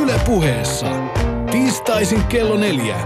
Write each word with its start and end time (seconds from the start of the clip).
Yle 0.00 0.20
puheessa. 0.26 0.86
Tiistaisin 1.50 2.24
kello 2.24 2.56
neljä. 2.56 2.96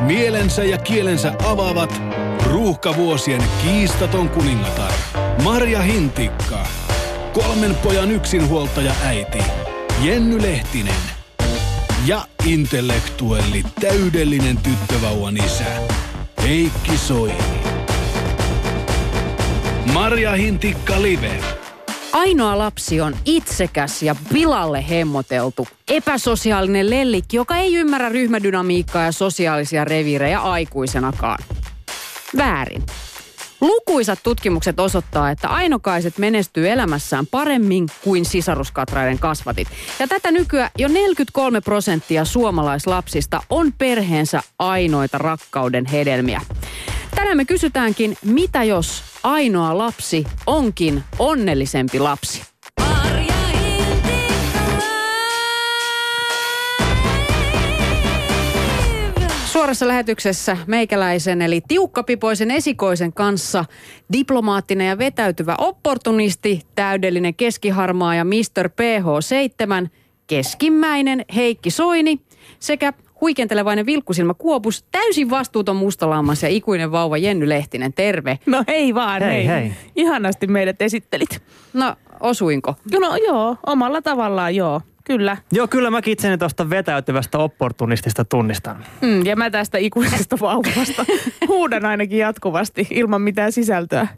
Mielensä 0.00 0.64
ja 0.64 0.78
kielensä 0.78 1.32
avaavat 1.44 2.02
ruuhkavuosien 2.50 3.42
kiistaton 3.64 4.28
kuningatar. 4.28 4.92
Marja 5.44 5.82
Hintikka. 5.82 6.66
Kolmen 7.32 7.74
pojan 7.74 8.10
yksinhuoltaja 8.10 8.92
äiti. 9.04 9.38
Jenny 10.02 10.42
Lehtinen. 10.42 10.94
Ja 12.06 12.24
intellektuelli 12.44 13.62
täydellinen 13.80 14.56
tyttövauvan 14.56 15.36
isä. 15.36 15.64
Heikki 16.42 16.96
Soini. 16.96 17.62
Marja 19.92 20.32
Hintikka 20.32 21.02
Live. 21.02 21.65
Ainoa 22.16 22.58
lapsi 22.58 23.00
on 23.00 23.16
itsekäs 23.24 24.02
ja 24.02 24.16
pilalle 24.32 24.88
hemmoteltu, 24.88 25.68
epäsosiaalinen 25.88 26.90
lellikki, 26.90 27.36
joka 27.36 27.56
ei 27.56 27.74
ymmärrä 27.74 28.08
ryhmädynamiikkaa 28.08 29.04
ja 29.04 29.12
sosiaalisia 29.12 29.84
reviirejä 29.84 30.40
aikuisenakaan. 30.40 31.38
Väärin. 32.36 32.82
Lukuisat 33.60 34.18
tutkimukset 34.22 34.80
osoittaa, 34.80 35.30
että 35.30 35.48
ainokaiset 35.48 36.18
menestyy 36.18 36.70
elämässään 36.70 37.26
paremmin 37.26 37.86
kuin 38.04 38.24
sisaruskatraiden 38.24 39.18
kasvatit. 39.18 39.68
Ja 39.98 40.08
tätä 40.08 40.30
nykyään 40.30 40.70
jo 40.78 40.88
43 40.88 41.60
prosenttia 41.60 42.24
suomalaislapsista 42.24 43.42
on 43.50 43.72
perheensä 43.78 44.40
ainoita 44.58 45.18
rakkauden 45.18 45.86
hedelmiä. 45.86 46.40
Tänään 47.16 47.36
me 47.36 47.44
kysytäänkin, 47.44 48.16
mitä 48.24 48.64
jos 48.64 49.02
ainoa 49.22 49.78
lapsi 49.78 50.24
onkin 50.46 51.02
onnellisempi 51.18 51.98
lapsi? 51.98 52.42
Suorassa 59.44 59.88
lähetyksessä 59.88 60.56
meikäläisen 60.66 61.42
eli 61.42 61.60
tiukkapipoisen 61.68 62.50
esikoisen 62.50 63.12
kanssa 63.12 63.64
diplomaattinen 64.12 64.86
ja 64.86 64.98
vetäytyvä 64.98 65.54
opportunisti, 65.58 66.62
täydellinen 66.74 67.34
keskiharmaa 67.34 68.14
ja 68.14 68.24
Mr. 68.24 68.68
PH7, 68.68 69.88
keskimmäinen 70.26 71.24
Heikki 71.34 71.70
Soini 71.70 72.20
sekä 72.58 72.92
huikentelevainen 73.20 73.86
vilkkusilmä 73.86 74.34
Kuopus, 74.34 74.84
täysin 74.92 75.30
vastuuton 75.30 75.76
mustalammas 75.76 76.42
ja 76.42 76.48
ikuinen 76.48 76.92
vauva 76.92 77.16
Jenny 77.16 77.48
Lehtinen. 77.48 77.92
Terve. 77.92 78.38
No 78.46 78.64
hei 78.68 78.94
vaan, 78.94 79.22
Hei, 79.22 79.46
hei. 79.46 79.46
hei. 79.46 79.72
Ihanasti 79.96 80.46
meidät 80.46 80.82
esittelit. 80.82 81.42
No, 81.72 81.96
osuinko? 82.20 82.74
No 83.00 83.16
joo, 83.16 83.56
omalla 83.66 84.02
tavallaan 84.02 84.54
joo, 84.54 84.80
kyllä. 85.04 85.36
Joo, 85.52 85.68
kyllä 85.68 85.90
mäkin 85.90 86.12
itseni 86.12 86.38
tuosta 86.38 86.70
vetäytyvästä 86.70 87.38
opportunistista 87.38 88.24
tunnistan. 88.24 88.84
Mm, 89.00 89.26
ja 89.26 89.36
mä 89.36 89.50
tästä 89.50 89.78
ikuisesta 89.78 90.36
vauvasta 90.40 91.04
huudan 91.48 91.84
ainakin 91.84 92.18
jatkuvasti 92.18 92.86
ilman 92.90 93.22
mitään 93.22 93.52
sisältöä. 93.52 94.08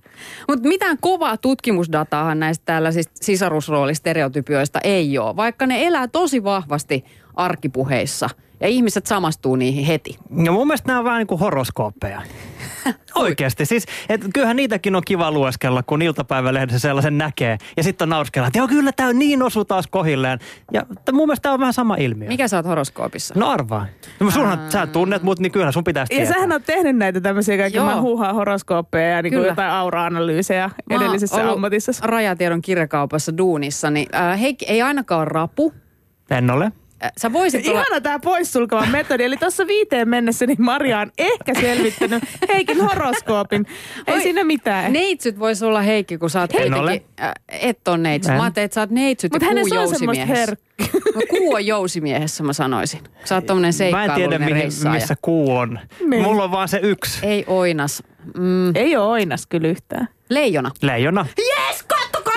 Mutta 0.49 0.69
mitään 0.69 0.97
kovaa 1.01 1.37
tutkimusdataahan 1.37 2.41
näistä 2.41 2.63
tällaisista 2.67 3.13
sisarusroolistereotypioista 3.15 4.81
ei 4.85 5.19
ole, 5.19 5.37
vaikka 5.37 5.67
ne 5.67 5.87
elää 5.87 6.09
tosi 6.09 6.45
vahvasti 6.45 7.05
arkipuheissa 7.35 8.29
ja 8.61 8.69
ihmiset 8.69 9.07
samastuu 9.07 9.57
niihin 9.57 9.85
heti. 9.85 10.19
Ja 10.45 10.53
mun 10.53 10.67
mielestä 10.67 10.87
nämä 10.87 10.99
on 10.99 11.05
vähän 11.05 11.19
niin 11.19 11.27
kuin 11.27 11.39
horoskooppeja. 11.41 12.23
Oikeasti. 13.15 13.67
Siis, 13.67 13.87
et 14.09 14.21
kyllähän 14.35 14.57
niitäkin 14.57 14.97
on 14.97 15.03
kiva 15.07 15.31
lueskella, 15.33 15.83
kun 15.83 16.03
iltapäivälehdessä 16.03 16.79
sellaisen 16.79 17.19
näkee. 17.19 17.59
Ja 17.77 17.83
sitten 17.83 18.07
on 18.07 18.11
naurskellaan, 18.11 18.49
että 18.49 18.59
joo 18.59 18.69
kyllä 18.69 18.93
tämä 18.93 19.13
niin 19.13 19.43
osuu 19.43 19.65
taas 19.65 19.87
kohilleen. 19.87 20.39
Ja 20.73 20.83
t- 21.05 21.13
mun 21.13 21.27
mielestä 21.29 21.43
tämä 21.43 21.53
on 21.53 21.61
vähän 21.61 21.73
sama 21.73 21.97
ilmiö. 21.97 22.29
Mikä 22.29 22.49
sä 22.49 22.57
oot 22.57 22.67
horoskoopissa? 22.67 23.35
No 23.39 23.49
arvaa. 23.51 23.87
No 24.21 24.31
sunhan, 24.31 24.59
sä 24.71 24.87
tunnet 24.87 25.23
mut, 25.23 25.39
niin 25.41 25.53
kyllä 25.53 25.73
sun 25.73 25.85
pitäisi 25.85 26.15
Ja 26.15 26.17
tietää. 26.17 26.35
sähän 26.35 26.53
on 26.53 26.63
tehnyt 26.63 26.97
näitä 26.97 27.21
tämmöisiä 27.21 27.57
kaikki 27.57 27.77
Joo. 27.79 28.01
huuhaa 28.01 28.33
horoskooppeja 28.33 29.09
ja 29.09 29.23
niin 29.23 29.33
kuin 29.35 29.47
jotain 29.47 29.71
aura-analyysejä 29.71 30.71
Mä 30.91 30.97
edellisessä 30.97 31.37
ollut 31.37 31.55
ammatissa. 31.55 31.93
rajatiedon 32.07 32.63
kirjakaupassa 32.63 33.39
duunissa, 33.39 33.91
niin 33.91 34.09
äh, 34.15 34.41
Heikki 34.41 34.65
ei 34.67 34.83
ainakaan 34.83 35.27
rapu. 35.27 35.73
En 36.31 36.51
ole. 36.51 36.73
Äh, 37.05 37.13
sä 37.19 37.33
voisit 37.33 37.69
olla... 37.69 37.81
Ihana 37.81 38.01
tämä 38.01 38.19
poissulkeva 38.19 38.87
metodi. 38.87 39.25
Eli 39.25 39.37
tuossa 39.37 39.67
viiteen 39.67 40.09
mennessä 40.09 40.47
niin 40.47 40.63
Maria 40.63 40.99
on 40.99 41.11
ehkä 41.19 41.55
selvittänyt 41.61 42.23
Heikin 42.49 42.81
horoskoopin. 42.81 43.67
Ei 44.07 44.15
Oi, 44.15 44.21
siinä 44.23 44.45
mitään. 44.45 44.93
Neitsyt 44.93 45.39
voisi 45.39 45.65
olla 45.65 45.83
Heikki, 45.83 46.19
kun 46.19 46.31
sä 46.31 46.41
oot 46.41 46.51
kuitenkin- 46.53 46.81
ole. 46.83 47.03
Äh, 47.23 47.33
et 47.49 47.89
on 47.89 48.03
neitsyt. 48.03 48.35
Mä 48.37 48.43
ajattelin, 48.43 48.65
että 48.65 48.75
sä 48.75 48.81
oot 48.81 48.91
neitsyt 48.91 49.33
Mutta 49.33 49.47
ja 49.47 49.53
kuu 49.55 49.75
jousimiehessä. 49.75 50.57
No, 51.15 51.21
kuu 51.31 51.55
on 51.55 51.67
jousimiehessä, 51.67 52.45
mä 52.45 52.53
sanoisin. 52.53 53.01
Sä 53.25 53.35
oot 53.35 53.47
tommonen 53.47 53.73
Mä 53.91 54.05
en 54.05 54.11
tiedä, 54.13 54.39
mihin, 54.39 54.67
missä 54.93 55.17
kuu 55.23 55.57
on. 55.57 55.79
Niin. 56.09 56.23
Mulla 56.23 56.45
on 56.45 56.51
vaan 56.51 56.69
se 56.69 56.81
yksi. 56.83 57.27
Ei 57.27 57.45
oinas. 57.47 58.03
Mm, 58.39 58.77
Ei 58.77 58.97
ole 58.97 59.07
oinas 59.07 59.47
kyllä 59.47 59.69
yhtään. 59.69 60.09
leijona. 60.29 60.71
Leijona. 60.83 61.27
Jes, 61.39 61.83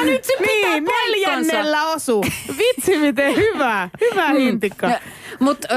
kattokaa 0.02 0.16
nyt 0.16 0.24
se 0.24 0.34
pitää 0.38 0.72
Niin, 0.72 0.84
neljännellä 0.84 1.86
osu. 1.86 2.24
Vitsi 2.58 2.98
miten 2.98 3.36
hyvä. 3.36 3.90
Hyvä 4.02 4.30
hintikka. 4.30 4.92
Mutta 5.40 5.68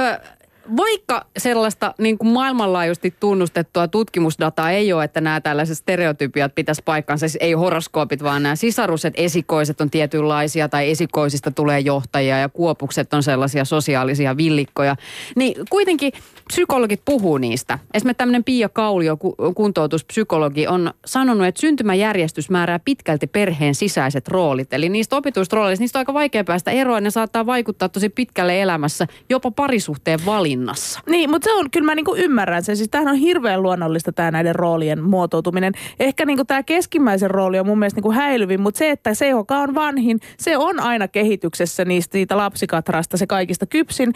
vaikka 0.76 1.26
sellaista 1.38 1.94
niin 1.98 2.18
kuin 2.18 2.28
maailmanlaajuisesti 2.28 3.14
tunnustettua 3.20 3.88
tutkimusdataa 3.88 4.70
ei 4.70 4.92
ole, 4.92 5.04
että 5.04 5.20
nämä 5.20 5.40
tällaiset 5.40 5.78
stereotypiat 5.78 6.54
pitäisi 6.54 6.82
paikkansa, 6.84 7.28
siis 7.28 7.38
ei 7.40 7.52
horoskoopit, 7.52 8.22
vaan 8.22 8.42
nämä 8.42 8.56
sisaruset, 8.56 9.14
esikoiset 9.16 9.80
on 9.80 9.90
tietynlaisia 9.90 10.68
tai 10.68 10.91
esikoisista 10.91 11.50
tulee 11.50 11.80
johtajia 11.80 12.38
ja 12.38 12.48
kuopukset 12.48 13.14
on 13.14 13.22
sellaisia 13.22 13.64
sosiaalisia 13.64 14.36
villikkoja, 14.36 14.96
niin 15.36 15.54
kuitenkin 15.70 16.12
psykologit 16.47 17.00
puhuu 17.05 17.38
niistä. 17.38 17.78
Esimerkiksi 17.94 18.19
tämmöinen 18.19 18.44
Pia 18.44 18.69
Kaulio, 18.69 19.16
ku- 19.16 19.37
kuntoutuspsykologi, 19.55 20.66
on 20.66 20.91
sanonut, 21.06 21.47
että 21.47 21.60
syntymäjärjestys 21.60 22.50
määrää 22.50 22.78
pitkälti 22.78 23.27
perheen 23.27 23.75
sisäiset 23.75 24.28
roolit. 24.28 24.72
Eli 24.72 24.88
niistä 24.88 25.16
opituista 25.16 25.56
rooleista, 25.56 25.83
niistä 25.83 25.99
on 25.99 26.00
aika 26.00 26.15
vaikea 26.15 26.44
päästä 26.44 26.71
eroon. 26.71 27.03
Ne 27.03 27.10
saattaa 27.10 27.47
vaikuttaa 27.47 27.88
tosi 27.88 28.09
pitkälle 28.09 28.62
elämässä, 28.62 29.06
jopa 29.31 29.50
parisuhteen 29.50 30.19
valinnassa. 30.27 31.00
Niin, 31.09 31.31
mutta 31.31 31.44
se 31.44 31.53
on, 31.53 31.71
kyllä 31.71 31.87
mä 31.87 31.94
niinku 31.94 32.15
ymmärrän 32.16 32.62
sen. 32.62 32.77
Siis 32.77 32.88
tämähän 32.88 33.15
on 33.15 33.21
hirveän 33.21 33.62
luonnollista 33.62 34.12
tämä 34.12 34.31
näiden 34.31 34.54
roolien 34.54 35.03
muotoutuminen. 35.03 35.72
Ehkä 36.00 36.25
niinku 36.25 36.44
tämä 36.44 36.62
keskimmäisen 36.62 37.31
rooli 37.31 37.59
on 37.59 37.66
mun 37.66 37.78
mielestä 37.78 37.99
niinku 37.99 38.12
häilyvin, 38.12 38.60
mutta 38.60 38.78
se, 38.78 38.91
että 38.91 39.15
se, 39.15 39.28
joka 39.28 39.59
on 39.59 39.75
vanhin, 39.75 40.21
se 40.38 40.56
on 40.56 40.81
aina 40.81 41.09
kehityksessä 41.09 41.84
niistä 41.84 42.12
siitä 42.12 42.37
lapsikatrasta 42.37 43.16
se 43.16 43.27
kaikista 43.27 43.66
kypsin, 43.66 44.12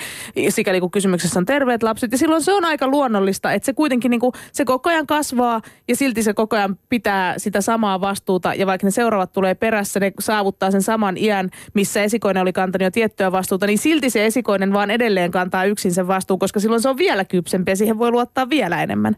sikäli 0.48 0.80
kun 0.80 0.90
kysymyksessä 0.90 1.38
on 1.38 1.46
terveet 1.46 1.82
lapset. 1.82 2.17
Silloin 2.18 2.42
se 2.42 2.52
on 2.52 2.64
aika 2.64 2.88
luonnollista, 2.88 3.52
että 3.52 3.66
se 3.66 3.72
kuitenkin 3.72 4.10
niinku, 4.10 4.32
se 4.52 4.64
koko 4.64 4.90
ajan 4.90 5.06
kasvaa 5.06 5.62
ja 5.88 5.96
silti 5.96 6.22
se 6.22 6.34
koko 6.34 6.56
ajan 6.56 6.78
pitää 6.88 7.34
sitä 7.38 7.60
samaa 7.60 8.00
vastuuta. 8.00 8.54
Ja 8.54 8.66
vaikka 8.66 8.86
ne 8.86 8.90
seuraavat 8.90 9.32
tulee 9.32 9.54
perässä, 9.54 10.00
ne 10.00 10.12
saavuttaa 10.20 10.70
sen 10.70 10.82
saman 10.82 11.16
iän, 11.16 11.50
missä 11.74 12.02
esikoinen 12.02 12.42
oli 12.42 12.52
kantanut 12.52 12.84
jo 12.84 12.90
tiettyä 12.90 13.32
vastuuta, 13.32 13.66
niin 13.66 13.78
silti 13.78 14.10
se 14.10 14.26
esikoinen 14.26 14.72
vaan 14.72 14.90
edelleen 14.90 15.30
kantaa 15.30 15.64
yksin 15.64 15.92
sen 15.92 16.08
vastuun, 16.08 16.38
koska 16.38 16.60
silloin 16.60 16.82
se 16.82 16.88
on 16.88 16.98
vielä 16.98 17.24
kypsempi 17.24 17.72
ja 17.72 17.76
siihen 17.76 17.98
voi 17.98 18.10
luottaa 18.10 18.50
vielä 18.50 18.82
enemmän. 18.82 19.16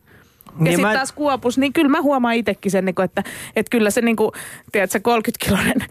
Ja 0.58 0.64
Niin 0.64 0.72
sitten 0.72 0.86
mä- 0.88 0.94
taas 0.94 1.12
kuopus, 1.12 1.58
niin 1.58 1.72
kyllä 1.72 1.88
mä 1.88 2.02
huomaan 2.02 2.34
itsekin 2.34 2.72
sen, 2.72 2.84
niinku, 2.84 3.02
että, 3.02 3.22
että 3.56 3.70
kyllä 3.70 3.90
se 3.90 4.00
niinku, 4.00 4.32
tiedätkö, 4.72 4.98
30-kiloinen 4.98 5.88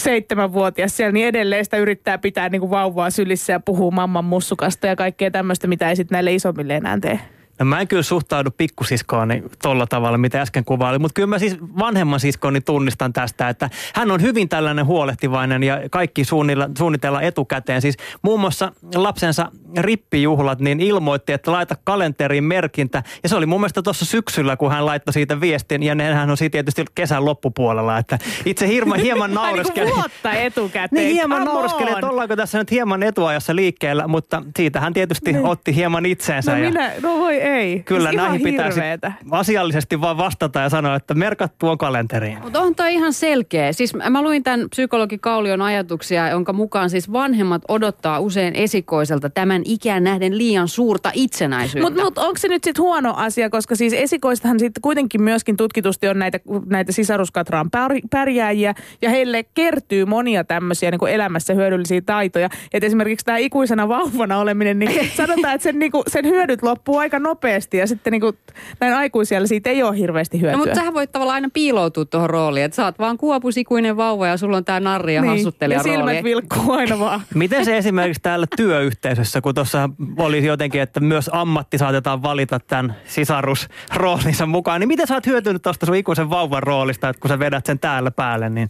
seitsemänvuotias 0.00 0.96
siellä, 0.96 1.12
niin 1.12 1.26
edelleen 1.26 1.64
sitä 1.64 1.76
yrittää 1.76 2.18
pitää 2.18 2.48
niinku 2.48 2.70
vauvaa 2.70 3.10
sylissä 3.10 3.52
ja 3.52 3.60
puhuu 3.60 3.90
mamman 3.90 4.24
mussukasta 4.24 4.86
ja 4.86 4.96
kaikkea 4.96 5.30
tämmöistä, 5.30 5.66
mitä 5.66 5.88
ei 5.90 5.96
sitten 5.96 6.16
näille 6.16 6.34
isommille 6.34 6.76
enää 6.76 6.98
tee. 7.00 7.20
No 7.62 7.66
mä 7.66 7.80
en 7.80 7.88
kyllä 7.88 8.02
suhtaudu 8.02 8.50
pikkusiskooni 8.50 9.42
tolla 9.62 9.86
tavalla, 9.86 10.18
mitä 10.18 10.40
äsken 10.40 10.64
kuvaili, 10.64 10.98
mutta 10.98 11.14
kyllä 11.14 11.26
mä 11.26 11.38
siis 11.38 11.56
vanhemman 11.78 12.20
siskoni 12.20 12.60
tunnistan 12.60 13.12
tästä, 13.12 13.48
että 13.48 13.70
hän 13.94 14.10
on 14.10 14.22
hyvin 14.22 14.48
tällainen 14.48 14.86
huolehtivainen 14.86 15.62
ja 15.62 15.80
kaikki 15.90 16.24
suunnilla, 16.24 16.70
suunnitellaan 16.78 17.24
etukäteen. 17.24 17.82
Siis 17.82 17.96
muun 18.22 18.40
muassa 18.40 18.72
lapsensa 18.94 19.50
rippijuhlat 19.78 20.60
niin 20.60 20.80
ilmoitti, 20.80 21.32
että 21.32 21.52
laita 21.52 21.76
kalenteriin 21.84 22.44
merkintä 22.44 23.02
ja 23.22 23.28
se 23.28 23.36
oli 23.36 23.46
mun 23.46 23.60
mielestä 23.60 23.82
tuossa 23.82 24.04
syksyllä, 24.04 24.56
kun 24.56 24.70
hän 24.72 24.86
laittoi 24.86 25.12
siitä 25.12 25.40
viestin 25.40 25.82
ja 25.82 25.94
nehän 25.94 26.30
on 26.30 26.36
siitä 26.36 26.52
tietysti 26.52 26.84
kesän 26.94 27.24
loppupuolella, 27.24 27.98
että 27.98 28.18
itse 28.44 28.68
hirma, 28.68 28.94
hieman 29.04 29.22
Ai 29.22 29.28
niinku 29.28 29.42
naureskeli. 29.42 29.90
vuotta 29.94 30.32
etukäteen. 30.32 30.88
Niin 31.04 31.14
hieman 31.14 31.44
naureskeli, 31.44 31.90
että 31.90 32.08
ollaanko 32.08 32.36
tässä 32.36 32.58
nyt 32.58 32.70
hieman 32.70 33.02
etuajassa 33.02 33.56
liikkeellä, 33.56 34.08
mutta 34.08 34.42
siitä 34.56 34.80
hän 34.80 34.92
tietysti 34.92 35.32
Niin. 35.32 35.46
otti 35.46 35.74
hieman 35.74 36.06
itseensä. 36.06 36.52
No 36.52 36.58
ja 36.58 36.70
minä, 36.70 36.92
no 37.02 37.18
voi 37.18 37.34
ei. 37.36 37.51
Kyllä 37.84 38.10
siis 38.10 38.22
näihin 38.22 38.46
hirveetä. 38.46 39.12
asiallisesti 39.30 40.00
vaan 40.00 40.16
vastata 40.16 40.60
ja 40.60 40.68
sanoa, 40.68 40.96
että 40.96 41.14
merkat 41.14 41.58
tuon 41.58 41.78
kalenteriin. 41.78 42.38
Mutta 42.42 42.60
on 42.60 42.74
toi 42.74 42.94
ihan 42.94 43.12
selkeä. 43.12 43.72
Siis 43.72 43.94
mä 44.10 44.22
luin 44.22 44.42
tämän 44.42 44.70
psykologi 44.70 45.18
Kaulion 45.18 45.62
ajatuksia, 45.62 46.28
jonka 46.28 46.52
mukaan 46.52 46.90
siis 46.90 47.12
vanhemmat 47.12 47.62
odottaa 47.68 48.20
usein 48.20 48.54
esikoiselta 48.54 49.30
tämän 49.30 49.62
ikään 49.64 50.04
nähden 50.04 50.38
liian 50.38 50.68
suurta 50.68 51.10
itsenäisyyttä. 51.14 51.90
Mutta 51.90 52.04
mut, 52.04 52.18
onko 52.18 52.38
se 52.38 52.48
nyt 52.48 52.64
sitten 52.64 52.82
huono 52.82 53.14
asia, 53.16 53.50
koska 53.50 53.76
siis 53.76 53.92
esikoistahan 53.92 54.58
sitten 54.58 54.82
kuitenkin 54.82 55.22
myöskin 55.22 55.56
tutkitusti 55.56 56.08
on 56.08 56.18
näitä, 56.18 56.40
näitä 56.66 56.92
sisaruskatraan 56.92 57.70
pär- 57.76 58.08
pärjääjiä 58.10 58.74
ja 59.02 59.10
heille 59.10 59.44
kertyy 59.54 60.04
monia 60.04 60.44
tämmöisiä 60.44 60.90
niin 60.90 61.08
elämässä 61.08 61.54
hyödyllisiä 61.54 62.00
taitoja. 62.06 62.48
Et 62.72 62.84
esimerkiksi 62.84 63.26
tämä 63.26 63.38
ikuisena 63.38 63.88
vauvana 63.88 64.38
oleminen, 64.38 64.78
niin 64.78 65.10
sanotaan, 65.16 65.54
että 65.54 65.62
sen, 65.62 65.78
niin 65.78 65.92
kuin, 65.92 66.04
sen 66.08 66.24
hyödyt 66.24 66.62
loppuu 66.62 66.98
aika 66.98 67.18
nopeasti 67.18 67.31
ja 67.72 67.86
sitten 67.86 68.10
niin 68.10 68.20
kuin, 68.20 68.38
näin 68.80 68.94
aikuisella 68.94 69.46
siitä 69.46 69.70
ei 69.70 69.82
ole 69.82 69.98
hirveästi 69.98 70.40
hyötyä. 70.40 70.56
No, 70.56 70.64
mutta 70.64 70.74
sähän 70.74 70.94
voit 70.94 71.12
tavallaan 71.12 71.34
aina 71.34 71.48
piiloutua 71.52 72.04
tuohon 72.04 72.30
rooliin, 72.30 72.64
että 72.64 72.76
sä 72.76 72.84
oot 72.84 72.98
vaan 72.98 73.18
kuopusikuinen 73.18 73.96
vauva 73.96 74.26
ja 74.26 74.36
sulla 74.36 74.56
on 74.56 74.64
tää 74.64 74.80
narri 74.80 75.14
ja 75.14 75.22
niin. 75.22 75.30
hassuttelija 75.32 75.78
Ja 75.78 75.82
silmät 75.82 76.14
rooli. 76.14 76.24
vilkkuu 76.24 76.72
aina 76.72 76.98
vaan. 76.98 77.20
Miten 77.34 77.64
se 77.64 77.76
esimerkiksi 77.76 78.22
täällä 78.22 78.46
työyhteisössä, 78.56 79.40
kun 79.40 79.54
tuossa 79.54 79.90
oli 80.18 80.46
jotenkin, 80.46 80.80
että 80.80 81.00
myös 81.00 81.30
ammatti 81.32 81.78
saatetaan 81.78 82.22
valita 82.22 82.60
tämän 82.60 82.96
sisarusroolinsa 83.04 84.46
mukaan, 84.46 84.80
niin 84.80 84.88
miten 84.88 85.06
sä 85.06 85.14
oot 85.14 85.26
hyötynyt 85.26 85.62
tuosta 85.62 85.86
sun 85.86 85.94
ikuisen 85.96 86.30
vauvan 86.30 86.62
roolista, 86.62 87.08
että 87.08 87.20
kun 87.20 87.28
sä 87.28 87.38
vedät 87.38 87.66
sen 87.66 87.78
täällä 87.78 88.10
päälle, 88.10 88.48
niin 88.50 88.68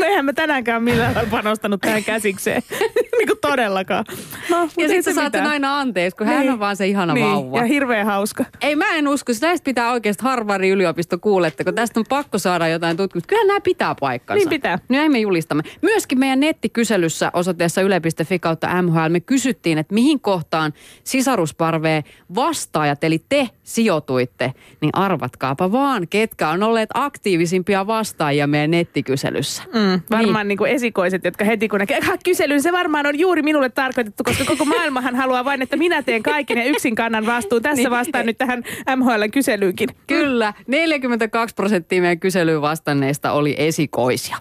No 0.00 0.06
eihän 0.06 0.24
mä 0.24 0.32
tänäänkään 0.32 0.82
millään 0.82 1.14
panostanut 1.30 1.80
tähän 1.80 2.04
käsikseen. 2.04 2.62
kuin 3.46 3.52
todellakaan. 3.52 4.04
No, 4.50 4.56
Ja 4.58 4.68
ei 4.84 4.88
sit 4.88 5.04
se 5.04 5.10
sä 5.12 5.14
saat 5.14 5.34
aina 5.34 5.78
anteeksi, 5.80 6.16
kun 6.16 6.26
hän 6.26 6.40
Niin. 6.40 6.52
on 6.52 6.58
vaan 6.60 6.76
se 6.76 6.86
ihana 6.86 7.14
niin. 7.14 7.26
vauva. 7.26 7.58
Ja 7.58 7.64
hirveän 7.64 8.06
hauska. 8.06 8.44
Ei, 8.60 8.76
mä 8.76 8.94
en 8.96 9.08
usko. 9.08 9.32
Näistä 9.40 9.64
pitää 9.64 9.92
oikeasti 9.92 10.22
Harvardin 10.24 10.70
yliopisto 10.70 11.18
kuulette, 11.18 11.64
kun 11.64 11.74
tästä 11.74 12.00
on 12.00 12.06
pakko 12.08 12.38
saada 12.38 12.68
jotain 12.68 12.96
tutkimusta. 12.96 13.28
Kyllä 13.28 13.46
nämä 13.46 13.60
pitää 13.60 13.94
paikkansa. 14.00 14.38
Niin 14.38 14.48
pitää. 14.48 14.78
Näin 14.88 15.12
me 15.12 15.18
julistamme. 15.18 15.62
Myöskin 15.82 16.18
meidän 16.18 16.40
nettikyselyssä 16.40 17.30
osoitteessa 17.32 17.82
yle.fi 17.82 18.38
kautta 18.38 18.82
MHL 18.82 19.08
me 19.08 19.20
kysyttiin, 19.20 19.78
että 19.78 19.94
mihin 19.94 20.20
kohtaan 20.20 20.72
sisarusparveen 21.04 22.02
vastaajat, 22.34 23.04
eli 23.04 23.18
te 23.28 23.48
sijoituitte, 23.62 24.52
niin 24.80 24.90
arvatkaapa 24.92 25.72
vaan, 25.72 26.08
ketkä 26.08 26.48
on 26.48 26.62
olleet 26.62 26.88
aktiivisimpia 26.94 27.86
vastaajia 27.86 28.46
meidän 28.46 28.70
nettikyselyssä. 28.70 29.62
Mm, 29.62 30.00
varmaan 30.10 30.48
niin. 30.48 30.58
niin 30.60 30.74
esikoiset, 30.74 31.24
jotka 31.24 31.44
heti 31.44 31.68
kun 31.68 31.78
näkee, 31.78 31.98
"Ah, 31.98 32.18
kyselyn, 32.24 32.62
se 32.62 32.72
varmaan 32.72 33.06
on 33.06 33.18
juuri 33.18 33.33
minulle 33.42 33.68
tarkoitettu, 33.68 34.24
koska 34.24 34.44
koko 34.44 34.64
maailmahan 34.64 35.16
haluaa 35.16 35.44
vain, 35.44 35.62
että 35.62 35.76
minä 35.76 36.02
teen 36.02 36.22
kaiken 36.22 36.58
ja 36.58 36.64
yksin 36.64 36.94
kannan 36.94 37.26
vastuun. 37.26 37.62
Tässä 37.62 37.82
Niin. 37.82 37.90
vastaan 37.90 38.26
nyt 38.26 38.38
tähän 38.38 38.62
MHLn 38.96 39.30
kyselyynkin. 39.30 39.88
Kyllä, 40.06 40.54
42 40.66 41.54
prosenttia 41.54 42.00
meidän 42.00 42.20
kyselyyn 42.20 42.60
vastanneista 42.62 43.32
oli 43.32 43.54
esikoisia. 43.58 44.36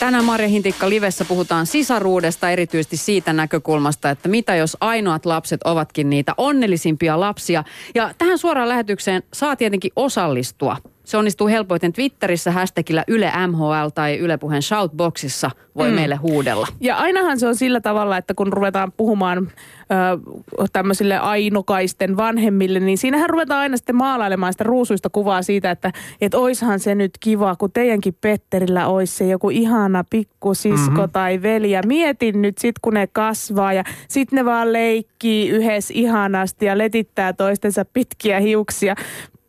Tänään 0.00 0.24
Marja 0.24 0.48
Hintikka 0.48 0.88
Livessä 0.88 1.24
puhutaan 1.24 1.66
sisaruudesta 1.66 2.50
erityisesti 2.50 2.96
siitä 2.96 3.32
näkökulmasta, 3.32 4.10
että 4.10 4.28
mitä 4.28 4.54
jos 4.56 4.76
ainoat 4.80 5.26
lapset 5.26 5.60
ovatkin 5.64 6.10
niitä 6.10 6.34
onnellisimpia 6.36 7.20
lapsia. 7.20 7.64
Ja 7.94 8.14
tähän 8.18 8.38
suoraan 8.38 8.68
lähetykseen 8.68 9.22
saa 9.32 9.56
tietenkin 9.56 9.92
osallistua. 9.96 10.76
Se 11.08 11.16
onnistuu 11.16 11.48
helpoiten 11.48 11.92
Twitterissä 11.92 12.50
hashtagillä 12.50 13.04
Yle 13.08 13.32
MHL 13.46 13.88
tai 13.94 14.18
Yle 14.18 14.38
Puheen 14.38 14.62
Shoutboxissa 14.62 15.50
voi 15.76 15.88
mm. 15.88 15.94
meille 15.94 16.16
huudella. 16.16 16.66
Ja 16.80 16.96
ainahan 16.96 17.38
se 17.38 17.48
on 17.48 17.56
sillä 17.56 17.80
tavalla, 17.80 18.16
että 18.16 18.34
kun 18.34 18.52
ruvetaan 18.52 18.92
puhumaan 18.96 19.38
ö, 19.38 20.64
tämmöisille 20.72 21.18
ainokaisten 21.18 22.16
vanhemmille, 22.16 22.80
niin 22.80 22.98
siinähän 22.98 23.30
ruvetaan 23.30 23.60
aina 23.60 23.76
sitten 23.76 23.96
maalailemaan 23.96 24.52
sitä 24.52 24.64
ruusuista 24.64 25.10
kuvaa 25.10 25.42
siitä, 25.42 25.70
että 25.70 25.92
et 26.20 26.34
oishan 26.34 26.80
se 26.80 26.94
nyt 26.94 27.10
kiva, 27.20 27.56
kun 27.56 27.72
teidänkin 27.72 28.16
Petterillä 28.20 28.86
olisi 28.86 29.16
se 29.16 29.26
joku 29.26 29.50
ihana 29.50 30.04
pikkusisko 30.10 30.90
mm-hmm. 30.90 31.10
tai 31.12 31.42
veli. 31.42 31.70
Ja 31.70 31.82
mietin 31.86 32.42
nyt 32.42 32.58
sit, 32.58 32.78
kun 32.82 32.94
ne 32.94 33.06
kasvaa 33.06 33.72
ja 33.72 33.84
sit 34.08 34.32
ne 34.32 34.44
vaan 34.44 34.72
leikkii 34.72 35.48
yhdessä 35.48 35.94
ihanasti 35.96 36.66
ja 36.66 36.78
letittää 36.78 37.32
toistensa 37.32 37.84
pitkiä 37.84 38.40
hiuksia. 38.40 38.94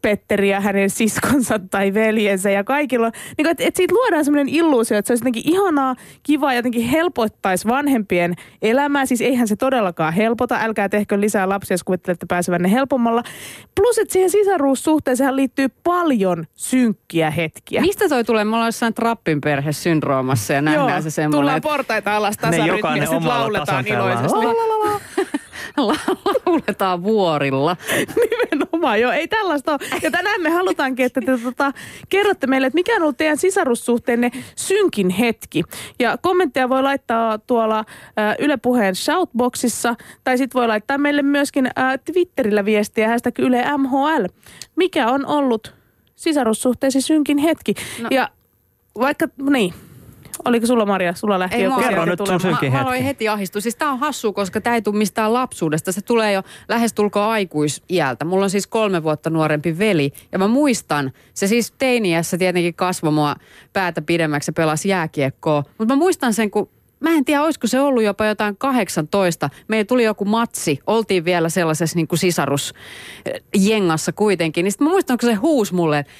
Petteri 0.01 0.49
ja 0.49 0.59
hänen 0.59 0.89
siskonsa 0.89 1.59
tai 1.71 1.93
veljensä 1.93 2.49
ja 2.49 2.63
kaikilla. 2.63 3.11
Niin 3.37 3.47
että 3.47 3.63
et 3.63 3.75
siitä 3.75 3.95
luodaan 3.95 4.25
semmoinen 4.25 4.49
illuusio, 4.49 4.97
että 4.97 5.07
se 5.07 5.11
olisi 5.13 5.21
jotenkin 5.21 5.53
ihanaa, 5.53 5.95
kiva 6.23 6.53
jotenkin 6.53 6.85
helpottaisi 6.87 7.67
vanhempien 7.67 8.33
elämää. 8.61 9.05
Siis 9.05 9.21
eihän 9.21 9.47
se 9.47 9.55
todellakaan 9.55 10.13
helpota. 10.13 10.59
Älkää 10.61 10.89
tehkö 10.89 11.21
lisää 11.21 11.49
lapsia, 11.49 11.73
jos 11.73 11.83
kuvittelette 11.83 12.25
pääsevänne 12.29 12.71
helpommalla. 12.71 13.23
Plus, 13.75 13.97
että 13.97 14.13
siihen 14.13 14.29
sisaruussuhteeseen 14.29 15.35
liittyy 15.35 15.67
paljon 15.83 16.45
synkkiä 16.53 17.31
hetkiä. 17.31 17.81
Mistä 17.81 18.09
toi 18.09 18.23
tulee? 18.23 18.43
Me 18.43 18.55
ollaan 18.55 18.67
jossain 18.67 18.93
trappin 18.93 19.41
perhesyndroomassa 19.41 20.53
ja 20.53 20.61
nähdään 20.61 20.89
Joo, 20.89 21.01
se 21.01 21.09
semmoinen, 21.09 21.39
tullaan 21.39 21.57
että 21.57 21.69
portaita 21.69 22.15
alas 22.15 22.37
tasarytmiä 22.37 22.75
jokainen 22.75 23.01
ja 23.01 23.09
sitten 23.09 23.29
lauletaan 23.29 23.87
iloisesti. 23.87 25.38
lauletaan 26.45 27.03
vuorilla. 27.03 27.77
Nimenomaan, 28.15 29.01
joo. 29.01 29.11
Ei 29.11 29.27
tällaista 29.27 29.71
ole. 29.71 29.79
Ja 30.01 30.11
tänään 30.11 30.41
me 30.41 30.49
halutaankin, 30.49 31.05
että 31.05 31.21
te 31.21 31.37
tota, 31.37 31.71
kerrotte 32.09 32.47
meille, 32.47 32.67
että 32.67 32.75
mikä 32.75 32.95
on 32.95 33.01
ollut 33.01 33.17
teidän 33.17 33.37
sisarussuhteenne 33.37 34.31
synkin 34.55 35.09
hetki. 35.09 35.63
Ja 35.99 36.17
kommentteja 36.17 36.69
voi 36.69 36.83
laittaa 36.83 37.37
tuolla 37.37 37.79
äh, 37.79 38.35
Yle 38.39 38.57
Puheen 38.57 38.95
shoutboxissa, 38.95 39.95
tai 40.23 40.37
sitten 40.37 40.59
voi 40.59 40.67
laittaa 40.67 40.97
meille 40.97 41.21
myöskin 41.21 41.65
äh, 41.65 41.99
Twitterillä 42.05 42.65
viestiä, 42.65 43.09
hashtag 43.09 43.39
Yle 43.39 43.65
MHL. 43.77 44.25
Mikä 44.75 45.07
on 45.07 45.25
ollut 45.25 45.73
sisarussuhteesi 46.15 47.01
synkin 47.01 47.37
hetki? 47.37 47.73
No. 48.01 48.07
Ja 48.11 48.29
vaikka, 48.99 49.27
niin, 49.49 49.73
oliko 50.45 50.65
sulla 50.65 50.85
Maria, 50.85 51.13
sulla 51.13 51.39
lähti 51.39 51.55
Ei 51.57 51.63
joku 51.63 51.79
Kerro 51.79 52.05
nyt 52.05 52.17
sun 52.19 52.25
tulemaan. 52.27 52.41
synkin 52.41 52.71
Mä, 52.71 52.77
mä 52.77 52.77
hetki. 52.77 52.87
aloin 52.87 53.03
heti 53.03 53.27
ahistua. 53.29 53.61
Siis 53.61 53.75
tää 53.75 53.89
on 53.89 53.99
hassua, 53.99 54.33
koska 54.33 54.61
tää 54.61 54.75
ei 54.75 54.81
tule 54.81 54.97
mistään 54.97 55.33
lapsuudesta. 55.33 55.91
Se 55.91 56.01
tulee 56.01 56.33
jo 56.33 56.43
lähestulkoon 56.69 57.29
aikuisiältä. 57.29 58.25
Mulla 58.25 58.43
on 58.43 58.49
siis 58.49 58.67
kolme 58.67 59.03
vuotta 59.03 59.29
nuorempi 59.29 59.79
veli. 59.79 60.11
Ja 60.31 60.39
mä 60.39 60.47
muistan, 60.47 61.11
se 61.33 61.47
siis 61.47 61.73
teiniässä 61.77 62.37
tietenkin 62.37 62.73
kasvoi 62.73 63.11
mua 63.11 63.35
päätä 63.73 64.01
pidemmäksi 64.01 64.49
ja 64.49 64.53
pelasi 64.53 64.89
jääkiekkoa. 64.89 65.63
Mutta 65.77 65.95
mä 65.95 65.99
muistan 65.99 66.33
sen, 66.33 66.51
kun 66.51 66.69
Mä 66.99 67.09
en 67.09 67.25
tiedä, 67.25 67.43
olisiko 67.43 67.67
se 67.67 67.81
ollut 67.81 68.03
jopa 68.03 68.25
jotain 68.25 68.57
18. 68.57 69.49
Meillä 69.67 69.85
tuli 69.85 70.03
joku 70.03 70.25
matsi. 70.25 70.79
Oltiin 70.87 71.25
vielä 71.25 71.49
sellaisessa 71.49 71.95
niin 71.95 72.07
kuin 72.07 72.19
sisarusjengassa 72.19 74.11
kuitenkin. 74.11 74.63
Niin 74.63 74.71
sit 74.71 74.81
mä 74.81 74.89
muistan, 74.89 75.17
kun 75.17 75.29
se 75.29 75.35
huusi 75.35 75.73
mulle, 75.73 75.99
että 75.99 76.11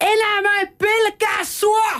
enää 0.00 0.42
mä 0.42 0.60
en 0.60 0.68
pelkää 0.78 1.44
sua! 1.44 1.90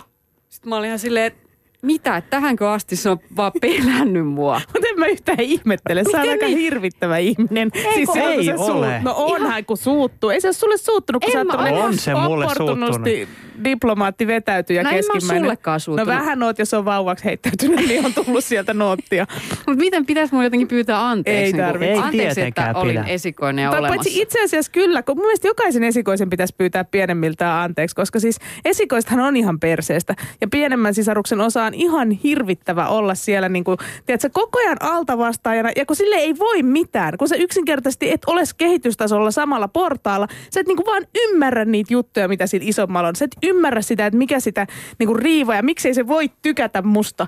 Sitten 0.49 0.69
mä 0.69 0.77
olin 0.77 0.87
ihan 0.87 0.99
silleen, 0.99 1.27
että 1.27 1.44
mitä, 1.85 2.23
tähänkö 2.31 2.71
asti 2.73 2.97
se 2.97 3.11
on 3.11 3.19
vaan 3.37 3.53
pelännyt 3.61 4.27
mua? 4.27 4.61
Mutta 4.73 4.89
en 4.89 4.99
mä 4.99 5.07
yhtään 5.07 5.41
ihmettele. 5.41 6.05
Sä 6.13 6.19
oot 6.21 6.29
aika 6.29 6.47
niin? 6.47 6.59
hirvittävä 6.59 7.19
ihminen. 7.19 7.71
kun 7.71 8.15
silloin, 8.15 8.39
ei 8.39 8.45
se 8.45 8.55
ole. 8.55 9.01
No 9.03 9.15
onhan, 9.17 9.65
kun 9.65 9.77
suuttuu. 9.77 10.31
Ei 10.31 10.41
se 10.41 10.49
ole 10.49 10.53
sulle 10.55 10.77
suuttunut, 10.77 11.23
kun 11.25 11.31
En 11.31 11.33
sä 11.33 11.39
oot 11.39 11.49
tommonen 11.49 11.75
On 11.75 11.99
se 11.99 12.15
mulle 12.15 12.45
opportunisti 12.45 13.29
diplomaatti 13.65 14.27
vetäytyjä 14.27 14.83
No 14.83 14.89
en 14.89 14.95
mä 14.95 14.97
keskimmäinen. 14.97 15.43
sullekaan 15.45 15.75
No 15.75 15.79
suuttunut. 15.79 16.15
vähän 16.15 16.43
oot, 16.43 16.59
jos 16.59 16.75
on 16.75 16.85
vauvaksi 16.85 17.25
heittäytynyt, 17.25 17.87
niin 17.89 18.07
on 18.07 18.15
tullut 18.15 18.45
sieltä 18.45 18.75
noottia. 18.75 19.27
Mutta 19.67 19.75
miten 19.81 20.07
pitäisi 20.07 20.35
mun 20.35 20.45
jotenkin 20.45 20.69
pyytää 20.69 21.09
anteeksi? 21.09 21.39
Ei 21.39 21.43
niin 21.45 21.55
kuin- 21.57 21.65
tarvitse. 21.67 21.93
Ei 21.93 21.99
anteeksi, 21.99 22.27
että 22.27 22.35
tietenkään 22.35 22.77
olin 22.77 22.91
pidä. 22.97 23.05
esikoinen 23.05 23.63
ja 23.63 23.71
olemassa. 23.71 23.89
paitsi 23.95 24.23
itse 24.23 24.45
asiassa 24.45 24.73
kyllä, 24.73 25.03
kun 25.03 25.17
mun 25.17 25.27
mielestä 25.27 25.49
jokaisen 25.49 25.85
esikoisen 25.85 26.31
pitäisi 26.31 26.55
pyytää 26.59 26.85
pienemmiltään 26.85 27.63
anteeksi, 27.65 27.97
koska 27.97 28.21
siis 28.21 28.39
esikoistahan 28.65 29.21
on 29.25 29.37
ihan 29.37 29.61
perseestä. 29.61 30.15
Ja 30.41 30.49
pienemmän 30.49 30.95
sisaruksen 30.95 31.41
osa 31.41 31.71
on 31.75 31.81
ihan 31.81 32.11
hirvittävä 32.11 32.89
olla 32.89 33.15
siellä 33.15 33.49
niin 33.49 33.65
kuin, 33.65 33.79
tiedätkö, 34.07 34.31
koko 34.33 34.59
ajan 34.59 34.77
altavastaajana. 34.81 35.71
Ja 35.77 35.87
kun 35.87 35.97
sille 35.97 36.17
ei 36.17 36.39
voi 36.39 36.63
mitään, 36.63 37.19
kun 37.19 37.29
sä 37.29 37.37
yksinkertaisesti 37.37 38.11
et 38.11 38.25
ole 38.27 38.43
kehitystasolla 38.57 39.31
samalla 39.31 39.69
portaalla, 39.69 40.29
sä 40.51 40.61
et 40.61 40.67
niin 40.67 40.77
kuin 40.77 40.87
vaan 40.87 41.07
ymmärrä 41.25 41.65
niitä 41.65 41.93
juttuja, 41.93 42.29
mitä 42.29 42.47
siinä 42.47 42.67
isommalla 42.69 43.09
on. 43.09 43.17
Sä 43.17 43.25
et 43.25 43.37
ymmärrä 43.43 43.83
sitä, 43.83 44.07
että 44.07 44.19
mikä 44.19 44.41
sitä 44.41 44.67
niin 44.99 45.07
kuin 45.07 45.19
riivaa 45.19 45.57
ja 45.57 45.63
miksei 45.63 45.95
se 45.95 46.07
voi 46.07 46.31
tykätä 46.43 46.83
musta. 46.83 47.27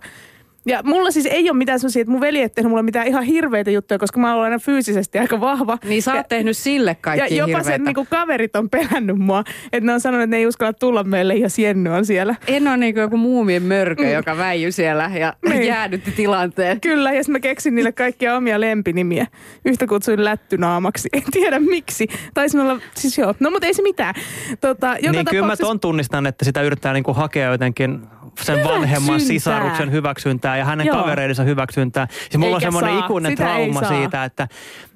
Ja 0.66 0.80
mulla 0.84 1.10
siis 1.10 1.26
ei 1.26 1.50
ole 1.50 1.58
mitään 1.58 1.80
sellaisia, 1.80 2.00
että 2.00 2.10
mun 2.12 2.20
veli 2.20 2.40
ei 2.40 2.48
tehnyt 2.48 2.70
mulle 2.70 2.82
mitään 2.82 3.06
ihan 3.06 3.22
hirveitä 3.22 3.70
juttuja, 3.70 3.98
koska 3.98 4.20
mä 4.20 4.34
oon 4.34 4.44
aina 4.44 4.58
fyysisesti 4.58 5.18
aika 5.18 5.40
vahva. 5.40 5.78
Niin 5.84 6.02
sä 6.02 6.10
Ja- 6.10 6.16
oot 6.16 6.28
tehnyt 6.28 6.56
sille 6.56 6.94
kaikki 7.00 7.34
ja 7.34 7.38
jopa 7.38 7.46
hirveitä. 7.46 7.70
sen 7.70 7.84
niinku 7.84 8.06
kaverit 8.10 8.56
on 8.56 8.70
pelännyt 8.70 9.18
mua, 9.18 9.44
että 9.72 9.86
ne 9.86 9.92
on 9.92 10.00
sanonut, 10.00 10.22
että 10.24 10.36
ne 10.36 10.40
ei 10.40 10.46
uskalla 10.46 10.72
tulla 10.72 11.04
meille, 11.04 11.34
jos 11.34 11.58
Jenny 11.58 11.90
on 11.90 12.06
siellä. 12.06 12.34
En 12.46 12.68
ole 12.68 12.76
niin 12.76 12.94
kuin 12.94 13.02
joku 13.02 13.16
muumien 13.16 13.62
mörkö, 13.62 14.08
joka 14.08 14.36
väijy 14.36 14.72
siellä 14.72 15.10
ja 15.18 15.34
Niin. 15.48 15.62
jäädytti 15.66 16.10
tilanteen. 16.12 16.80
Kyllä, 16.80 17.12
ja 17.12 17.22
sitten 17.22 17.32
mä 17.32 17.40
keksin 17.40 17.74
niille 17.74 17.92
kaikkia 17.92 18.36
omia 18.36 18.60
lempinimiä. 18.60 19.26
Yhtä 19.64 19.86
kutsuin 19.86 20.24
lättynaamaksi. 20.24 21.08
En 21.12 21.22
tiedä 21.32 21.58
miksi. 21.60 22.06
Taisin 22.34 22.60
olla, 22.60 22.80
siis 22.94 23.18
joo. 23.18 23.34
No 23.40 23.50
mutta 23.50 23.66
ei 23.66 23.74
se 23.74 23.82
mitään. 23.82 24.14
Tota, 24.60 24.96
joka 25.00 25.12
Niin 25.12 25.26
kyllä 25.30 25.46
mä 25.46 25.56
ton 25.56 25.80
tunnistan, 25.80 26.26
että 26.26 26.44
sitä 26.44 26.62
yrittää 26.62 26.92
niinku 26.92 27.12
hakea 27.12 27.50
jotenkin 27.52 28.00
sen 28.44 28.64
vanhemman 28.64 29.20
sisaruksen 29.20 29.92
hyväksyntää 29.92 30.56
ja 30.56 30.64
hänen 30.64 30.86
Joo. 30.86 30.96
kavereidensa 30.96 31.42
hyväksyntää. 31.42 32.08
Siis 32.10 32.36
mulla 32.38 32.56
Eikä 32.56 32.68
on 32.68 32.72
semmoinen 32.72 33.04
ikuinen 33.04 33.32
Sitä 33.32 33.44
trauma 33.44 33.84
siitä, 33.84 34.24
että, 34.24 34.48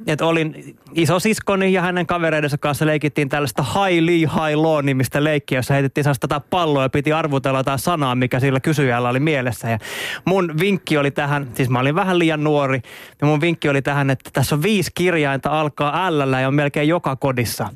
että 0.07 0.27
olin 0.27 0.77
isosiskoni 0.95 1.73
ja 1.73 1.83
hänen 1.83 2.07
kavereidensa 2.07 2.59
kanssa 2.59 2.87
leikittiin 2.87 3.29
tällaista 3.29 3.63
high 3.63 4.05
lee, 4.05 4.19
high 4.19 4.55
low 4.55 4.85
nimistä 4.85 5.25
leikkiä, 5.25 5.59
jossa 5.59 5.75
heitettiin 5.75 6.05
sellaista 6.05 6.29
tätä 6.29 6.41
palloa 6.51 6.83
ja 6.83 6.89
piti 6.89 7.13
arvutella 7.13 7.59
jotain 7.59 7.79
sanaa, 7.79 8.15
mikä 8.15 8.41
sillä 8.41 8.61
kysyjällä 8.61 9.09
oli 9.09 9.21
mielessä. 9.21 9.71
Ja 9.71 9.79
mun 10.25 10.55
vinkki 10.61 10.99
oli 10.99 11.11
tähän, 11.11 11.49
siis 11.55 11.69
mä 11.69 11.79
olin 11.79 11.95
vähän 11.95 12.19
liian 12.19 12.45
nuori, 12.45 12.81
ja 13.21 13.27
mun 13.27 13.41
vinkki 13.41 13.69
oli 13.69 13.83
tähän, 13.83 14.11
että 14.11 14.31
tässä 14.33 14.55
on 14.55 14.63
viisi 14.63 14.91
kirjainta, 14.95 15.61
alkaa 15.61 16.19
L 16.19 16.33
ja 16.41 16.49
on 16.49 16.55
melkein 16.55 16.89
joka 16.89 17.17
kodissa. 17.17 17.69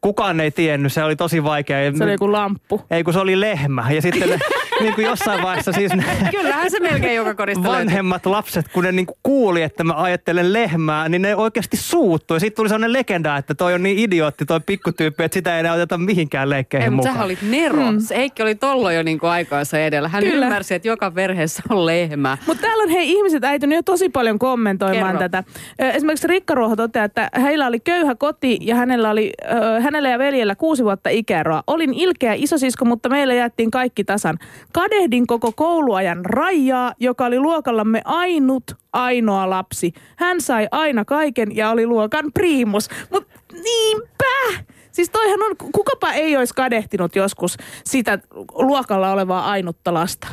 Kukaan 0.00 0.40
ei 0.40 0.50
tiennyt, 0.50 0.92
se 0.92 1.02
oli 1.04 1.16
tosi 1.16 1.44
vaikea. 1.44 1.92
Se 1.98 2.04
oli 2.04 2.12
joku 2.12 2.32
lamppu. 2.32 2.82
Ei 2.90 3.04
kun 3.04 3.12
se 3.12 3.18
oli 3.18 3.40
lehmä. 3.40 3.84
Ja 3.90 4.02
sitten 4.02 4.28
ne, 4.30 4.38
niin 4.80 4.94
kuin 4.94 5.04
jossain 5.04 5.42
vaiheessa 5.42 5.72
siis 5.72 5.92
ne 5.94 6.04
Kyllähän 6.30 6.70
se 6.70 6.80
melkein 6.80 7.16
joka 7.16 7.46
löytyy. 7.46 7.64
vanhemmat 7.64 8.26
lapset, 8.26 8.68
kun 8.68 8.84
ne 8.84 8.92
niin 8.92 9.06
kuin 9.06 9.18
kuuli, 9.22 9.62
että 9.62 9.84
mä 9.84 9.94
ajattelen 9.96 10.52
lehmää, 10.52 11.08
niin 11.08 11.22
ne 11.22 11.36
oikeasti 11.36 11.76
suuttui. 11.76 12.40
Sitten 12.40 12.56
tuli 12.56 12.68
sellainen 12.68 12.92
legenda, 12.92 13.36
että 13.36 13.54
toi 13.54 13.74
on 13.74 13.82
niin 13.82 13.98
idiootti 13.98 14.44
toi 14.46 14.60
pikkutyyppi, 14.66 15.24
että 15.24 15.34
sitä 15.34 15.54
ei 15.54 15.60
enää 15.60 15.72
oteta 15.74 15.98
mihinkään 15.98 16.50
leikkeihin 16.50 16.84
Ei, 16.84 16.90
mutta 16.90 17.10
mukaan. 17.10 17.14
sähän 17.14 17.26
olit 17.26 17.42
Nero. 17.50 17.92
Mm. 17.92 17.98
Heikki 18.16 18.42
oli 18.42 18.54
tollo 18.54 18.90
jo 18.90 19.02
niin 19.02 19.18
kuin 19.18 19.30
aikaansa 19.30 19.78
edellä. 19.78 20.08
Hän 20.08 20.22
Kyllä. 20.24 20.46
ymmärsi, 20.46 20.74
että 20.74 20.88
joka 20.88 21.10
perheessä 21.10 21.62
on 21.70 21.86
lehmä. 21.86 22.38
Mutta 22.46 22.60
täällä 22.60 22.82
on 22.82 22.88
hei 22.90 23.10
ihmiset 23.12 23.44
äitynyt 23.44 23.76
jo 23.76 23.82
tosi 23.82 24.08
paljon 24.08 24.38
kommentoimaan 24.38 25.06
Kerro. 25.18 25.18
tätä. 25.28 25.44
Esimerkiksi 25.78 26.26
Rikka 26.26 26.54
Ruoho 26.54 26.76
toteaa, 26.76 27.04
että 27.04 27.30
heillä 27.42 27.66
oli 27.66 27.80
köyhä 27.80 28.14
koti 28.14 28.58
ja 28.60 28.74
hänellä, 28.74 29.10
oli, 29.10 29.32
ö, 29.76 29.80
hänellä 29.88 30.08
ja 30.08 30.18
veljellä 30.18 30.54
kuusi 30.54 30.84
vuotta 30.84 31.10
ikäeroa. 31.10 31.62
Olin 31.66 31.94
ilkeä 31.94 32.34
isosisko, 32.34 32.84
mutta 32.84 33.08
meillä 33.08 33.34
jättiin 33.34 33.70
kaikki 33.70 34.04
tasan. 34.04 34.38
Kadehdin 34.72 35.26
koko 35.26 35.52
kouluajan 35.52 36.24
Raijaa, 36.24 36.92
joka 37.00 37.26
oli 37.26 37.38
luokallamme 37.38 38.02
ainut 38.04 38.64
ainoa 38.92 39.50
lapsi. 39.50 39.92
Hän 40.16 40.40
sai 40.40 40.68
aina 40.70 41.04
kaiken 41.04 41.56
ja 41.56 41.70
oli 41.70 41.86
luokan 41.86 42.32
priimus. 42.34 42.88
Mutta 43.10 43.34
niinpä! 43.52 44.64
Siis 44.92 45.10
toihan 45.10 45.42
on, 45.42 45.56
kukapa 45.72 46.12
ei 46.12 46.36
olisi 46.36 46.54
kadehtinut 46.54 47.16
joskus 47.16 47.56
sitä 47.84 48.18
luokalla 48.52 49.12
olevaa 49.12 49.50
ainutta 49.50 49.94
lasta. 49.94 50.28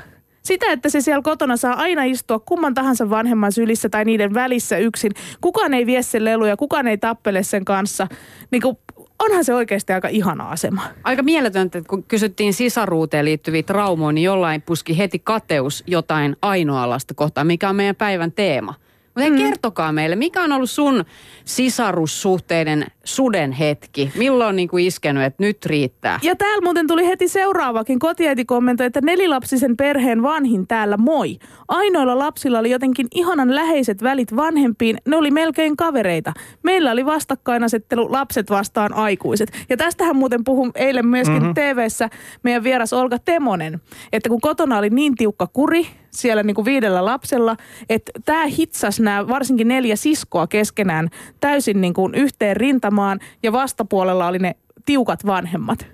Sitä, 0.46 0.72
että 0.72 0.90
se 0.90 1.02
siellä 1.02 1.22
kotona 1.22 1.58
saa 1.58 1.74
aina 1.74 2.04
istua 2.04 2.40
kumman 2.40 2.74
tahansa 2.74 3.10
vanhemman 3.10 3.52
sylissä 3.52 3.90
tai 3.90 4.06
niiden 4.06 4.34
välissä 4.34 4.78
yksin. 4.78 5.12
Kukaan 5.42 5.74
ei 5.74 5.86
vie 5.86 6.02
sen 6.02 6.26
leluja, 6.26 6.58
kukaan 6.58 6.88
ei 6.88 6.98
tappele 6.98 7.44
sen 7.44 7.66
kanssa. 7.66 8.08
Niin 8.52 8.62
kuin, 8.62 8.78
onhan 9.20 9.46
se 9.46 9.54
oikeasti 9.54 9.94
aika 9.94 10.08
ihana 10.08 10.50
asema. 10.50 10.82
Aika 11.04 11.24
mieletöntä, 11.24 11.78
että 11.78 11.90
kun 11.90 12.04
kysyttiin 12.04 12.54
sisaruuteen 12.54 13.26
liittyviä 13.26 13.64
traumoja, 13.64 14.12
niin 14.12 14.24
jollain 14.24 14.62
puski 14.62 14.98
heti 14.98 15.20
kateus 15.20 15.84
jotain 15.88 16.36
ainoa 16.42 16.90
lasta 16.90 17.14
kohtaan, 17.14 17.48
mikä 17.48 17.70
on 17.70 17.76
meidän 17.76 17.96
päivän 17.96 18.32
teema. 18.32 18.74
Mutta 19.06 19.30
hei, 19.30 19.32
kertokaa 19.38 19.92
meille, 19.92 20.16
mikä 20.16 20.44
on 20.44 20.52
ollut 20.52 20.70
sun 20.70 21.06
sisarussuhteiden 21.46 22.86
suden 23.06 23.52
hetki? 23.52 24.12
Milloin 24.16 24.50
on 24.50 24.56
niin 24.56 24.68
kuin 24.68 24.86
iskenyt, 24.86 25.24
että 25.24 25.44
nyt 25.44 25.66
riittää? 25.66 26.20
Ja 26.24 26.36
täällä 26.36 26.62
muuten 26.62 26.88
tuli 26.88 27.08
heti 27.08 27.28
seuraavakin. 27.28 28.00
Kotiäiti 28.00 28.46
kommentoi, 28.46 28.88
että 28.88 29.02
nelilapsisen 29.02 29.78
perheen 29.78 30.24
vanhin 30.24 30.68
täällä 30.68 30.98
moi. 30.98 31.38
Ainoilla 31.68 32.20
lapsilla 32.20 32.60
oli 32.60 32.72
jotenkin 32.72 33.08
ihanan 33.16 33.56
läheiset 33.56 34.04
välit 34.04 34.36
vanhempiin. 34.36 34.98
Ne 35.08 35.18
oli 35.18 35.32
melkein 35.32 35.78
kavereita. 35.78 36.34
Meillä 36.64 36.92
oli 36.92 37.06
vastakkainasettelu 37.06 38.12
lapset 38.12 38.50
vastaan 38.50 38.94
aikuiset. 38.94 39.52
Ja 39.70 39.78
tästähän 39.78 40.16
muuten 40.16 40.44
puhun 40.44 40.72
eilen 40.76 41.08
myöskin 41.08 41.38
mm-hmm. 41.38 41.54
TV-ssä 41.54 42.10
meidän 42.44 42.64
vieras 42.64 42.94
Olga 42.94 43.20
Temonen. 43.20 43.82
Että 44.14 44.30
kun 44.30 44.42
kotona 44.42 44.78
oli 44.78 44.90
niin 44.90 45.16
tiukka 45.16 45.48
kuri 45.54 45.88
siellä 46.12 46.44
niin 46.44 46.56
kuin 46.56 46.66
viidellä 46.66 47.06
lapsella, 47.06 47.56
että 47.90 48.12
tämä 48.26 48.46
hitsas 48.46 49.00
nämä 49.00 49.28
varsinkin 49.28 49.68
neljä 49.68 49.96
siskoa 49.96 50.48
keskenään 50.48 51.10
täysin 51.40 51.82
niin 51.82 51.94
kuin 51.94 52.16
yhteen 52.16 52.58
rintamaan 52.58 52.95
ja 53.44 53.52
vastapuolella 53.52 54.28
oli 54.28 54.40
ne 54.40 54.56
tiukat 54.86 55.26
vanhemmat. 55.26 55.88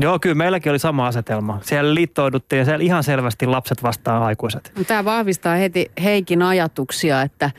Joo, 0.00 0.18
kyllä 0.18 0.34
meilläkin 0.34 0.70
oli 0.70 0.78
sama 0.78 1.06
asetelma. 1.06 1.58
Siellä 1.62 1.94
liittouduttiin 1.94 2.58
ja 2.58 2.64
siellä 2.64 2.84
ihan 2.84 3.04
selvästi 3.04 3.46
lapset 3.46 3.82
vastaan 3.82 4.22
aikuiset. 4.22 4.72
Tämä 4.86 5.04
vahvistaa 5.04 5.54
heti 5.54 5.90
Heikin 6.02 6.42
ajatuksia, 6.42 7.22
että 7.22 7.50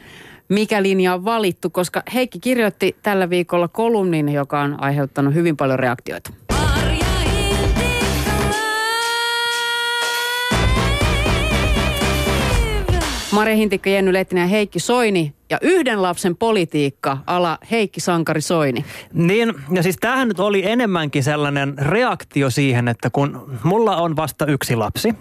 mikä 0.49 0.83
linja 0.83 1.13
on 1.13 1.25
valittu, 1.25 1.69
koska 1.69 2.03
Heikki 2.13 2.39
kirjoitti 2.39 2.95
tällä 3.03 3.29
viikolla 3.29 3.67
kolumnin, 3.67 4.29
joka 4.29 4.61
on 4.61 4.83
aiheuttanut 4.83 5.33
hyvin 5.33 5.57
paljon 5.57 5.79
reaktioita. 5.79 6.33
Maria 13.31 13.55
Hintikka, 13.55 13.89
Jenny 13.89 14.13
Lehtinen 14.13 14.41
ja 14.41 14.47
Heikki 14.47 14.79
Soini 14.79 15.33
ja 15.49 15.57
yhden 15.61 16.01
lapsen 16.01 16.35
politiikka 16.35 17.17
ala 17.27 17.57
Heikki 17.71 17.99
Sankari 17.99 18.41
Soini. 18.41 18.85
Niin, 19.13 19.53
ja 19.71 19.83
siis 19.83 19.97
tämähän 19.99 20.27
nyt 20.27 20.39
oli 20.39 20.65
enemmänkin 20.65 21.23
sellainen 21.23 21.73
reaktio 21.77 22.49
siihen, 22.49 22.87
että 22.87 23.09
kun 23.09 23.59
mulla 23.63 23.97
on 23.97 24.15
vasta 24.15 24.45
yksi 24.45 24.75
lapsi, 24.75 25.15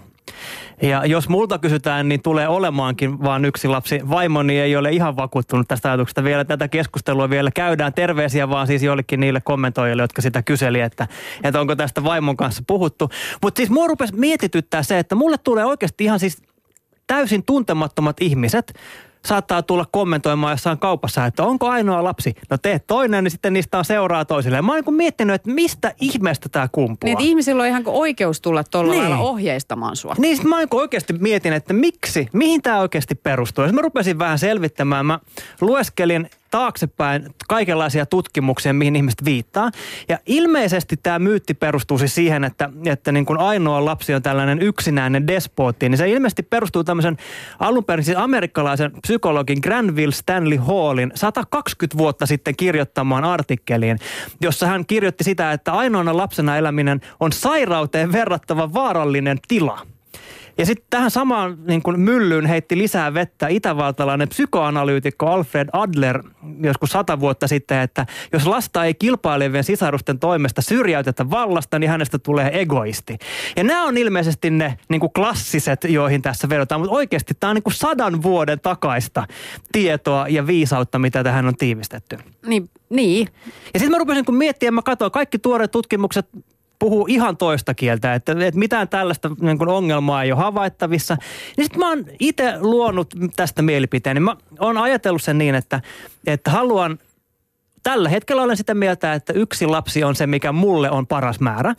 ja 0.81 1.05
jos 1.05 1.29
multa 1.29 1.59
kysytään, 1.59 2.09
niin 2.09 2.21
tulee 2.21 2.47
olemaankin 2.47 3.23
vain 3.23 3.45
yksi 3.45 3.67
lapsi. 3.67 4.01
Vaimoni 4.09 4.59
ei 4.59 4.75
ole 4.75 4.91
ihan 4.91 5.15
vakuuttunut 5.15 5.67
tästä 5.67 5.89
ajatuksesta 5.89 6.23
vielä. 6.23 6.45
Tätä 6.45 6.67
keskustelua 6.67 7.29
vielä 7.29 7.51
käydään. 7.51 7.93
Terveisiä 7.93 8.49
vaan 8.49 8.67
siis 8.67 8.83
jollekin 8.83 9.19
niille 9.19 9.41
kommentoijille, 9.41 10.01
jotka 10.01 10.21
sitä 10.21 10.43
kyseli, 10.43 10.79
että, 10.79 11.07
että 11.43 11.61
onko 11.61 11.75
tästä 11.75 12.03
vaimon 12.03 12.37
kanssa 12.37 12.63
puhuttu. 12.67 13.09
Mutta 13.41 13.59
siis 13.59 13.69
mua 13.69 13.87
rupesi 13.87 14.15
mietityttää 14.15 14.83
se, 14.83 14.99
että 14.99 15.15
mulle 15.15 15.37
tulee 15.37 15.65
oikeasti 15.65 16.03
ihan 16.03 16.19
siis 16.19 16.41
täysin 17.11 17.43
tuntemattomat 17.45 18.17
ihmiset 18.21 18.73
saattaa 19.25 19.61
tulla 19.61 19.85
kommentoimaan 19.91 20.53
jossain 20.53 20.77
kaupassa, 20.77 21.25
että 21.25 21.43
onko 21.43 21.67
ainoa 21.69 22.03
lapsi. 22.03 22.33
No 22.49 22.57
tee 22.57 22.79
toinen, 22.79 23.23
niin 23.23 23.31
sitten 23.31 23.53
niistä 23.53 23.77
on 23.77 23.85
seuraa 23.85 24.25
toisille. 24.25 24.61
Mä 24.61 24.71
oon 24.73 24.83
niin 24.85 24.95
miettinyt, 24.95 25.35
että 25.35 25.51
mistä 25.51 25.93
ihmeestä 26.01 26.49
tämä 26.49 26.67
kumpuaa. 26.71 27.07
Niin, 27.15 27.21
ihmisillä 27.29 27.61
on 27.63 27.67
ihan 27.69 27.83
kuin 27.83 27.95
oikeus 27.95 28.41
tulla 28.41 28.63
tuolla 28.63 28.91
Niin. 28.91 29.01
lailla 29.03 29.17
ohjeistamaan 29.17 29.95
sua. 29.95 30.15
Niin 30.17 30.37
sit 30.37 30.45
mä 30.45 30.57
niin 30.57 30.67
oikeasti 30.71 31.13
mietin, 31.13 31.53
että 31.53 31.73
miksi, 31.73 32.27
mihin 32.33 32.61
tämä 32.61 32.79
oikeasti 32.79 33.15
perustuu. 33.15 33.63
Ja 33.65 33.73
mä 33.73 33.81
rupesin 33.81 34.19
vähän 34.19 34.39
selvittämään. 34.39 35.05
Mä 35.05 35.19
lueskelin 35.61 36.29
taaksepäin 36.51 37.35
kaikenlaisia 37.47 38.05
tutkimuksia, 38.05 38.73
mihin 38.73 38.95
ihmiset 38.95 39.25
viittaa. 39.25 39.71
Ja 40.09 40.19
ilmeisesti 40.25 40.97
tämä 41.03 41.19
myytti 41.19 41.53
perustuu 41.53 41.97
siis 41.97 42.15
siihen, 42.15 42.43
että, 42.43 42.69
että 42.85 43.11
niin 43.11 43.25
kuin 43.25 43.39
ainoa 43.39 43.85
lapsi 43.85 44.13
on 44.13 44.21
tällainen 44.21 44.61
yksinäinen 44.61 45.27
despotti. 45.27 45.89
Niin 45.89 45.97
se 45.97 46.09
ilmeisesti 46.09 46.43
perustuu 46.43 46.83
tämmöisen 46.83 47.17
alun 47.59 47.85
perin 47.85 48.05
siis 48.05 48.17
amerikkalaisen 48.17 48.91
psykologin 49.01 49.59
Granville 49.63 50.13
Stanley 50.13 50.57
Hallin 50.57 51.11
120 51.15 51.97
vuotta 51.97 52.25
sitten 52.25 52.55
kirjoittamaan 52.55 53.23
artikkeliin, 53.23 53.99
jossa 54.41 54.67
hän 54.67 54.85
kirjoitti 54.85 55.23
sitä, 55.23 55.51
että 55.51 55.73
ainoana 55.73 56.17
lapsena 56.17 56.57
eläminen 56.57 57.01
on 57.19 57.31
sairauteen 57.31 58.11
verrattava 58.11 58.73
vaarallinen 58.73 59.37
tila. 59.47 59.90
Ja 60.61 60.65
sitten 60.65 60.85
tähän 60.89 61.11
samaan 61.11 61.57
niin 61.67 61.81
kuin 61.81 61.99
myllyyn 61.99 62.45
heitti 62.45 62.77
lisää 62.77 63.13
vettä 63.13 63.47
itävaltalainen 63.47 64.29
psykoanalyytikko 64.29 65.27
Alfred 65.27 65.69
Adler 65.73 66.23
joskus 66.63 66.89
sata 66.89 67.19
vuotta 67.19 67.47
sitten, 67.47 67.79
että 67.79 68.05
jos 68.33 68.47
lasta 68.47 68.85
ei 68.85 68.93
kilpailevien 68.93 69.63
sisarusten 69.63 70.19
toimesta 70.19 70.61
syrjäytetä 70.61 71.29
vallasta, 71.29 71.79
niin 71.79 71.89
hänestä 71.89 72.19
tulee 72.19 72.61
egoisti. 72.61 73.17
Ja 73.55 73.63
nämä 73.63 73.83
on 73.83 73.97
ilmeisesti 73.97 74.49
ne 74.49 74.77
niin 74.89 74.99
kuin 74.99 75.13
klassiset, 75.13 75.83
joihin 75.83 76.21
tässä 76.21 76.49
vedotaan, 76.49 76.81
mutta 76.81 76.95
oikeasti 76.95 77.33
tämä 77.39 77.49
on 77.49 77.55
niin 77.55 77.63
kuin 77.63 77.73
sadan 77.73 78.23
vuoden 78.23 78.59
takaista 78.59 79.27
tietoa 79.71 80.27
ja 80.27 80.47
viisautta, 80.47 80.99
mitä 80.99 81.23
tähän 81.23 81.47
on 81.47 81.55
tiivistetty. 81.55 82.17
Niin, 82.45 82.69
niin. 82.89 83.27
Ja 83.73 83.79
sitten 83.79 83.91
mä 83.91 83.97
rupesin 83.97 84.25
kun 84.25 84.35
miettimään, 84.35 84.73
mä 84.73 84.81
katsoin 84.81 85.11
kaikki 85.11 85.39
tuoreet 85.39 85.71
tutkimukset 85.71 86.27
puhuu 86.81 87.05
ihan 87.09 87.37
toista 87.37 87.73
kieltä, 87.73 88.13
että, 88.13 88.31
että 88.31 88.59
mitään 88.59 88.89
tällaista 88.89 89.29
niin 89.41 89.57
kuin 89.57 89.69
ongelmaa 89.69 90.23
ei 90.23 90.31
ole 90.31 90.39
havaittavissa. 90.39 91.17
Niin 91.57 91.65
sitten 91.65 91.79
mä 91.79 91.89
oon 91.89 92.05
itse 92.19 92.53
luonut 92.59 93.13
tästä 93.35 93.61
mielipiteen, 93.61 94.15
niin 94.15 94.23
mä 94.23 94.35
oon 94.59 94.77
ajatellut 94.77 95.23
sen 95.23 95.37
niin, 95.37 95.55
että, 95.55 95.81
että 96.27 96.51
haluan 96.51 96.99
Tällä 97.83 98.09
hetkellä 98.09 98.41
olen 98.41 98.57
sitä 98.57 98.73
mieltä, 98.73 99.13
että 99.13 99.33
yksi 99.33 99.65
lapsi 99.65 100.03
on 100.03 100.15
se, 100.15 100.27
mikä 100.27 100.51
mulle 100.51 100.91
on 100.91 101.07
paras 101.07 101.39
määrä. 101.39 101.75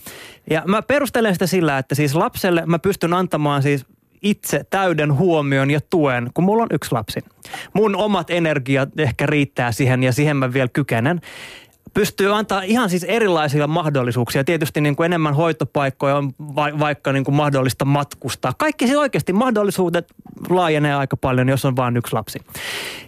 Ja 0.50 0.62
mä 0.66 0.82
perustelen 0.82 1.32
sitä 1.32 1.47
sillä, 1.47 1.78
että 1.78 1.94
siis 1.94 2.14
lapselle 2.14 2.62
mä 2.66 2.78
pystyn 2.78 3.14
antamaan 3.14 3.62
siis 3.62 3.87
itse 4.23 4.64
täyden 4.71 5.14
huomion 5.14 5.71
ja 5.71 5.80
tuen, 5.90 6.30
kun 6.35 6.44
mulla 6.44 6.62
on 6.62 6.68
yksi 6.73 6.92
lapsi. 6.92 7.21
Mun 7.73 7.97
omat 7.97 8.30
energiat 8.30 8.88
ehkä 8.99 9.26
riittää 9.26 9.73
siihen 9.73 10.02
ja 10.02 10.12
siihen 10.12 10.37
mä 10.37 10.52
vielä 10.52 10.68
kykenen. 10.73 11.21
Pystyy 11.94 12.37
antaa 12.37 12.62
ihan 12.62 12.90
siis 12.90 13.04
erilaisia 13.04 13.66
mahdollisuuksia. 13.66 14.44
Tietysti 14.44 14.80
niin 14.80 14.96
kuin 14.96 15.04
enemmän 15.04 15.34
hoitopaikkoja 15.34 16.16
on 16.16 16.32
va- 16.38 16.78
vaikka 16.78 17.12
niin 17.12 17.25
kuin 17.25 17.34
mahdollista 17.34 17.84
matkustaa. 17.84 18.52
Kaikki 18.58 18.87
siis 18.87 18.99
oikeasti 18.99 19.32
mahdollisuudet 19.32 20.06
laajenee 20.49 20.94
aika 20.94 21.16
paljon, 21.16 21.49
jos 21.49 21.64
on 21.64 21.76
vain 21.76 21.96
yksi 21.96 22.12
lapsi. 22.12 22.38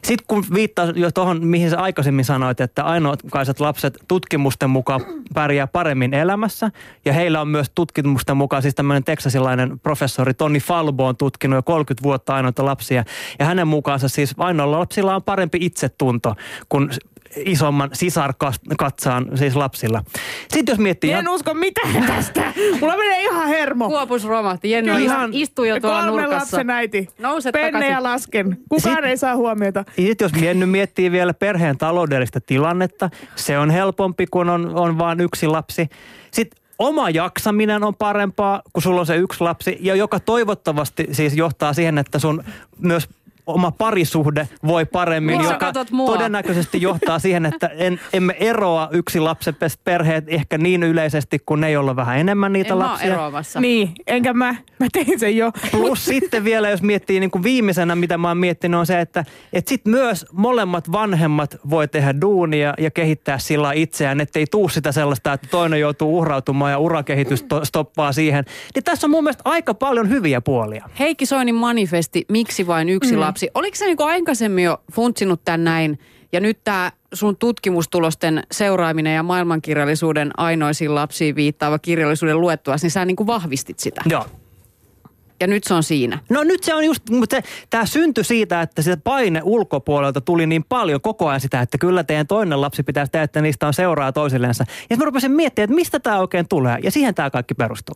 Sitten 0.05 0.25
kun 0.29 0.45
viittaa 0.55 0.87
jo 0.95 1.11
tuohon, 1.11 1.47
mihin 1.47 1.71
sä 1.71 1.81
aikaisemmin 1.81 2.25
sanoit, 2.25 2.61
että 2.61 2.85
ainoakaiset 2.85 3.61
lapset 3.61 3.99
tutkimusten 4.09 4.71
mukaan 4.71 5.01
pärjää 5.35 5.67
paremmin 5.67 6.15
elämässä. 6.15 6.71
Ja 7.05 7.13
heillä 7.13 7.41
on 7.41 7.49
myös 7.49 7.71
tutkimusten 7.75 8.37
mukaan, 8.37 8.63
siis 8.63 8.75
tämmöinen 8.75 9.05
teksasilainen 9.05 9.81
professori 9.81 10.35
Toni 10.35 10.61
Falbo 10.61 11.07
on 11.07 11.17
tutkinut 11.17 11.57
jo 11.57 11.63
30 11.63 12.03
vuotta 12.03 12.35
ainoita 12.35 12.65
lapsia. 12.65 13.05
Ja 13.39 13.45
hänen 13.45 13.69
mukaansa 13.69 14.09
siis 14.09 14.35
ainoilla 14.39 14.79
lapsilla 14.79 15.15
on 15.15 15.23
parempi 15.23 15.59
itsetunto 15.61 16.35
kuin 16.69 16.91
isomman 17.37 17.91
sisarkatsaan 17.93 19.27
siis 19.35 19.57
lapsilla. 19.57 20.03
Sitten 20.49 20.73
jos 20.73 20.79
miettii... 20.79 21.13
En 21.13 21.29
usko 21.29 21.55
mitään 21.55 22.05
tästä. 22.07 22.53
Mulla 22.81 22.97
menee 22.97 23.23
ihan 23.23 23.49
hermo. 23.49 23.89
Kuopus 23.89 24.25
romahti. 24.25 24.71
Jenno 24.71 24.93
Kyllä. 24.93 25.05
ihan 25.05 25.31
istuu 25.33 25.65
jo 25.65 25.81
tuolla 25.81 26.03
Kolmen 26.03 26.25
nurkassa. 26.25 26.57
lapsen 26.57 26.71
äiti. 26.71 27.09
Nouse 27.19 27.53
Penne 27.53 27.67
ja 27.69 27.73
takaisin. 27.73 28.03
lasken. 28.03 28.57
Kukaan 28.69 28.97
Sit- 28.97 29.05
ei 29.05 29.17
saa 29.17 29.37
huomiota. 29.37 29.85
Sitten 29.97 30.25
jos 30.33 30.43
Jenny 30.43 30.67
miettii 30.67 31.11
vielä 31.13 31.35
perheen 31.35 31.79
taloudellista 31.79 32.41
tilannetta, 32.41 33.11
se 33.37 33.59
on 33.59 33.71
helpompi, 33.71 34.27
kun 34.31 34.49
on, 34.51 34.75
on 34.75 34.99
vain 34.99 35.21
yksi 35.21 35.47
lapsi. 35.47 35.89
Sitten 36.31 36.63
oma 36.79 37.11
jaksaminen 37.11 37.85
on 37.85 37.95
parempaa, 37.95 38.63
kun 38.73 38.83
sulla 38.83 39.01
on 39.01 39.07
se 39.07 39.17
yksi 39.17 39.41
lapsi, 39.41 39.79
ja 39.81 39.95
joka 39.95 40.21
toivottavasti 40.21 41.09
siis 41.13 41.37
johtaa 41.37 41.73
siihen, 41.73 41.99
että 41.99 42.19
sun 42.19 42.45
myös 42.79 43.09
oma 43.47 43.71
parisuhde 43.71 44.49
voi 44.67 44.85
paremmin, 44.85 45.45
sä 45.45 45.53
joka 45.53 45.73
mua? 45.91 46.13
todennäköisesti 46.13 46.83
johtaa 46.83 47.19
siihen, 47.19 47.47
että 47.47 47.67
en, 47.67 48.01
emme 48.13 48.37
eroa 48.41 48.89
yksi 48.93 49.21
lapsen 49.21 49.55
perheet 49.85 50.25
ehkä 50.27 50.59
niin 50.59 50.83
yleisesti, 50.83 51.39
kun 51.47 51.61
ne, 51.61 51.71
joilla 51.71 51.91
on 51.91 51.97
vähän 51.97 52.19
enemmän 52.19 52.53
niitä 52.53 52.75
En 52.75 52.79
mä 52.79 52.85
lapsia. 52.85 53.13
eroamassa. 53.13 53.61
Niin, 53.61 53.89
enkä 54.07 54.33
mä. 54.33 54.55
Mä 54.81 54.87
tein 54.93 55.19
sen 55.19 55.37
jo. 55.37 55.53
Plus 55.71 56.05
sitten 56.05 56.45
vielä, 56.45 56.71
jos 56.71 56.83
miettii 56.83 57.21
niin 57.21 57.31
kuin 57.31 57.43
viimeisenä, 57.43 57.97
mitä 57.97 58.19
mä 58.19 58.29
oon 58.29 58.37
miettinyt, 58.39 58.81
on 58.81 58.87
se, 58.87 59.01
että 59.01 59.25
et 59.53 59.69
sit 59.69 59.87
myös 59.87 60.27
molemmat 60.33 60.93
vanhemmat 60.93 61.57
voi 61.71 61.89
tehdä 61.89 62.15
duunia 62.21 62.75
ja 62.79 62.91
kehittää 62.91 63.39
sillä 63.39 63.73
itseään, 63.73 64.21
ettei 64.21 64.47
tuu 64.51 64.69
sitä 64.69 64.93
sellaista, 64.93 65.33
että 65.33 65.49
toinen 65.51 65.81
joutuu 65.81 66.19
uhrautumaan 66.19 66.71
ja 66.73 66.79
urakehitys 66.79 67.43
to- 67.43 67.65
stoppaa 67.65 68.13
siihen. 68.13 68.45
Niin 68.75 68.85
tässä 68.85 69.07
on 69.07 69.11
mun 69.11 69.25
mielestä 69.25 69.43
aika 69.45 69.75
paljon 69.75 70.09
hyviä 70.09 70.41
puolia. 70.41 70.89
Heikki 70.99 71.27
Soinin 71.27 71.55
manifesti, 71.55 72.25
miksi 72.29 72.67
vain 72.67 72.89
yksi 72.89 73.15
mm. 73.15 73.21
lapsi. 73.21 73.34
Oliko 73.55 73.77
sä 73.77 73.85
niinku 73.85 74.03
aikaisemmin 74.03 74.65
jo 74.65 74.83
funtsinut 74.93 75.41
tämän 75.45 75.65
näin? 75.65 75.99
Ja 76.33 76.41
nyt 76.41 76.59
tämä 76.65 76.93
sun 77.15 77.37
tutkimustulosten 77.37 78.43
seuraaminen 78.53 79.15
ja 79.15 79.23
maailmankirjallisuuden 79.23 80.31
ainoisiin 80.37 80.95
lapsiin 80.95 81.37
viittaava 81.37 81.79
kirjallisuuden 81.79 82.41
luettua, 82.41 82.77
niin 82.83 82.91
sä 82.91 83.05
niinku 83.05 83.27
vahvistit 83.27 83.79
sitä. 83.79 84.01
Joo. 84.11 84.27
Ja 85.41 85.47
nyt 85.47 85.65
se 85.65 85.75
on 85.75 85.83
siinä. 85.83 86.19
No 86.29 86.45
nyt 86.45 86.63
se 86.63 86.75
on 86.75 86.85
just, 86.85 87.11
mutta 87.11 87.37
tämä 87.71 87.87
syntyi 87.87 88.25
siitä, 88.25 88.63
että 88.63 88.83
se 88.83 88.97
paine 88.97 89.41
ulkopuolelta 89.45 90.21
tuli 90.21 90.47
niin 90.47 90.65
paljon 90.69 91.01
koko 91.01 91.29
ajan 91.29 91.41
sitä, 91.41 91.61
että 91.61 91.79
kyllä 91.79 92.05
teidän 92.05 92.27
toinen 92.27 92.61
lapsi 92.61 92.83
pitäisi 92.83 93.13
tehdä, 93.13 93.25
että 93.25 93.41
niistä 93.41 93.67
on 93.67 93.75
seuraa 93.75 94.13
toisillensa. 94.13 94.65
Ja 94.91 94.97
mä 94.97 95.05
rupesin 95.05 95.33
miettimään, 95.33 95.65
että 95.65 95.75
mistä 95.75 96.01
tämä 96.01 96.19
oikein 96.19 96.49
tulee. 96.49 96.79
Ja 96.83 96.91
siihen 96.91 97.15
tämä 97.15 97.31
kaikki 97.31 97.55
perustuu. 97.55 97.95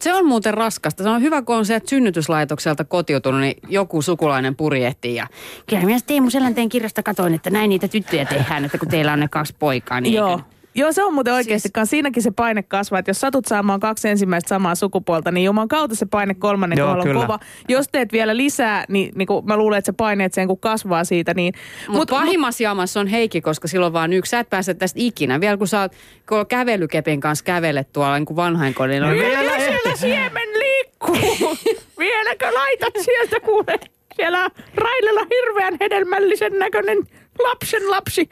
Se 0.00 0.14
on 0.14 0.26
muuten 0.26 0.54
raskasta. 0.54 1.02
Se 1.02 1.08
on 1.08 1.22
hyvä, 1.22 1.42
kun 1.42 1.56
on 1.56 1.66
sieltä 1.66 1.88
synnytyslaitokselta 1.90 2.84
kotiutunut, 2.84 3.40
niin 3.40 3.56
joku 3.68 4.02
sukulainen 4.02 4.56
purjehtii. 4.56 5.14
Ja 5.14 5.26
kyllä 5.66 5.84
minä 5.84 5.98
Teemu 6.06 6.30
Selänteen 6.30 6.68
kirjasta 6.68 7.02
katoin, 7.02 7.34
että 7.34 7.50
näin 7.50 7.68
niitä 7.68 7.88
tyttöjä 7.88 8.24
tehdään, 8.24 8.64
että 8.64 8.78
kun 8.78 8.88
teillä 8.88 9.12
on 9.12 9.20
ne 9.20 9.28
kaksi 9.28 9.54
poikaa. 9.58 10.00
Niin 10.00 10.14
Joo. 10.14 10.30
eikö- 10.30 10.59
Joo, 10.74 10.92
se 10.92 11.04
on 11.04 11.14
muuten 11.14 11.34
oikeasti, 11.34 11.68
Siis- 11.76 11.90
siinäkin 11.90 12.22
se 12.22 12.30
paine 12.30 12.62
kasvaa, 12.62 12.98
että 12.98 13.10
jos 13.10 13.20
satut 13.20 13.46
saamaan 13.46 13.80
kaksi 13.80 14.08
ensimmäistä 14.08 14.48
samaa 14.48 14.74
sukupuolta, 14.74 15.30
niin 15.30 15.44
juman 15.44 15.68
kautta 15.68 15.96
se 15.96 16.06
paine 16.06 16.34
kolmannen 16.34 16.78
Joo, 16.78 16.94
kohdalla 16.94 17.20
on 17.20 17.26
kova. 17.26 17.38
Jos 17.68 17.88
teet 17.92 18.12
vielä 18.12 18.36
lisää, 18.36 18.84
niin, 18.88 19.12
niin 19.14 19.26
kuin 19.26 19.46
mä 19.46 19.56
luulen, 19.56 19.78
että 19.78 19.86
se 19.86 19.92
paineet 19.92 20.34
sen 20.34 20.48
kun 20.48 20.60
kasvaa 20.60 21.04
siitä, 21.04 21.34
niin... 21.34 21.54
Mutta 21.88 22.14
mut, 22.14 22.22
pahimmassa 22.22 22.62
jamassa 22.62 23.00
on 23.00 23.06
Heikki, 23.06 23.40
koska 23.40 23.68
silloin 23.68 23.92
vaan 23.92 24.12
yksi. 24.12 24.30
Sä 24.30 24.38
et 24.40 24.50
pääse 24.50 24.74
tästä 24.74 25.00
ikinä. 25.02 25.40
Vielä 25.40 25.56
kun 25.56 25.68
sä 25.68 25.80
oot 25.80 25.92
kun 26.28 26.46
kävelykepin 26.46 27.20
kanssa 27.20 27.44
kävelet 27.44 27.92
tuolla 27.92 28.14
niin 28.18 28.26
kuin 28.26 28.36
vanhainkodilla. 28.36 29.06
Mut, 29.06 29.16
niin 29.16 29.26
vielä 29.26 29.40
Vielä 29.40 29.58
siellä 29.58 29.96
siemen 30.06 30.48
liikkuu. 30.58 31.56
Vieläkö 31.98 32.54
laitat 32.54 32.94
sieltä 33.04 33.40
kuule? 33.40 33.78
Siellä 34.16 34.44
on 34.44 34.50
Railella 34.74 35.26
hirveän 35.34 35.76
hedelmällisen 35.80 36.58
näköinen 36.58 36.98
lapsen 37.38 37.90
lapsi. 37.90 38.28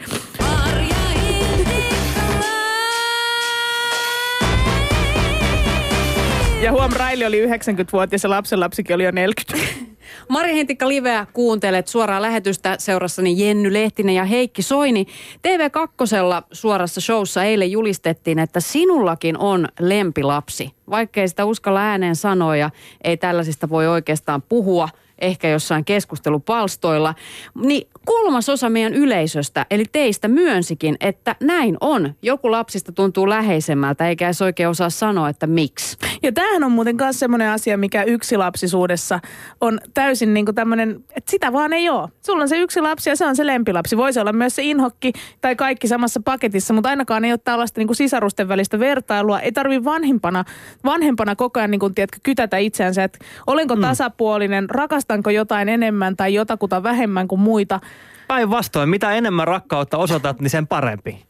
Ja 6.62 6.72
huom, 6.72 6.92
Raili 6.92 7.26
oli 7.26 7.46
90-vuotias 7.46 8.24
ja 8.24 8.30
lapsen 8.30 8.60
lapsikin 8.60 8.94
oli 8.94 9.04
jo 9.04 9.10
40. 9.10 9.66
Mari 10.28 10.54
Hentikka 10.54 10.88
Liveä 10.88 11.26
kuuntelet 11.32 11.88
suoraa 11.88 12.22
lähetystä 12.22 12.76
seurassani 12.78 13.46
Jenny 13.46 13.72
Lehtinen 13.72 14.14
ja 14.14 14.24
Heikki 14.24 14.62
Soini. 14.62 15.06
TV2 15.36 16.46
suorassa 16.52 17.00
showssa 17.00 17.44
eilen 17.44 17.70
julistettiin, 17.70 18.38
että 18.38 18.60
sinullakin 18.60 19.38
on 19.38 19.68
lempilapsi. 19.80 20.70
Vaikkei 20.90 21.28
sitä 21.28 21.44
uskalla 21.44 21.80
ääneen 21.80 22.16
sanoa 22.16 22.56
ja 22.56 22.70
ei 23.04 23.16
tällaisista 23.16 23.68
voi 23.68 23.86
oikeastaan 23.86 24.42
puhua, 24.42 24.88
ehkä 25.18 25.48
jossain 25.48 25.84
keskustelupalstoilla, 25.84 27.14
niin 27.54 27.88
kolmas 28.08 28.48
osa 28.48 28.70
meidän 28.70 28.94
yleisöstä, 28.94 29.66
eli 29.70 29.84
teistä 29.92 30.28
myönsikin, 30.28 30.96
että 31.00 31.36
näin 31.40 31.76
on. 31.80 32.14
Joku 32.22 32.50
lapsista 32.50 32.92
tuntuu 32.92 33.28
läheisemmältä, 33.28 34.08
eikä 34.08 34.26
edes 34.26 34.42
oikein 34.42 34.68
osaa 34.68 34.90
sanoa, 34.90 35.28
että 35.28 35.46
miksi. 35.46 35.96
Ja 36.22 36.32
tämähän 36.32 36.64
on 36.64 36.72
muuten 36.72 36.96
myös 36.96 37.18
semmoinen 37.18 37.50
asia, 37.50 37.78
mikä 37.78 38.02
yksilapsisuudessa 38.02 39.20
on 39.60 39.80
täysin 39.94 40.34
niin 40.34 40.46
tämmöinen, 40.54 41.04
että 41.16 41.30
sitä 41.30 41.52
vaan 41.52 41.72
ei 41.72 41.88
ole. 41.88 42.08
Sulla 42.26 42.42
on 42.42 42.48
se 42.48 42.58
yksi 42.58 42.80
lapsi 42.80 43.10
ja 43.10 43.16
se 43.16 43.26
on 43.26 43.36
se 43.36 43.46
lempilapsi. 43.46 43.96
Voisi 43.96 44.20
olla 44.20 44.32
myös 44.32 44.56
se 44.56 44.62
inhokki 44.62 45.12
tai 45.40 45.56
kaikki 45.56 45.88
samassa 45.88 46.20
paketissa, 46.24 46.74
mutta 46.74 46.88
ainakaan 46.88 47.24
ei 47.24 47.32
ole 47.32 47.40
tällaista 47.44 47.80
niin 47.80 47.94
sisarusten 47.94 48.48
välistä 48.48 48.78
vertailua. 48.78 49.40
Ei 49.40 49.52
tarvi 49.52 49.84
vanhempana, 49.84 50.44
vanhempana 50.84 51.36
koko 51.36 51.60
ajan 51.60 51.70
niin 51.70 51.80
kuin, 51.80 51.94
tiedätkö, 51.94 52.18
kytätä 52.22 52.56
itseänsä, 52.56 53.04
että 53.04 53.18
olenko 53.46 53.76
Mm. 53.76 53.82
tasapuolinen, 53.82 54.70
rakastanko 54.70 55.30
jotain 55.30 55.68
enemmän 55.68 56.16
tai 56.16 56.34
jotakuta 56.34 56.82
vähemmän 56.82 57.28
kuin 57.28 57.40
muita. 57.40 57.80
Päinvastoin, 58.28 58.88
mitä 58.88 59.12
enemmän 59.12 59.48
rakkautta 59.48 59.98
osoitat, 59.98 60.40
niin 60.40 60.50
sen 60.50 60.66
parempi. 60.66 61.28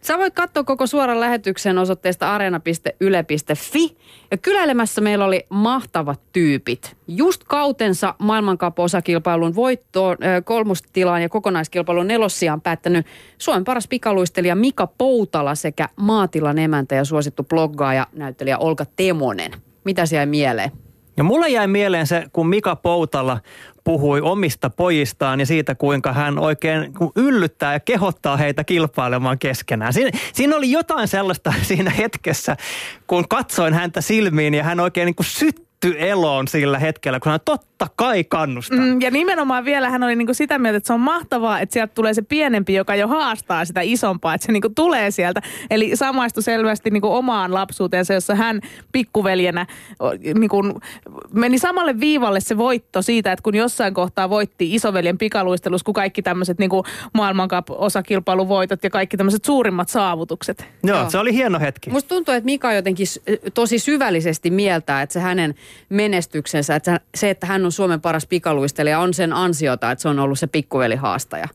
Sä 0.00 0.18
voit 0.18 0.34
katsoa 0.34 0.64
koko 0.64 0.86
suoran 0.86 1.20
lähetyksen 1.20 1.78
osoitteesta 1.78 2.34
areena.yle.fi. 2.34 3.96
Ja 4.30 4.36
kyläilemässä 4.36 5.00
meillä 5.00 5.24
oli 5.24 5.46
mahtavat 5.48 6.20
tyypit. 6.32 6.96
Just 7.08 7.44
kautensa 7.44 8.14
maailmankap-osakilpailun 8.18 9.54
voittoon, 9.54 10.16
ö, 10.22 10.42
kolmostilaan 10.42 11.22
ja 11.22 11.28
kokonaiskilpailun 11.28 12.06
nelossiaan 12.06 12.60
päättänyt 12.60 13.06
Suomen 13.38 13.64
paras 13.64 13.88
pikaluistelija 13.88 14.56
Mika 14.56 14.86
Poutala 14.98 15.54
sekä 15.54 15.88
maatilan 15.96 16.58
emäntä 16.58 16.94
ja 16.94 17.04
suosittu 17.04 17.44
bloggaaja 17.44 18.06
näyttelijä 18.12 18.58
Olga 18.58 18.84
Temonen. 18.96 19.52
Mitä 19.84 20.06
siellä 20.06 20.26
mieleen? 20.26 20.85
Ja 21.16 21.24
mulle 21.24 21.48
jäi 21.48 21.66
mieleen 21.66 22.06
se, 22.06 22.24
kun 22.32 22.48
Mika 22.48 22.76
Poutala 22.76 23.40
puhui 23.84 24.20
omista 24.20 24.70
pojistaan 24.70 25.40
ja 25.40 25.46
siitä, 25.46 25.74
kuinka 25.74 26.12
hän 26.12 26.38
oikein 26.38 26.92
yllyttää 27.16 27.72
ja 27.72 27.80
kehottaa 27.80 28.36
heitä 28.36 28.64
kilpailemaan 28.64 29.38
keskenään. 29.38 29.92
Siinä, 29.92 30.10
siinä 30.32 30.56
oli 30.56 30.70
jotain 30.70 31.08
sellaista 31.08 31.54
siinä 31.62 31.90
hetkessä, 31.90 32.56
kun 33.06 33.28
katsoin 33.28 33.74
häntä 33.74 34.00
silmiin 34.00 34.54
ja 34.54 34.64
hän 34.64 34.80
oikein 34.80 35.06
niin 35.06 35.14
kuin 35.14 35.26
syttyi 35.26 35.65
eloon 35.98 36.48
sillä 36.48 36.78
hetkellä, 36.78 37.20
kun 37.20 37.30
hän 37.32 37.40
totta 37.44 37.86
kai 37.96 38.24
kannustaa. 38.24 38.78
Mm, 38.78 39.00
ja 39.00 39.10
nimenomaan 39.10 39.64
vielä 39.64 39.90
hän 39.90 40.02
oli 40.02 40.16
niinku 40.16 40.34
sitä 40.34 40.58
mieltä, 40.58 40.76
että 40.76 40.86
se 40.86 40.92
on 40.92 41.00
mahtavaa, 41.00 41.60
että 41.60 41.72
sieltä 41.72 41.94
tulee 41.94 42.14
se 42.14 42.22
pienempi, 42.22 42.74
joka 42.74 42.94
jo 42.94 43.08
haastaa 43.08 43.64
sitä 43.64 43.80
isompaa, 43.80 44.34
että 44.34 44.46
se 44.46 44.52
niinku 44.52 44.68
tulee 44.68 45.10
sieltä. 45.10 45.42
Eli 45.70 45.96
samaistui 45.96 46.42
selvästi 46.42 46.90
niinku 46.90 47.14
omaan 47.14 47.54
lapsuuteensa, 47.54 48.14
jossa 48.14 48.34
hän 48.34 48.60
pikkuveljenä 48.92 49.66
niinku, 50.38 50.80
meni 51.32 51.58
samalle 51.58 52.00
viivalle 52.00 52.40
se 52.40 52.56
voitto 52.56 53.02
siitä, 53.02 53.32
että 53.32 53.42
kun 53.42 53.54
jossain 53.54 53.94
kohtaa 53.94 54.30
voitti 54.30 54.74
isoveljen 54.74 55.18
pikaluistelus, 55.18 55.82
kun 55.82 55.94
kaikki 55.94 56.22
tämmöiset 56.22 56.58
niinku 56.58 56.84
maailmankap-osakilpailuvoitot 57.12 58.84
ja 58.84 58.90
kaikki 58.90 59.16
tämmöiset 59.16 59.44
suurimmat 59.44 59.88
saavutukset. 59.88 60.64
Joo, 60.84 60.98
Joo. 60.98 61.10
se 61.10 61.18
oli 61.18 61.34
hieno 61.34 61.60
hetki. 61.60 61.90
Musta 61.90 62.08
tuntuu, 62.08 62.34
että 62.34 62.44
Mika 62.44 62.72
jotenkin 62.72 63.06
tosi 63.54 63.78
syvällisesti 63.78 64.50
mieltää, 64.50 65.02
että 65.02 65.12
se 65.12 65.20
hänen 65.20 65.54
menestyksensä, 65.88 66.76
että 66.76 67.00
se, 67.14 67.30
että 67.30 67.46
hän 67.46 67.64
on 67.64 67.72
Suomen 67.72 68.00
paras 68.00 68.26
pikaluistelija, 68.26 68.98
on 68.98 69.14
sen 69.14 69.32
ansiota, 69.32 69.90
että 69.90 70.02
se 70.02 70.08
on 70.08 70.18
ollut 70.18 70.38
se 70.38 70.46
pikkuveli-haastaja. 70.46 71.48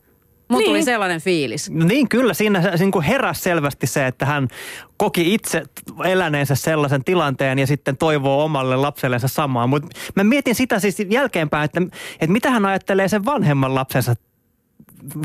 Mulla 0.48 0.60
Niin. 0.60 0.70
tuli 0.70 0.82
sellainen 0.82 1.20
fiilis. 1.20 1.70
No 1.70 1.84
niin, 1.86 2.08
kyllä. 2.08 2.34
Siinä 2.34 2.62
se 2.62 2.70
niin 2.84 2.90
kuin 2.92 3.04
heräsi 3.04 3.42
selvästi 3.42 3.86
se, 3.86 4.06
että 4.06 4.26
hän 4.26 4.48
koki 4.96 5.34
itse 5.34 5.62
eläneensä 6.04 6.54
sellaisen 6.54 7.04
tilanteen 7.04 7.58
ja 7.58 7.66
sitten 7.66 7.96
toivoo 7.96 8.44
omalle 8.44 8.76
lapsellensa 8.76 9.28
samaa. 9.28 9.66
Mutta 9.66 9.88
mä 10.16 10.24
mietin 10.24 10.54
sitä 10.54 10.78
siis 10.80 10.96
jälkeenpäin, 11.10 11.64
että, 11.64 11.80
että 12.20 12.32
mitä 12.32 12.50
hän 12.50 12.64
ajattelee 12.66 13.08
sen 13.08 13.24
vanhemman 13.24 13.74
lapsensa 13.74 14.14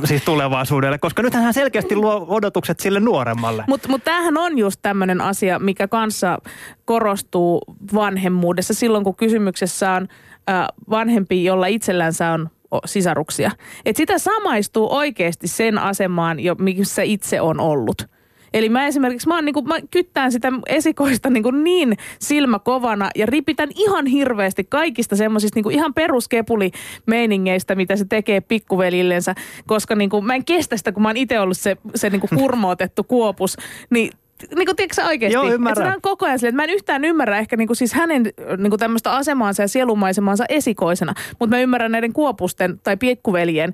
siis 0.05 0.23
tulevaisuudelle, 0.23 0.97
koska 0.97 1.21
nythän 1.21 1.43
hän 1.43 1.53
selkeästi 1.53 1.95
luo 1.95 2.25
odotukset 2.29 2.79
sille 2.79 2.99
nuoremmalle. 2.99 3.63
Mutta 3.67 3.89
mut 3.89 4.03
tämähän 4.03 4.37
on 4.37 4.57
just 4.57 4.79
tämmöinen 4.81 5.21
asia, 5.21 5.59
mikä 5.59 5.87
kanssa 5.87 6.37
korostuu 6.85 7.61
vanhemmuudessa 7.93 8.73
silloin, 8.73 9.03
kun 9.03 9.15
kysymyksessä 9.15 9.91
on 9.91 10.07
äh, 10.49 10.67
vanhempi, 10.89 11.43
jolla 11.43 11.67
itsellänsä 11.67 12.31
on 12.31 12.49
sisaruksia. 12.85 13.51
Et 13.85 13.95
sitä 13.95 14.17
samaistuu 14.17 14.95
oikeasti 14.95 15.47
sen 15.47 15.77
asemaan, 15.77 16.39
jo, 16.39 16.55
missä 16.55 17.01
itse 17.01 17.41
on 17.41 17.59
ollut. 17.59 18.16
Eli 18.53 18.69
mä 18.69 18.88
esimerkiksi, 18.88 19.27
mä, 19.27 19.36
oon 19.36 19.45
niinku, 19.45 19.62
mä 19.62 19.75
kyttään 19.91 20.31
sitä 20.31 20.51
esikoista 20.67 21.29
niinku 21.29 21.51
niin 21.51 21.97
silmäkovana 22.19 23.10
ja 23.15 23.25
ripitän 23.25 23.69
ihan 23.75 24.05
hirveästi 24.05 24.63
kaikista 24.63 25.15
semmoisista 25.15 25.57
niinku 25.57 25.69
ihan 25.69 25.93
peruskepulimeiningeistä, 25.93 27.75
mitä 27.75 27.95
se 27.95 28.05
tekee 28.05 28.41
pikkuvelillensä, 28.41 29.36
koska 29.65 29.95
niinku, 29.95 30.21
mä 30.21 30.36
en 30.36 30.45
kestä 30.45 30.77
sitä, 30.77 30.91
kun 30.91 31.03
mä 31.03 31.10
oon 31.10 31.17
itse 31.17 31.39
ollut 31.39 31.57
se, 31.57 31.77
se 31.95 32.10
niinku 32.10 32.27
kurmootettu 32.39 33.03
kuopus, 33.03 33.57
niin 33.89 34.12
niin 34.56 34.65
kuin, 34.65 34.76
tiedätkö 34.76 34.93
sä 34.95 35.06
oikeasti? 35.06 35.34
Joo, 35.34 35.43
Että 35.43 35.56
ymmärrän. 35.56 35.91
se 35.91 35.95
on 35.95 36.02
koko 36.02 36.26
ajan 36.26 36.39
silleen, 36.39 36.54
että 36.54 36.62
mä 36.62 36.63
en 36.63 36.76
yhtään 36.76 37.06
ymmärrä 37.06 37.38
ehkä 37.38 37.58
niin 37.58 37.67
kuin 37.67 37.78
siis 37.78 37.93
hänen 37.93 38.23
niin 38.58 38.69
kuin 38.69 38.80
tämmöistä 38.80 39.12
asemaansa 39.12 39.63
ja 39.63 39.67
sielumaisemaansa 39.67 40.45
esikoisena, 40.50 41.13
mutta 41.39 41.56
mä 41.56 41.62
ymmärrän 41.62 41.91
näiden 41.91 42.13
kuopusten 42.13 42.80
tai 42.84 42.97
piekkuveljen 42.97 43.73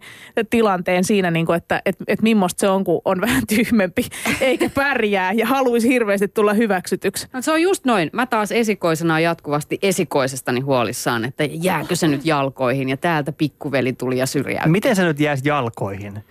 tilanteen 0.50 1.04
siinä, 1.04 1.32
niin 1.32 1.46
kuin, 1.46 1.58
että 1.58 1.82
et, 1.86 1.96
et 2.08 2.22
millaista 2.22 2.60
se 2.60 2.70
on, 2.70 2.84
kun 2.84 3.02
on 3.06 3.22
vähän 3.28 3.44
tyhmempi 3.48 4.06
eikä 4.42 4.70
pärjää 4.70 5.34
ja 5.34 5.48
haluaisi 5.48 5.88
hirveästi 5.88 6.28
tulla 6.28 6.54
hyväksytyksi. 6.54 7.28
No, 7.34 7.42
se 7.42 7.52
on 7.52 7.62
just 7.62 7.86
noin. 7.86 8.10
Mä 8.14 8.26
taas 8.26 8.52
esikoisena 8.52 9.20
jatkuvasti 9.20 9.80
esikoisestani 9.82 10.60
huolissaan, 10.60 11.26
että 11.26 11.44
jääkö 11.44 11.96
se 11.96 12.08
nyt 12.08 12.26
jalkoihin 12.26 12.90
ja 12.90 12.98
täältä 12.98 13.32
pikkuveli 13.32 13.94
tuli 13.94 14.18
ja 14.18 14.26
syrjäytti. 14.26 14.70
Miten 14.70 14.96
se 14.96 15.04
nyt 15.04 15.20
jäisi 15.20 15.50
jalkoihin? 15.50 16.24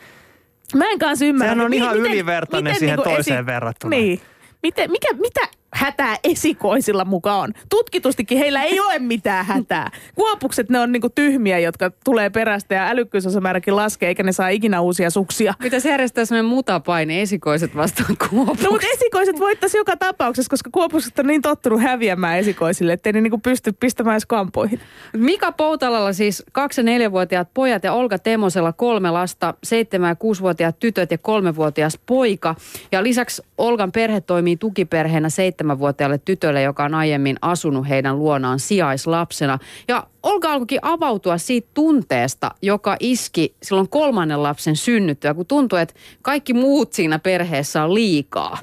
Mä 0.75 0.91
en 0.91 0.99
kanssa 0.99 1.25
ymmärrä. 1.25 1.53
Sehän 1.53 1.65
on 1.65 1.71
mi- 1.71 1.77
ihan 1.77 1.97
ylivertainen 1.97 2.75
siihen 2.79 2.97
niinku 2.97 3.11
toiseen 3.11 3.47
verrattuna. 3.47 3.97
Niin. 3.97 4.21
Miten, 4.63 4.91
mikä, 4.91 5.09
mitä 5.13 5.41
hätää 5.73 6.17
esikoisilla 6.25 7.05
mukaan? 7.05 7.55
Tutkitustikin 7.69 8.39
heillä 8.39 8.63
ei 8.63 8.81
ole 8.81 8.99
mitään 8.99 9.47
hätää. 9.47 9.91
Kuopukset 10.15 10.69
ne 10.69 10.79
on 10.79 10.93
niinku 10.93 11.09
tyhmiä, 11.09 11.59
jotka 11.59 11.91
tulee 12.05 12.31
perästä 12.31 12.75
ja 12.75 12.89
älykkyysosamääräkin 12.89 13.77
laskee, 13.77 14.09
eikä 14.09 14.23
ne 14.23 14.33
saa 14.33 14.49
ikinä 14.49 14.81
uusia 14.81 15.11
suksia. 15.11 15.55
Pitäisi 15.63 15.89
järjestää 15.89 16.25
sellainen 16.25 16.51
mutapaine 16.51 17.23
esikoiset 17.23 17.77
vastaan 17.77 18.17
kuopukset. 18.29 18.65
No 18.65 18.71
mutta 18.71 18.87
esikoiset 18.93 19.39
voittaisi 19.39 19.77
joka 19.77 19.97
tapauksessa, 19.97 20.51
koska 20.51 20.71
kuopukset 20.73 21.19
on 21.19 21.27
niin 21.27 21.43
tottunut 21.43 21.83
häviämään 21.83 22.39
esikoisille, 22.39 22.93
ettei 22.93 23.13
ne 23.13 23.21
niinku 23.21 23.39
pysty 23.39 23.73
pistämään 23.81 24.15
edes 24.15 24.27
kampoihin. 24.27 24.81
Mika 25.17 25.53
Poutalalla 25.53 26.13
siis 26.13 26.45
kaksi- 26.53 26.81
ja 26.81 26.85
neljävuotiaat 26.85 27.49
pojat 27.55 27.85
ja 27.85 27.93
Olga 27.93 28.19
Temosella 28.19 28.73
kolme 28.73 29.11
lasta, 29.11 29.55
seitsemän- 29.65 30.09
ja 30.09 30.17
kuusivuotiaat 30.17 30.79
tytöt 30.79 31.11
ja 31.11 31.19
kolmevuotias 31.19 31.99
poika. 32.07 32.55
Ja 32.93 33.03
lisäksi 33.03 33.43
Olgan 33.59 33.93
perhe 33.93 34.21
toimii 34.21 34.57
tukiperheenä 34.57 35.29
seitsemänvuotiaalle 35.63 36.19
tytölle, 36.19 36.63
joka 36.63 36.85
on 36.85 36.95
aiemmin 36.95 37.37
asunut 37.43 37.89
heidän 37.89 38.19
luonaan 38.19 38.59
sijaislapsena. 38.59 39.59
Ja 39.89 40.07
Olga 40.23 40.53
alkoikin 40.53 40.79
avautua 40.83 41.39
siitä 41.39 41.69
tunteesta, 41.75 42.51
joka 42.63 42.97
iski 43.01 43.55
silloin 43.63 43.89
kolmannen 43.89 44.43
lapsen 44.43 44.77
synnyttyä, 44.77 45.35
kun 45.35 45.47
tuntui, 45.47 45.81
että 45.81 45.95
kaikki 46.23 46.55
muut 46.55 46.93
siinä 46.93 47.19
perheessä 47.19 47.85
on 47.85 47.95
liikaa. 47.95 48.59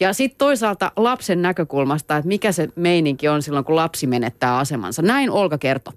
Ja 0.00 0.12
sitten 0.12 0.38
toisaalta 0.38 0.92
lapsen 0.96 1.42
näkökulmasta, 1.42 2.16
että 2.16 2.28
mikä 2.28 2.52
se 2.52 2.68
meininki 2.76 3.28
on 3.28 3.42
silloin, 3.42 3.64
kun 3.64 3.76
lapsi 3.76 4.06
menettää 4.06 4.58
asemansa. 4.58 5.02
Näin 5.02 5.30
Olga 5.30 5.58
kertoi. 5.58 5.94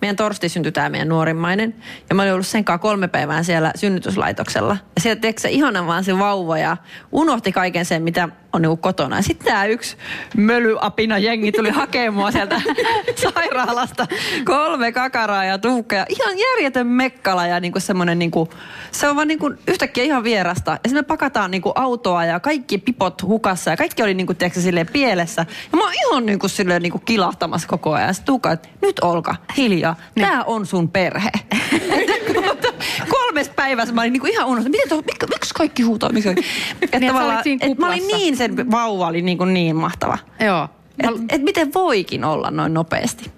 Meidän 0.00 0.16
torsti 0.16 0.48
syntyi 0.48 0.72
tämä 0.72 0.88
meidän 0.88 1.08
nuorimmainen. 1.08 1.74
Ja 2.08 2.14
mä 2.14 2.22
olin 2.22 2.32
ollut 2.32 2.46
sen 2.46 2.64
kanssa 2.64 2.82
kolme 2.82 3.08
päivää 3.08 3.42
siellä 3.42 3.72
synnytyslaitoksella. 3.74 4.76
Ja 4.94 5.00
sieltä 5.00 5.20
tiedätkö, 5.20 5.40
se 5.40 5.50
ihana 5.50 5.86
vaan 5.86 6.04
se 6.04 6.18
vauva 6.18 6.58
ja 6.58 6.76
unohti 7.12 7.52
kaiken 7.52 7.84
sen, 7.84 8.02
mitä 8.02 8.28
on 8.54 8.62
niinku 8.62 8.76
kotona. 8.76 9.22
Sitten 9.22 9.46
tämä 9.46 9.64
yksi 9.64 9.96
mölyapina 10.36 11.18
jengi 11.18 11.52
tuli 11.52 11.70
hakemaan 11.80 12.32
sieltä 12.32 12.62
sairaalasta. 13.22 14.06
Kolme 14.44 14.92
kakaraa 14.92 15.44
ja 15.44 15.58
tuukkeja. 15.58 16.06
Ihan 16.08 16.38
järjetön 16.38 16.86
mekkala 16.86 17.46
ja 17.46 17.60
niinku 17.60 17.80
semmoinen, 17.80 18.18
niinku, 18.18 18.48
se 18.90 19.08
on 19.08 19.16
vaan 19.16 19.28
niinku 19.28 19.54
yhtäkkiä 19.68 20.04
ihan 20.04 20.24
vierasta. 20.24 20.70
Ja 20.70 20.76
sitten 20.76 20.98
me 20.98 21.02
pakataan 21.02 21.50
niinku 21.50 21.72
autoa 21.74 22.24
ja 22.24 22.40
kaikki 22.40 22.78
pipot 22.78 23.22
hukassa 23.22 23.70
ja 23.70 23.76
kaikki 23.76 24.02
oli 24.02 24.14
niinku, 24.14 24.34
tiedätkö, 24.34 24.60
silleen 24.60 24.88
pielessä. 24.92 25.46
Ja 25.72 25.76
mä 25.76 25.84
oon 25.84 25.94
ihan 25.94 26.26
niinku, 26.26 26.48
silleen, 26.48 26.82
niinku 26.82 26.98
kilahtamassa 26.98 27.68
koko 27.68 27.92
ajan. 27.92 28.06
Ja 28.06 28.12
sitten 28.12 28.26
Tuukka, 28.26 28.52
että 28.52 28.68
nyt 28.82 28.98
Olka, 28.98 29.36
hiljaa. 29.56 29.96
Tää 30.20 30.44
on 30.44 30.66
sun 30.66 30.88
perhe. 30.88 31.30
Kolmes 33.34 33.48
päivässä 33.56 33.94
mä 33.94 34.00
olin 34.00 34.12
niinku 34.12 34.26
ihan 34.26 34.46
unohtanut, 34.46 34.70
miten 34.70 34.88
tuo, 34.88 34.98
mik, 34.98 35.30
miksi 35.30 35.54
kaikki 35.54 35.82
huutaa? 35.82 36.12
Miksi? 36.12 36.28
Että 36.28 36.42
Niin, 36.44 36.78
että 36.82 37.00
sä 37.00 37.06
tavallaan, 37.06 37.42
siinä 37.42 37.66
et 37.66 37.78
mä 37.78 37.86
olin 37.86 38.06
niin, 38.06 38.36
sen 38.36 38.70
vauva 38.70 39.06
oli 39.06 39.22
niinku 39.22 39.44
niin 39.44 39.76
mahtava. 39.76 40.18
Joo. 40.40 40.68
Et, 40.98 41.10
et 41.28 41.42
miten 41.42 41.74
voikin 41.74 42.24
olla 42.24 42.50
noin 42.50 42.74
nopeasti? 42.74 43.30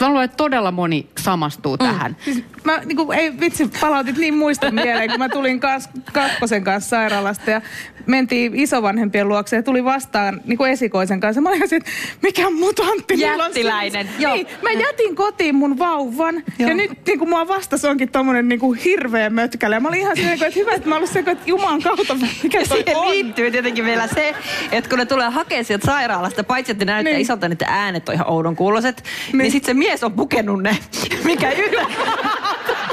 Mä 0.00 0.08
luulen, 0.08 0.24
että 0.24 0.36
todella 0.36 0.70
moni 0.72 1.06
samastuu 1.18 1.72
mm. 1.76 1.86
tähän. 1.86 2.16
Siis 2.24 2.44
mä 2.64 2.78
niinku, 2.84 3.12
ei 3.12 3.40
vitsi, 3.40 3.70
palautit 3.80 4.16
niin 4.16 4.34
muiston 4.34 4.74
mieleen, 4.74 5.10
kun 5.10 5.18
mä 5.18 5.28
tulin 5.28 5.60
kans, 5.60 5.88
kakkosen 6.12 6.64
kanssa 6.64 6.90
sairaalasta 6.90 7.50
ja 7.50 7.60
mentiin 8.06 8.54
isovanhempien 8.54 9.28
luokse 9.28 9.56
ja 9.56 9.62
tuli 9.62 9.84
vastaan 9.84 10.40
niinku 10.44 10.64
esikoisen 10.64 11.20
kanssa. 11.20 11.40
Mä 11.40 11.48
olin 11.48 11.62
että 11.62 11.90
mikä 12.22 12.50
mutantti. 12.50 13.14
on 13.14 13.20
Jättiläinen, 13.20 14.06
siis- 14.08 14.20
joo. 14.20 14.34
Niin, 14.34 14.46
mä 14.62 14.70
jätin 14.70 15.16
kotiin 15.16 15.54
mun 15.54 15.78
vauvan 15.78 16.34
Joo. 16.58 16.68
ja 16.68 16.74
nyt 16.74 16.90
niinku 17.06 17.26
mua 17.26 17.48
vastas 17.48 17.84
onkin 17.84 18.08
tommonen 18.12 18.48
niinku 18.48 18.72
hirveä 18.72 19.30
mötkälä. 19.30 19.80
Mä 19.80 19.88
olin 19.88 20.00
ihan 20.00 20.16
silleen, 20.16 20.42
että 20.42 20.58
hyvä, 20.60 20.72
että 20.72 20.88
mä 20.88 20.96
olin 20.96 21.08
se, 21.08 21.18
että 21.18 21.36
Jumalan 21.46 21.82
kautta, 21.82 22.14
mikä 22.42 22.60
Ja 22.60 22.66
toi 22.68 22.76
siihen 22.78 22.96
on. 22.96 23.10
liittyy 23.10 23.50
tietenkin 23.50 23.84
vielä 23.84 24.06
se, 24.06 24.34
että 24.72 24.90
kun 24.90 24.98
ne 24.98 25.04
tulee 25.06 25.28
hakemaan 25.28 25.64
sieltä 25.64 25.86
sairaalasta, 25.86 26.44
paitsi 26.44 26.72
että 26.72 26.84
ne 26.84 26.92
näyttää 26.92 27.12
Niin. 27.12 27.20
isolta, 27.22 27.48
niin 27.48 27.52
että 27.52 27.66
äänet 27.68 28.08
on 28.08 28.14
ihan 28.14 28.30
oudon 28.30 28.56
kuuloiset, 28.56 29.02
niin, 29.32 29.38
niin 29.38 29.52
sitten 29.52 29.66
se 29.66 29.71
mies 29.74 30.04
on 30.04 30.12
pukenut 30.12 30.62
ne, 30.62 30.78
mikä 31.24 31.50
yllättää. 31.50 32.42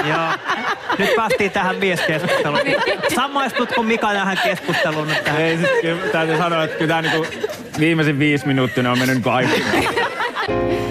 Joo. 0.08 0.56
Nyt 0.98 1.14
päästiin 1.16 1.50
tähän 1.50 1.76
mieskeskusteluun. 1.76 2.60
Samaistutko 3.14 3.82
Mika 3.82 4.12
tähän 4.12 4.38
keskusteluun 4.44 5.08
nyt 5.08 5.24
tähän? 5.24 5.40
Ei, 5.40 5.56
siis, 5.56 5.70
kyllä 5.80 6.12
täytyy 6.12 6.36
sanoa, 6.38 6.64
että 6.64 6.78
kyllä 6.78 6.88
tämä 6.88 7.02
niinku 7.02 7.26
viimeisen 7.80 8.18
viisi 8.18 8.46
minuuttia 8.46 8.82
ne 8.82 8.88
on 8.88 8.98
mennyt 8.98 9.16
niinku 9.16 9.30
aikaa. 9.30 9.54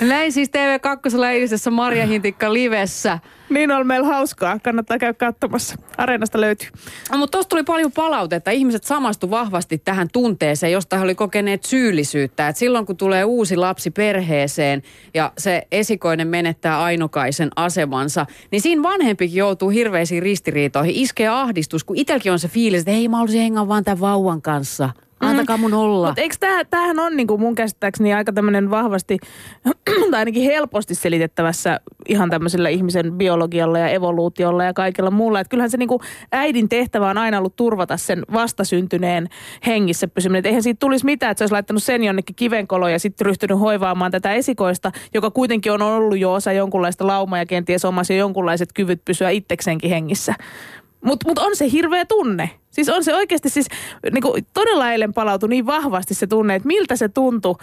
Näin 0.00 0.32
siis 0.32 0.48
TV2 0.48 1.24
eilisessä 1.24 1.70
Marja 1.70 2.06
Hintikka 2.06 2.52
livessä. 2.52 3.18
Niin 3.50 3.70
on 3.70 3.86
meillä 3.86 4.06
hauskaa. 4.06 4.58
Kannattaa 4.58 4.98
käydä 4.98 5.14
katsomassa. 5.14 5.74
Areenasta 5.96 6.40
löytyy. 6.40 6.68
No, 7.12 7.18
mutta 7.18 7.32
tuossa 7.32 7.48
tuli 7.48 7.62
paljon 7.62 7.92
palautetta. 7.92 8.50
Ihmiset 8.50 8.84
samastu 8.84 9.30
vahvasti 9.30 9.78
tähän 9.78 10.08
tunteeseen, 10.12 10.72
josta 10.72 10.96
he 10.96 11.02
oli 11.02 11.14
kokeneet 11.14 11.64
syyllisyyttä. 11.64 12.48
Et 12.48 12.56
silloin 12.56 12.86
kun 12.86 12.96
tulee 12.96 13.24
uusi 13.24 13.56
lapsi 13.56 13.90
perheeseen 13.90 14.82
ja 15.14 15.32
se 15.38 15.66
esikoinen 15.72 16.28
menettää 16.28 16.82
ainokaisen 16.82 17.50
asemansa, 17.56 18.26
niin 18.50 18.62
siinä 18.62 18.82
vanhempikin 18.82 19.36
joutuu 19.36 19.68
hirveisiin 19.68 20.22
ristiriitoihin. 20.22 20.94
Iskee 20.94 21.28
ahdistus, 21.28 21.84
kun 21.84 21.96
itselläkin 21.96 22.32
on 22.32 22.38
se 22.38 22.48
fiilis, 22.48 22.80
että 22.80 22.90
hei 22.90 23.08
mä 23.08 23.16
haluaisin 23.16 23.42
hengaa 23.42 23.68
vaan 23.68 23.84
tämän 23.84 24.00
vauvan 24.00 24.42
kanssa. 24.42 24.90
Antakaa 25.22 25.56
mun 25.56 25.74
olla. 25.74 26.06
Mutta 26.06 26.20
eikö 26.20 26.36
tää, 26.40 26.64
tämähän 26.64 26.98
on 26.98 27.16
niinku 27.16 27.38
mun 27.38 27.54
käsittääkseni 27.54 28.14
aika 28.14 28.32
tämmöinen 28.32 28.70
vahvasti, 28.70 29.18
tai 30.10 30.18
ainakin 30.18 30.42
helposti 30.42 30.94
selitettävässä 30.94 31.80
ihan 32.08 32.30
tämmöisellä 32.30 32.68
ihmisen 32.68 33.12
biologialla 33.12 33.78
ja 33.78 33.88
evoluutiolla 33.88 34.64
ja 34.64 34.72
kaikella 34.72 35.10
muulla. 35.10 35.40
Että 35.40 35.48
kyllähän 35.48 35.70
se 35.70 35.76
niinku 35.76 36.00
äidin 36.32 36.68
tehtävä 36.68 37.10
on 37.10 37.18
aina 37.18 37.38
ollut 37.38 37.56
turvata 37.56 37.96
sen 37.96 38.22
vastasyntyneen 38.32 39.28
hengissä 39.66 40.08
pysyminen. 40.08 40.38
Et 40.38 40.46
eihän 40.46 40.62
siitä 40.62 40.78
tulisi 40.78 41.04
mitään, 41.04 41.30
että 41.30 41.38
se 41.38 41.44
olisi 41.44 41.52
laittanut 41.52 41.82
sen 41.82 42.04
jonnekin 42.04 42.36
kivenkoloon 42.36 42.92
ja 42.92 42.98
sitten 42.98 43.26
ryhtynyt 43.26 43.60
hoivaamaan 43.60 44.10
tätä 44.10 44.32
esikoista, 44.32 44.92
joka 45.14 45.30
kuitenkin 45.30 45.72
on 45.72 45.82
ollut 45.82 46.18
jo 46.18 46.32
osa 46.32 46.52
jonkunlaista 46.52 47.06
laumaa 47.06 47.38
ja 47.38 47.46
kenties 47.46 47.84
omasi 47.84 48.16
jonkunlaiset 48.16 48.72
kyvyt 48.72 49.04
pysyä 49.04 49.30
itsekseenkin 49.30 49.90
hengissä. 49.90 50.34
Mutta 51.04 51.28
mut 51.28 51.38
on 51.38 51.56
se 51.56 51.70
hirveä 51.70 52.04
tunne. 52.04 52.50
Siis 52.70 52.88
on 52.88 53.04
se 53.04 53.14
oikeasti 53.14 53.48
siis, 53.48 53.66
niinku, 54.12 54.36
todella 54.54 54.92
eilen 54.92 55.12
palautui 55.12 55.48
niin 55.48 55.66
vahvasti 55.66 56.14
se 56.14 56.26
tunne, 56.26 56.54
että 56.54 56.66
miltä 56.66 56.96
se 56.96 57.08
tuntui, 57.08 57.54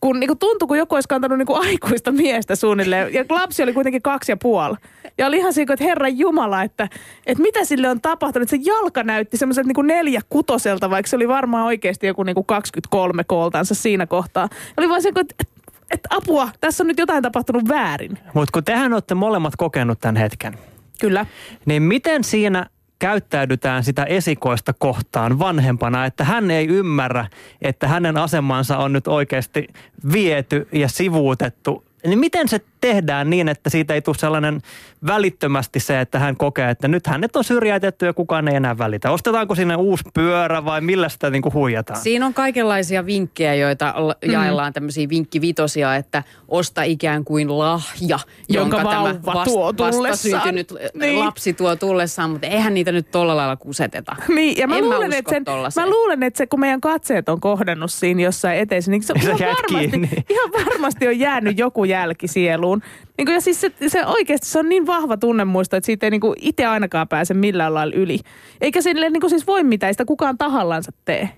kun 0.00 0.20
niinku, 0.20 0.34
tuntui, 0.34 0.68
kun 0.68 0.78
joku 0.78 0.94
olisi 0.94 1.08
kantanut 1.08 1.38
niinku, 1.38 1.54
aikuista 1.54 2.12
miestä 2.12 2.56
suunnilleen. 2.56 3.14
Ja 3.14 3.24
lapsi 3.28 3.62
oli 3.62 3.72
kuitenkin 3.72 4.02
kaksi 4.02 4.32
ja 4.32 4.36
puoli. 4.36 4.76
Ja 5.18 5.26
oli 5.26 5.36
ihan 5.36 5.52
siinä, 5.52 5.72
että 5.72 5.84
Herran 5.84 6.18
Jumala, 6.18 6.62
että, 6.62 6.88
että 7.26 7.42
mitä 7.42 7.64
sille 7.64 7.88
on 7.88 8.00
tapahtunut. 8.00 8.48
Se 8.48 8.58
jalka 8.64 9.02
näytti 9.02 9.36
semmoiselta 9.36 9.68
niinku 9.68 9.82
neljä 9.82 10.20
kutoselta, 10.28 10.90
vaikka 10.90 11.10
se 11.10 11.16
oli 11.16 11.28
varmaan 11.28 11.64
oikeasti 11.64 12.06
joku 12.06 12.22
niinku 12.22 12.42
23 12.42 13.24
kooltansa 13.24 13.74
siinä 13.74 14.06
kohtaa. 14.06 14.48
Oli 14.76 14.88
vaan 14.88 15.02
se, 15.02 15.08
että, 15.08 15.44
että 15.90 16.08
apua, 16.10 16.48
tässä 16.60 16.82
on 16.82 16.86
nyt 16.86 16.98
jotain 16.98 17.22
tapahtunut 17.22 17.68
väärin. 17.68 18.18
Mutta 18.34 18.52
kun 18.52 18.64
tehän 18.64 18.92
olette 18.92 19.14
molemmat 19.14 19.56
kokenut 19.56 20.00
tämän 20.00 20.16
hetken, 20.16 20.58
Kyllä. 21.00 21.26
niin 21.66 21.82
miten 21.82 22.24
siinä 22.24 22.66
käyttäydytään 22.98 23.84
sitä 23.84 24.04
esikoista 24.04 24.72
kohtaan 24.72 25.38
vanhempana, 25.38 26.04
että 26.04 26.24
hän 26.24 26.50
ei 26.50 26.66
ymmärrä, 26.66 27.26
että 27.62 27.88
hänen 27.88 28.16
asemansa 28.16 28.78
on 28.78 28.92
nyt 28.92 29.08
oikeasti 29.08 29.68
viety 30.12 30.68
ja 30.72 30.88
sivuutettu. 30.88 31.84
Niin 32.06 32.18
miten 32.18 32.48
se 32.48 32.60
tehdään 32.84 33.30
niin, 33.30 33.48
että 33.48 33.70
siitä 33.70 33.94
ei 33.94 34.02
tule 34.02 34.16
sellainen 34.18 34.60
välittömästi 35.06 35.80
se, 35.80 36.00
että 36.00 36.18
hän 36.18 36.36
kokee, 36.36 36.70
että 36.70 36.88
nyt 36.88 37.06
hänet 37.06 37.36
on 37.36 37.44
syrjäytetty 37.44 38.06
ja 38.06 38.12
kukaan 38.12 38.48
ei 38.48 38.56
enää 38.56 38.78
välitä. 38.78 39.10
Ostetaanko 39.10 39.54
sinne 39.54 39.76
uusi 39.76 40.04
pyörä 40.14 40.64
vai 40.64 40.80
millä 40.80 41.08
sitä 41.08 41.30
niin 41.30 41.42
kuin 41.42 41.52
huijataan? 41.54 42.00
Siinä 42.00 42.26
on 42.26 42.34
kaikenlaisia 42.34 43.06
vinkkejä, 43.06 43.54
joita 43.54 43.94
l- 43.96 44.30
jaellaan 44.32 44.72
tämmöisiä 44.72 45.08
vinkkivitosia, 45.08 45.96
että 45.96 46.22
osta 46.48 46.82
ikään 46.82 47.24
kuin 47.24 47.58
lahja, 47.58 48.18
Jonka 48.48 48.76
jonka, 48.76 48.90
tämä 48.90 49.44
tuo 49.44 49.72
tullessaan. 49.72 50.02
vastasyntynyt 50.02 50.74
Niin. 50.94 51.20
lapsi 51.20 51.52
tuo 51.52 51.76
tullessaan, 51.76 52.30
mutta 52.30 52.46
eihän 52.46 52.74
niitä 52.74 52.92
nyt 52.92 53.10
tolla 53.10 53.36
lailla 53.36 53.56
kuseteta. 53.56 54.16
Niin, 54.28 54.58
ja 54.58 54.68
mä, 54.68 54.76
En 54.78 54.84
mä 54.84 54.90
luulen, 54.90 55.08
usko 55.08 55.18
että 55.18 55.30
sen, 55.30 55.44
mä 55.84 55.90
luulen, 55.90 56.22
että 56.22 56.38
se, 56.38 56.46
kun 56.46 56.60
meidän 56.60 56.80
katseet 56.80 57.28
on 57.28 57.40
kohdannut 57.40 57.92
siinä 57.92 58.22
jossain 58.22 58.58
eteessä, 58.58 58.90
niin 58.90 59.02
se, 59.02 59.14
sä 59.22 59.32
ihan, 59.32 59.38
varmasti, 59.40 59.88
kiinni. 59.90 60.10
ihan 60.30 60.50
varmasti 60.52 61.08
on 61.08 61.18
jäänyt 61.18 61.58
joku 61.58 61.84
jälki 61.84 62.28
sieluun. 62.28 62.73
Niin 63.18 63.26
kuin, 63.26 63.34
ja 63.34 63.40
siis 63.40 63.60
se, 63.60 63.72
se 63.88 64.06
oikeasti 64.06 64.46
se 64.46 64.58
on 64.58 64.68
niin 64.68 64.86
vahva 64.86 65.16
tunnemuisto, 65.16 65.76
että 65.76 65.86
siitä 65.86 66.06
ei 66.06 66.10
niin 66.10 66.20
kuin 66.20 66.34
itse 66.40 66.66
ainakaan 66.66 67.08
pääse 67.08 67.34
millään 67.34 67.74
lailla 67.74 67.94
yli. 67.96 68.18
Eikä 68.60 68.80
sille 68.80 69.10
niin 69.10 69.20
kuin 69.20 69.30
siis 69.30 69.46
voi 69.46 69.64
mitään, 69.64 69.94
sitä 69.94 70.04
kukaan 70.04 70.38
tahallansa 70.38 70.92
tee. 71.04 71.28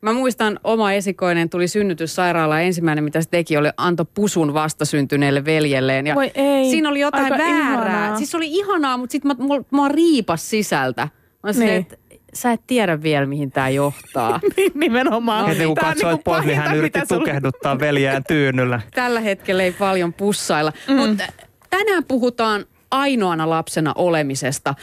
Mä 0.00 0.12
muistan, 0.12 0.60
oma 0.64 0.92
esikoinen 0.92 1.50
tuli 1.50 1.68
synnytyssairaalaan. 1.68 2.62
Ensimmäinen, 2.62 3.04
mitä 3.04 3.20
se 3.20 3.28
teki, 3.28 3.56
oli 3.56 3.68
anto 3.76 4.04
pusun 4.04 4.54
vastasyntyneelle 4.54 5.44
veljelleen. 5.44 6.06
Ja 6.06 6.14
Voi 6.14 6.30
ei, 6.34 6.70
siinä 6.70 6.88
oli 6.88 7.00
jotain 7.00 7.30
väärää. 7.30 7.48
ihanaa. 7.48 8.16
Siis 8.16 8.30
se 8.30 8.36
oli 8.36 8.48
ihanaa, 8.48 8.96
mutta 8.96 9.12
sitten 9.12 9.36
mua, 9.38 9.64
mua 9.70 9.88
riipas 9.88 10.50
sisältä. 10.50 11.08
Mä. 11.42 11.52
Niin. 11.52 11.70
että 11.72 11.96
sä 12.36 12.52
et 12.52 12.60
tiedä 12.66 13.02
vielä, 13.02 13.26
mihin 13.26 13.50
tämä 13.50 13.68
johtaa. 13.68 14.40
Niin, 14.56 14.72
Nimenomaan. 14.74 15.46
Heti 15.46 15.64
kun 15.66 15.74
Tää 15.74 15.88
on 15.88 15.92
katsoit 15.94 16.12
niinku 16.12 16.22
pois, 16.24 16.44
niin 16.44 16.56
hän 16.58 16.76
yritti 16.76 17.00
sulla- 17.08 17.20
tukehduttaa 17.20 17.78
veljään 17.78 18.24
tyynyllä. 18.24 18.80
Tällä 18.94 19.20
hetkellä 19.20 19.62
ei 19.62 19.72
paljon 19.72 20.12
pussailla. 20.12 20.72
Mm. 20.88 20.94
Mutta 20.94 21.24
tänään 21.70 22.04
puhutaan 22.04 22.64
ainoana 22.90 23.50
lapsena 23.50 23.92
olemisesta. 23.96 24.74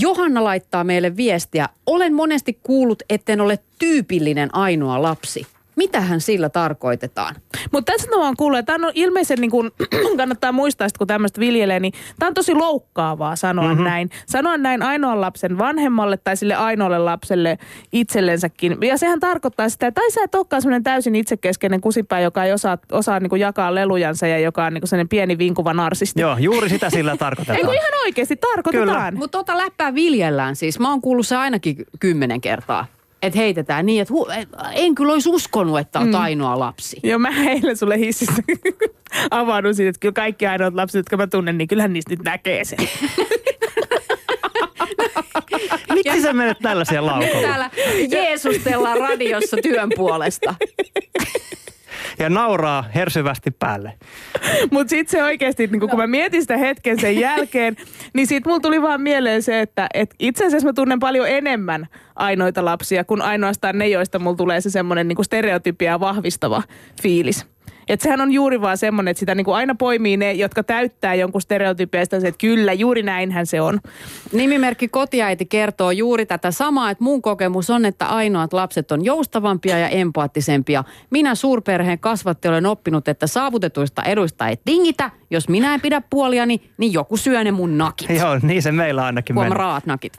Johanna 0.00 0.44
laittaa 0.44 0.84
meille 0.84 1.16
viestiä. 1.16 1.68
Olen 1.86 2.14
monesti 2.14 2.58
kuullut, 2.62 3.02
etten 3.10 3.40
ole 3.40 3.58
tyypillinen 3.78 4.54
ainoa 4.54 5.02
lapsi. 5.02 5.46
Mitähän 5.78 6.20
sillä 6.20 6.48
tarkoitetaan? 6.48 7.34
Mutta 7.72 7.92
tässä 7.92 8.08
kuullut, 8.36 8.58
että 8.58 8.72
tämä 8.72 8.86
on 8.86 8.92
ilmeisen, 8.94 9.38
niin 9.40 9.50
kun, 9.50 9.70
kannattaa 10.16 10.52
muistaa, 10.52 10.86
että 10.86 10.98
kun 10.98 11.06
tämmöistä 11.06 11.40
viljelee, 11.40 11.80
niin 11.80 11.92
tämä 12.18 12.28
on 12.28 12.34
tosi 12.34 12.54
loukkaavaa 12.54 13.36
sanoa 13.36 13.64
Mhm. 13.64 13.72
mm-hmm. 13.72 13.84
näin. 13.84 14.10
Sanoa 14.26 14.56
näin 14.56 14.82
ainoan 14.82 15.20
lapsen 15.20 15.58
vanhemmalle 15.58 16.16
tai 16.16 16.36
sille 16.36 16.54
ainoalle 16.54 16.98
lapselle 16.98 17.58
itsellensäkin. 17.92 18.76
Ja 18.82 18.98
sehän 18.98 19.20
tarkoittaa 19.20 19.68
sitä, 19.68 19.86
että 19.86 20.00
tai 20.00 20.10
sä 20.10 20.24
et 20.24 20.34
olekaan 20.34 20.62
semmoinen 20.62 20.82
täysin 20.82 21.14
itsekeskeinen 21.14 21.80
kusipää, 21.80 22.20
joka 22.20 22.44
ei 22.44 22.52
osaa, 22.52 22.78
osaa 22.92 23.20
niin 23.20 23.30
kuin 23.30 23.40
jakaa 23.40 23.74
lelujansa 23.74 24.26
ja 24.26 24.38
joka 24.38 24.64
on 24.64 24.74
niin 24.74 24.80
kuin 24.82 24.88
sellainen 24.88 25.08
pieni 25.08 25.38
vinkuva 25.38 25.74
narsisti. 25.74 26.20
Joo, 26.20 26.36
juuri 26.38 26.68
sitä 26.68 26.90
sillä 26.90 27.12
Ei 27.12 27.18
tarkoitetaan. 27.26 27.64
kun 27.66 27.74
ihan 27.74 27.92
oikeasti 28.04 28.36
tarkoitetaan. 28.36 29.16
Mutta 29.16 29.38
tota 29.38 29.56
läppää 29.58 29.94
viljellään 29.94 30.56
siis. 30.56 30.78
Mä 30.78 30.90
oon 30.90 31.00
kuullut 31.00 31.26
se 31.26 31.36
ainakin 31.36 31.76
ky- 31.76 31.84
kymmenen 32.00 32.40
kertaa. 32.40 32.86
Että 33.22 33.38
heitetään 33.38 33.86
niin, 33.86 34.02
että 34.02 34.14
hu- 34.14 34.32
et- 34.40 34.48
en 34.72 34.94
kyllä 34.94 35.12
olisi 35.12 35.28
uskonut, 35.28 35.78
että 35.78 35.98
on 35.98 36.06
mm. 36.08 36.14
ainoa 36.14 36.58
lapsi. 36.58 37.00
Joo, 37.02 37.18
mä 37.18 37.28
eilen 37.48 37.76
sulle 37.76 37.98
hississä 37.98 38.42
avaudun 39.30 39.74
siitä, 39.74 39.88
että 39.90 40.00
kyllä 40.00 40.12
kaikki 40.12 40.46
ainoat 40.46 40.74
lapset, 40.74 40.98
jotka 40.98 41.16
mä 41.16 41.26
tunnen, 41.26 41.58
niin 41.58 41.68
kyllähän 41.68 41.92
niistä 41.92 42.10
nyt 42.10 42.22
näkee 42.24 42.64
sen. 42.64 42.78
Miksi 45.94 46.22
sä 46.22 46.32
menet 46.32 46.58
tällaisia 46.62 47.00
Nyt 47.00 47.10
laukolle? 47.10 47.46
täällä 47.46 47.70
Jeesustellaan 48.10 48.98
radiossa 48.98 49.56
työn 49.62 49.90
puolesta. 49.96 50.54
Ja 52.18 52.30
nauraa 52.30 52.84
hersyvästi 52.94 53.50
päälle. 53.50 53.92
Mutta 54.70 54.90
sitten 54.90 55.10
se 55.18 55.24
oikeasti, 55.24 55.66
niin 55.66 55.80
kun 55.80 55.96
mä 55.96 56.06
mietin 56.06 56.40
sitä 56.40 56.56
hetken 56.56 57.00
sen 57.00 57.18
jälkeen, 57.18 57.76
niin 58.14 58.26
siitä 58.26 58.48
mulla 58.48 58.60
tuli 58.60 58.82
vaan 58.82 59.00
mieleen 59.00 59.42
se, 59.42 59.60
että 59.60 59.86
et 59.94 60.14
itse 60.18 60.46
asiassa 60.46 60.68
mä 60.68 60.72
tunnen 60.72 60.98
paljon 60.98 61.28
enemmän 61.28 61.86
ainoita 62.16 62.64
lapsia 62.64 63.04
kuin 63.04 63.22
ainoastaan 63.22 63.78
ne, 63.78 63.88
joista 63.88 64.18
mulla 64.18 64.36
tulee 64.36 64.60
se 64.60 64.70
semmoinen 64.70 65.08
niin 65.08 65.24
stereotypia 65.24 66.00
vahvistava 66.00 66.62
fiilis. 67.02 67.46
Et 67.88 68.00
sehän 68.00 68.20
on 68.20 68.32
juuri 68.32 68.60
vaan 68.60 68.78
semmoinen, 68.78 69.10
että 69.10 69.18
sitä 69.18 69.34
niin 69.34 69.44
kuin 69.44 69.54
aina 69.54 69.74
poimii 69.74 70.16
ne, 70.16 70.32
jotka 70.32 70.62
täyttää 70.62 71.14
jonkun 71.14 71.40
se, 72.20 72.28
että 72.28 72.38
kyllä, 72.38 72.72
juuri 72.72 73.02
näinhän 73.02 73.46
se 73.46 73.60
on. 73.60 73.80
Nimimerkki 74.32 74.88
kotiäiti 74.88 75.46
kertoo 75.46 75.90
juuri 75.90 76.26
tätä 76.26 76.50
samaa, 76.50 76.90
että 76.90 77.04
mun 77.04 77.22
kokemus 77.22 77.70
on, 77.70 77.84
että 77.84 78.06
ainoat 78.06 78.52
lapset 78.52 78.92
on 78.92 79.04
joustavampia 79.04 79.78
ja 79.78 79.88
empaattisempia. 79.88 80.84
Minä 81.10 81.34
suurperheen 81.34 81.98
kasvatti 81.98 82.48
olen 82.48 82.66
oppinut, 82.66 83.08
että 83.08 83.26
saavutetuista 83.26 84.02
eduista 84.02 84.48
ei 84.48 84.56
tingitä. 84.64 85.10
Jos 85.30 85.48
minä 85.48 85.74
en 85.74 85.80
pidä 85.80 86.02
puoliani, 86.10 86.70
niin 86.78 86.92
joku 86.92 87.16
syö 87.16 87.44
ne 87.44 87.50
mun 87.50 87.78
nakit. 87.78 88.10
Joo, 88.10 88.38
niin 88.42 88.62
se 88.62 88.72
meillä 88.72 89.04
ainakin 89.04 89.36
Huom 89.36 89.46
meni. 89.46 89.54
raat 89.58 89.86
nakit. 89.86 90.12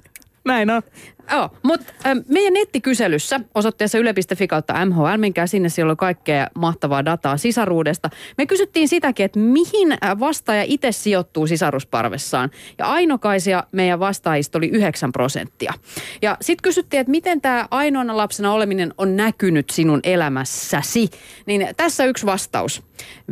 Näin 0.45 0.69
on. 0.69 0.81
Joo, 1.31 1.49
mutta 1.63 1.93
meidän 2.27 2.53
nettikyselyssä 2.53 3.39
osoitteessa 3.55 3.97
yle.fi 3.97 4.47
kautta 4.47 4.85
MHL, 4.85 5.17
menkää 5.17 5.47
sinne, 5.47 5.69
siellä 5.69 5.91
on 5.91 5.97
kaikkea 5.97 6.47
mahtavaa 6.55 7.05
dataa 7.05 7.37
sisaruudesta. 7.37 8.09
Me 8.37 8.45
kysyttiin 8.45 8.87
sitäkin, 8.87 9.25
että 9.25 9.39
mihin 9.39 9.91
äh, 9.91 10.19
vastaaja 10.19 10.63
itse 10.67 10.91
sijoittuu 10.91 11.47
sisarusparvessaan. 11.47 12.49
Ja 12.77 12.85
ainokaisia 12.85 13.63
meidän 13.71 13.99
vastaajista 13.99 14.57
oli 14.57 14.67
9 14.67 15.11
prosenttia. 15.11 15.73
Ja 16.21 16.37
sitten 16.41 16.63
kysyttiin, 16.63 17.01
että 17.01 17.11
miten 17.11 17.41
tämä 17.41 17.67
ainoana 17.71 18.17
lapsena 18.17 18.53
oleminen 18.53 18.93
on 18.97 19.15
näkynyt 19.15 19.69
sinun 19.69 19.99
elämässäsi. 20.03 21.09
Niin 21.45 21.67
tässä 21.77 22.05
yksi 22.05 22.25
vastaus. 22.25 22.83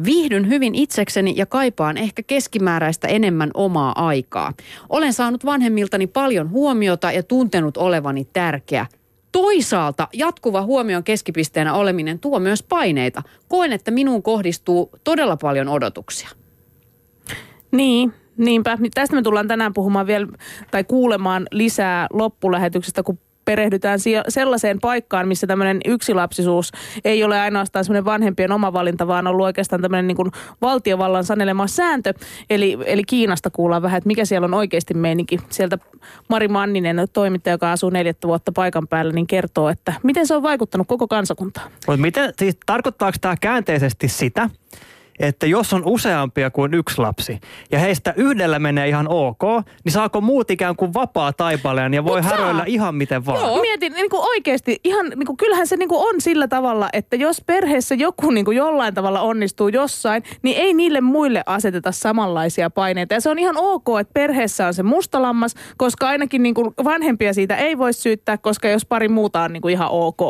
Viihdyn 0.03 0.49
hyvin 0.49 0.75
itsekseni 0.75 1.33
ja 1.35 1.45
kaipaan 1.45 1.97
ehkä 1.97 2.23
keskimääräistä 2.23 3.07
enemmän 3.07 3.51
omaa 3.53 4.07
aikaa. 4.07 4.53
Olen 4.89 5.13
saanut 5.13 5.45
vanhemmiltani 5.45 6.07
paljon 6.07 6.49
huomiota 6.49 7.11
ja 7.11 7.23
tuntenut 7.23 7.77
olevani 7.87 8.27
tärkeä. 8.33 8.85
Toisaalta 9.31 10.07
jatkuva 10.13 10.61
huomion 10.61 11.03
keskipisteenä 11.03 11.73
oleminen 11.73 12.19
tuo 12.19 12.39
myös 12.39 12.63
paineita. 12.63 13.23
Koen, 13.47 13.73
että 13.73 13.91
minuun 13.91 14.23
kohdistuu 14.23 14.89
todella 15.03 15.37
paljon 15.37 15.69
odotuksia. 15.69 16.29
Niin, 17.71 18.13
niinpä. 18.37 18.77
Tästä 18.93 19.15
me 19.15 19.21
tullaan 19.21 19.47
tänään 19.47 19.73
puhumaan 19.73 20.07
vielä 20.07 20.27
tai 20.71 20.83
kuulemaan 20.83 21.47
lisää 21.51 22.07
loppulähetyksestä, 22.13 23.03
kun 23.03 23.19
perehdytään 23.47 23.99
sellaiseen 24.27 24.79
paikkaan, 24.79 25.27
missä 25.27 25.47
tämmöinen 25.47 25.79
yksilapsisuus 25.85 26.71
ei 27.05 27.23
ole 27.23 27.39
ainoastaan 27.39 27.85
semmoinen 27.85 28.05
vanhempien 28.05 28.51
oma 28.51 28.73
valinta, 28.73 29.07
vaan 29.07 29.27
on 29.27 29.31
ollut 29.31 29.45
oikeastaan 29.45 29.81
tämmöinen 29.81 30.07
niin 30.07 30.15
kuin 30.15 30.31
valtiovallan 30.61 31.23
sanelema 31.23 31.67
sääntö. 31.67 32.13
Eli, 32.49 32.77
eli 32.85 33.03
Kiinasta 33.03 33.49
kuullaan 33.49 33.81
vähän, 33.81 33.97
että 33.97 34.07
mikä 34.07 34.25
siellä 34.25 34.45
on 34.45 34.53
oikeasti 34.53 34.93
meininki. 34.93 35.37
Sieltä 35.49 35.77
Mari 36.29 36.47
Manninen, 36.47 37.07
toimittaja, 37.13 37.53
joka 37.53 37.71
asuu 37.71 37.89
neljättä 37.89 38.27
vuotta 38.27 38.51
paikan 38.51 38.87
päällä, 38.87 39.13
niin 39.13 39.27
kertoo, 39.27 39.69
että 39.69 39.93
miten 40.03 40.27
se 40.27 40.35
on 40.35 40.43
vaikuttanut 40.43 40.87
koko 40.87 41.07
kansakuntaan. 41.07 41.71
Mutta 41.87 42.01
miten, 42.01 42.33
siis 42.39 42.57
tarkoittaako 42.65 43.17
tämä 43.21 43.35
käänteisesti 43.41 44.07
sitä, 44.07 44.49
että 45.19 45.45
jos 45.45 45.73
on 45.73 45.81
useampia 45.85 46.49
kuin 46.51 46.73
yksi 46.73 47.01
lapsi 47.01 47.39
ja 47.71 47.79
heistä 47.79 48.13
yhdellä 48.17 48.59
menee 48.59 48.87
ihan 48.87 49.07
ok, 49.09 49.41
niin 49.83 49.91
saako 49.93 50.21
muut 50.21 50.51
ikään 50.51 50.75
kuin 50.75 50.93
vapaa 50.93 51.33
taipaleen 51.33 51.93
ja 51.93 52.03
voi 52.05 52.21
Mut 52.21 52.29
saa. 52.29 52.37
häröillä 52.39 52.63
ihan 52.67 52.95
miten 52.95 53.25
vaan? 53.25 53.41
Joo. 53.41 53.61
Mietin, 53.61 53.93
niin 53.93 54.09
kuin 54.09 54.21
oikeasti, 54.21 54.79
ihan, 54.83 55.09
niin 55.09 55.25
kuin, 55.25 55.37
kyllähän 55.37 55.67
se 55.67 55.77
niin 55.77 55.89
kuin 55.89 56.09
on 56.09 56.21
sillä 56.21 56.47
tavalla, 56.47 56.89
että 56.93 57.15
jos 57.15 57.41
perheessä 57.45 57.95
joku 57.95 58.31
niin 58.31 58.45
kuin 58.45 58.57
jollain 58.57 58.93
tavalla 58.93 59.21
onnistuu 59.21 59.67
jossain, 59.67 60.23
niin 60.41 60.57
ei 60.57 60.73
niille 60.73 61.01
muille 61.01 61.43
aseteta 61.45 61.91
samanlaisia 61.91 62.69
paineita. 62.69 63.13
Ja 63.13 63.21
se 63.21 63.29
on 63.29 63.39
ihan 63.39 63.55
ok, 63.57 63.85
että 64.01 64.13
perheessä 64.13 64.67
on 64.67 64.73
se 64.73 64.83
mustalammas, 64.83 65.55
koska 65.77 66.07
ainakin 66.07 66.43
niin 66.43 66.55
kuin 66.55 66.73
vanhempia 66.83 67.33
siitä 67.33 67.55
ei 67.55 67.77
voi 67.77 67.93
syyttää, 67.93 68.37
koska 68.37 68.67
jos 68.67 68.85
pari 68.85 69.07
muuta 69.07 69.41
on 69.41 69.53
niin 69.53 69.61
kuin 69.61 69.71
ihan 69.71 69.87
ok. 69.91 70.21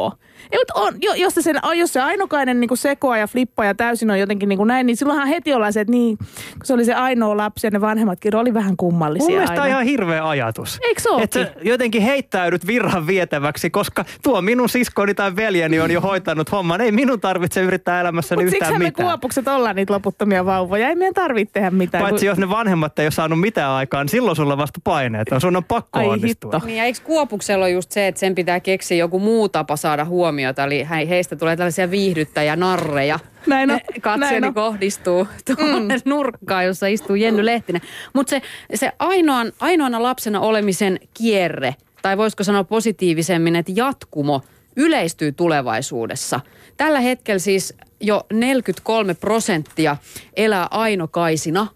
Ei, 0.51 0.59
mutta 0.59 0.73
on, 0.75 0.93
jo- 1.01 1.13
jos, 1.13 1.35
se 1.35 1.41
sen, 1.41 1.59
jos 1.75 1.93
se 1.93 2.01
ainokainen 2.01 2.59
niin 2.59 2.67
kuin 2.67 2.77
sekoa 2.77 3.17
ja 3.17 3.27
flippaa 3.27 3.65
ja 3.65 3.75
täysin 3.75 4.11
on 4.11 4.19
jotenkin 4.19 4.49
niin 4.49 4.57
kuin 4.57 4.67
näin, 4.67 4.76
niin 4.85 4.97
silloinhan 4.97 5.27
heti 5.27 5.53
ollaan 5.53 5.73
se, 5.73 5.81
että 5.81 5.91
niin, 5.91 6.17
kun 6.17 6.27
se 6.63 6.73
oli 6.73 6.85
se 6.85 6.93
ainoa 6.93 7.37
lapsi 7.37 7.67
ja 7.67 7.71
ne 7.71 7.81
vanhemmatkin 7.81 8.35
oli 8.35 8.53
vähän 8.53 8.77
kummallisia 8.77 9.23
Mun 9.25 9.33
mielestä 9.33 9.51
aina. 9.51 9.63
on 9.63 9.69
ihan 9.69 9.83
hirveä 9.83 10.27
ajatus. 10.29 10.79
Eikö 10.83 11.01
se 11.01 11.09
Että 11.21 11.47
jotenkin 11.61 12.01
heittäydyt 12.01 12.67
virran 12.67 13.07
vietäväksi, 13.07 13.69
koska 13.69 14.05
tuo 14.23 14.41
minun 14.41 14.69
siskoni 14.69 15.13
tai 15.13 15.35
veljeni 15.35 15.79
on 15.79 15.91
jo 15.91 16.01
hoitanut 16.01 16.51
homman. 16.51 16.81
Ei 16.81 16.91
minun 16.91 17.19
tarvitse 17.21 17.61
yrittää 17.61 18.01
elämässäni 18.01 18.43
Mutta 18.43 18.55
yhtään 18.55 18.69
siksi 18.71 18.79
me 18.79 18.85
mitään. 18.85 19.07
kuopukset 19.09 19.47
ollaan 19.47 19.75
niitä 19.75 19.93
loputtomia 19.93 20.45
vauvoja. 20.45 20.89
Ei 20.89 20.95
meidän 20.95 21.13
tarvitse 21.13 21.53
tehdä 21.53 21.71
mitään. 21.71 22.01
Paitsi 22.01 22.19
kun- 22.25 22.27
jos 22.27 22.37
ne 22.37 22.49
vanhemmat 22.49 22.99
ei 22.99 23.05
ole 23.05 23.11
saanut 23.11 23.39
mitään 23.39 23.71
aikaan, 23.71 24.03
niin 24.05 24.11
silloin 24.11 24.35
sulla 24.35 24.57
vasta 24.57 24.79
paineet 24.83 25.27
on. 25.31 25.41
Sun 25.41 25.55
on 25.55 25.63
pakko 25.63 25.99
Ai 25.99 26.07
onnistua. 26.07 26.51
hitto. 26.53 26.67
Niin 26.67 26.77
ja 26.77 26.83
eikö 26.83 26.99
Kuopuksella 27.03 27.65
ole 27.65 27.71
just 27.71 27.91
se, 27.91 28.07
että 28.07 28.19
sen 28.19 28.35
pitää 28.35 28.59
keksiä 28.59 28.97
joku 28.97 29.19
muu 29.19 29.49
tapa 29.49 29.75
saada 29.75 30.05
huomiota, 30.05 30.63
eli 30.63 30.87
he- 30.89 31.09
heistä 31.09 31.35
tulee 31.35 31.55
tällaisia 31.55 31.91
viihdyttäjä 31.91 32.55
narreja. 32.55 33.19
Näin 33.47 33.71
on, 33.71 33.79
Katseeni 34.01 34.31
näin 34.31 34.45
on. 34.45 34.53
kohdistuu 34.53 35.27
tuonne 35.55 35.95
mm. 35.95 36.01
nurkkaan, 36.05 36.65
jossa 36.65 36.87
istuu 36.87 37.15
Jenny 37.15 37.45
Lehtinen. 37.45 37.81
Mutta 38.13 38.29
se, 38.29 38.41
se 38.75 38.91
ainoan, 38.99 39.51
ainoana 39.59 40.03
lapsena 40.03 40.39
olemisen 40.39 40.99
kierre, 41.13 41.75
tai 42.01 42.17
voisiko 42.17 42.43
sanoa 42.43 42.63
positiivisemmin, 42.63 43.55
että 43.55 43.71
jatkumo 43.75 44.41
yleistyy 44.75 45.31
tulevaisuudessa. 45.31 46.39
Tällä 46.77 46.99
hetkellä 46.99 47.39
siis 47.39 47.73
jo 48.01 48.21
43 48.33 49.13
prosenttia 49.13 49.97
elää 50.35 50.67
ainokaisina 50.71 51.67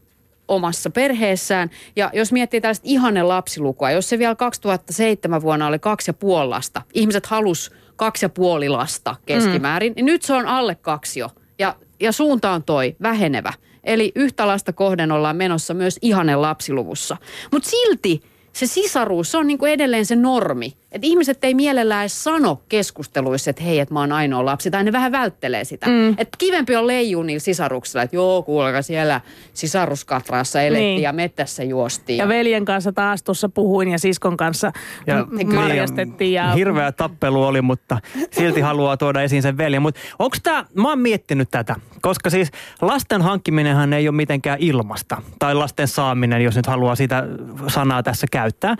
omassa 0.47 0.89
perheessään. 0.89 1.69
Ja 1.95 2.09
jos 2.13 2.31
miettii 2.31 2.61
tällaista 2.61 2.87
ihanne 2.87 3.23
lapsilukua, 3.23 3.91
jos 3.91 4.09
se 4.09 4.19
vielä 4.19 4.35
2007 4.35 5.41
vuonna 5.41 5.67
oli 5.67 5.79
kaksi 5.79 6.09
ja 6.09 6.13
puoli 6.13 6.47
lasta, 6.47 6.81
ihmiset 6.93 7.25
halus 7.25 7.71
kaksi 7.95 8.25
ja 8.25 8.29
puoli 8.29 8.69
lasta 8.69 9.15
keskimäärin, 9.25 9.91
mm. 9.91 9.95
niin 9.95 10.05
nyt 10.05 10.21
se 10.21 10.33
on 10.33 10.45
alle 10.45 10.75
kaksi 10.75 11.19
jo. 11.19 11.29
Ja, 11.61 11.75
ja 11.99 12.11
suunta 12.11 12.51
on 12.51 12.63
toi, 12.63 12.95
vähenevä. 13.01 13.53
Eli 13.83 14.11
yhtä 14.15 14.47
lasta 14.47 14.73
kohden 14.73 15.11
ollaan 15.11 15.35
menossa 15.35 15.73
myös 15.73 15.99
ihanne 16.01 16.35
lapsiluvussa. 16.35 17.17
Mutta 17.51 17.69
silti 17.69 18.21
se 18.53 18.65
sisaruus, 18.67 19.31
se 19.31 19.37
on 19.37 19.47
niin 19.47 19.57
kuin 19.57 19.71
edelleen 19.71 20.05
se 20.05 20.15
normi. 20.15 20.73
Että 20.91 21.07
ihmiset 21.07 21.43
ei 21.43 21.53
mielellään 21.53 22.01
edes 22.01 22.23
sano 22.23 22.61
keskusteluissa, 22.69 23.49
että 23.49 23.63
hei, 23.63 23.79
että 23.79 23.93
mä 23.93 23.99
oon 23.99 24.11
ainoa 24.11 24.45
lapsi, 24.45 24.71
tai 24.71 24.83
ne 24.83 24.91
vähän 24.91 25.11
välttelee 25.11 25.63
sitä. 25.63 25.87
Mm. 25.89 26.09
Että 26.09 26.37
kivempi 26.37 26.75
on 26.75 26.87
leijuu 26.87 27.23
niillä 27.23 27.39
sisaruksilla, 27.39 28.03
että 28.03 28.15
joo, 28.15 28.43
kuulkaa 28.43 28.81
siellä 28.81 29.21
sisaruskatraassa 29.53 30.61
elettiin 30.61 30.85
niin. 30.85 31.01
ja 31.01 31.13
mettässä 31.13 31.63
juostiin. 31.63 32.17
Ja 32.17 32.27
veljen 32.27 32.65
kanssa 32.65 32.91
taas 32.91 33.23
tuossa 33.23 33.49
puhuin 33.49 33.89
ja 33.89 33.99
siskon 33.99 34.37
kanssa 34.37 34.71
ja 35.07 35.27
marjastettiin. 35.53 36.33
Ja... 36.33 36.51
Hirveä 36.51 36.91
tappelu 36.91 37.43
oli, 37.43 37.61
mutta 37.61 37.97
silti 38.31 38.61
haluaa 38.61 38.97
tuoda 38.97 39.21
esiin 39.21 39.41
sen 39.41 39.57
veljen. 39.57 39.81
Mutta 39.81 40.01
onko 40.19 40.37
tämä, 40.43 40.65
mä 40.73 40.89
oon 40.89 40.99
miettinyt 40.99 41.51
tätä, 41.51 41.75
koska 42.01 42.29
siis 42.29 42.51
lasten 42.81 43.21
hankkiminenhan 43.21 43.93
ei 43.93 44.07
ole 44.07 44.15
mitenkään 44.15 44.59
ilmasta. 44.59 45.21
Tai 45.39 45.55
lasten 45.55 45.87
saaminen, 45.87 46.41
jos 46.41 46.55
nyt 46.55 46.67
haluaa 46.67 46.95
sitä 46.95 47.23
sanaa 47.67 48.03
tässä 48.03 48.27
käyttää. 48.31 48.75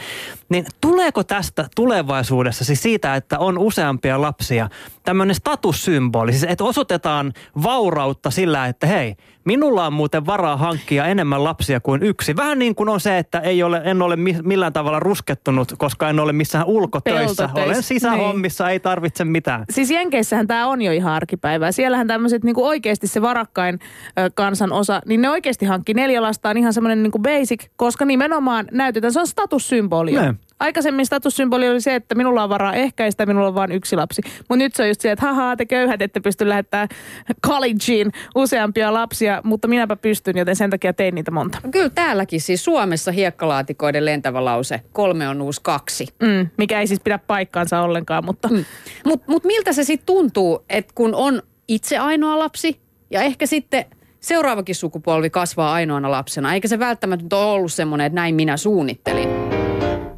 Niin 0.49 0.65
tuleeko 0.81 1.23
tästä, 1.23 1.69
tulee 1.75 2.00
tulevaisuudessa, 2.01 2.65
siis 2.65 2.81
siitä, 2.81 3.15
että 3.15 3.39
on 3.39 3.57
useampia 3.57 4.21
lapsia, 4.21 4.69
tämmöinen 5.03 5.35
statussymboli, 5.35 6.31
siis 6.31 6.43
että 6.43 6.63
osoitetaan 6.63 7.33
vaurautta 7.63 8.31
sillä, 8.31 8.67
että 8.67 8.87
hei, 8.87 9.15
minulla 9.43 9.87
on 9.87 9.93
muuten 9.93 10.25
varaa 10.25 10.57
hankkia 10.57 11.05
enemmän 11.05 11.43
lapsia 11.43 11.79
kuin 11.79 12.03
yksi. 12.03 12.35
Vähän 12.35 12.59
niin 12.59 12.75
kuin 12.75 12.89
on 12.89 12.99
se, 12.99 13.17
että 13.17 13.39
ei 13.39 13.63
ole, 13.63 13.81
en 13.83 14.01
ole 14.01 14.15
millään 14.43 14.73
tavalla 14.73 14.99
ruskettunut, 14.99 15.73
koska 15.77 16.09
en 16.09 16.19
ole 16.19 16.33
missään 16.33 16.65
ulkotöissä. 16.65 17.49
Olen 17.53 17.83
sisähommissa, 17.83 18.63
niin. 18.63 18.71
ei 18.71 18.79
tarvitse 18.79 19.25
mitään. 19.25 19.65
Siis 19.69 19.91
Jenkeissähän 19.91 20.47
tämä 20.47 20.67
on 20.67 20.81
jo 20.81 20.91
ihan 20.91 21.13
arkipäivää. 21.13 21.71
Siellähän 21.71 22.07
tämmöiset 22.07 22.43
niin 22.43 22.59
oikeasti 22.59 23.07
se 23.07 23.21
varakkain 23.21 23.79
ö, 24.19 24.29
kansan 24.33 24.71
osa, 24.71 25.01
niin 25.05 25.21
ne 25.21 25.29
oikeasti 25.29 25.65
hankki 25.65 25.93
neljä 25.93 26.21
lasta 26.21 26.49
on 26.49 26.57
ihan 26.57 26.73
semmoinen 26.73 27.03
niin 27.03 27.21
basic, 27.21 27.65
koska 27.75 28.05
nimenomaan 28.05 28.67
näytetään, 28.71 29.13
se 29.13 29.19
on 29.19 29.27
statussymboli. 29.27 30.13
Aikaisemmin 30.61 31.05
statussymboli 31.05 31.69
oli 31.69 31.81
se, 31.81 31.95
että 31.95 32.15
minulla 32.15 32.43
on 32.43 32.49
varaa 32.49 32.73
ehkäistä, 32.73 33.25
minulla 33.25 33.47
on 33.47 33.55
vain 33.55 33.71
yksi 33.71 33.95
lapsi. 33.95 34.21
Mutta 34.37 34.55
nyt 34.55 34.75
se 34.75 34.83
on 34.83 34.89
just 34.89 35.01
se, 35.01 35.11
että 35.11 35.25
haha, 35.25 35.55
te 35.55 35.65
köyhät 35.65 36.01
ette 36.01 36.19
pysty 36.19 36.49
lähettämään 36.49 36.87
collegeen 37.47 38.11
useampia 38.35 38.93
lapsia, 38.93 39.30
mutta 39.43 39.67
minäpä 39.67 39.95
pystyn, 39.95 40.37
joten 40.37 40.55
sen 40.55 40.69
takia 40.69 40.93
tein 40.93 41.15
niitä 41.15 41.31
monta. 41.31 41.57
Kyllä 41.71 41.89
täälläkin 41.89 42.41
siis 42.41 42.63
Suomessa 42.63 43.11
hiekkalaatikoiden 43.11 44.05
lentävä 44.05 44.45
lause, 44.45 44.81
kolme 44.93 45.29
on 45.29 45.41
uusi 45.41 45.61
kaksi. 45.63 46.07
Mm, 46.21 46.47
mikä 46.57 46.79
ei 46.79 46.87
siis 46.87 46.99
pidä 46.99 47.19
paikkaansa 47.27 47.81
ollenkaan, 47.81 48.25
mutta... 48.25 48.47
Mm. 48.47 48.65
Mutta 49.05 49.31
mut 49.31 49.43
miltä 49.43 49.73
se 49.73 49.83
sitten 49.83 50.05
tuntuu, 50.05 50.65
että 50.69 50.91
kun 50.95 51.15
on 51.15 51.41
itse 51.67 51.97
ainoa 51.97 52.39
lapsi 52.39 52.81
ja 53.11 53.21
ehkä 53.21 53.45
sitten 53.45 53.85
seuraavakin 54.19 54.75
sukupolvi 54.75 55.29
kasvaa 55.29 55.73
ainoana 55.73 56.11
lapsena, 56.11 56.53
eikä 56.53 56.67
se 56.67 56.79
välttämättä 56.79 57.35
ole 57.35 57.51
ollut 57.51 57.73
semmoinen, 57.73 58.05
että 58.05 58.15
näin 58.15 58.35
minä 58.35 58.57
suunnittelin. 58.57 59.29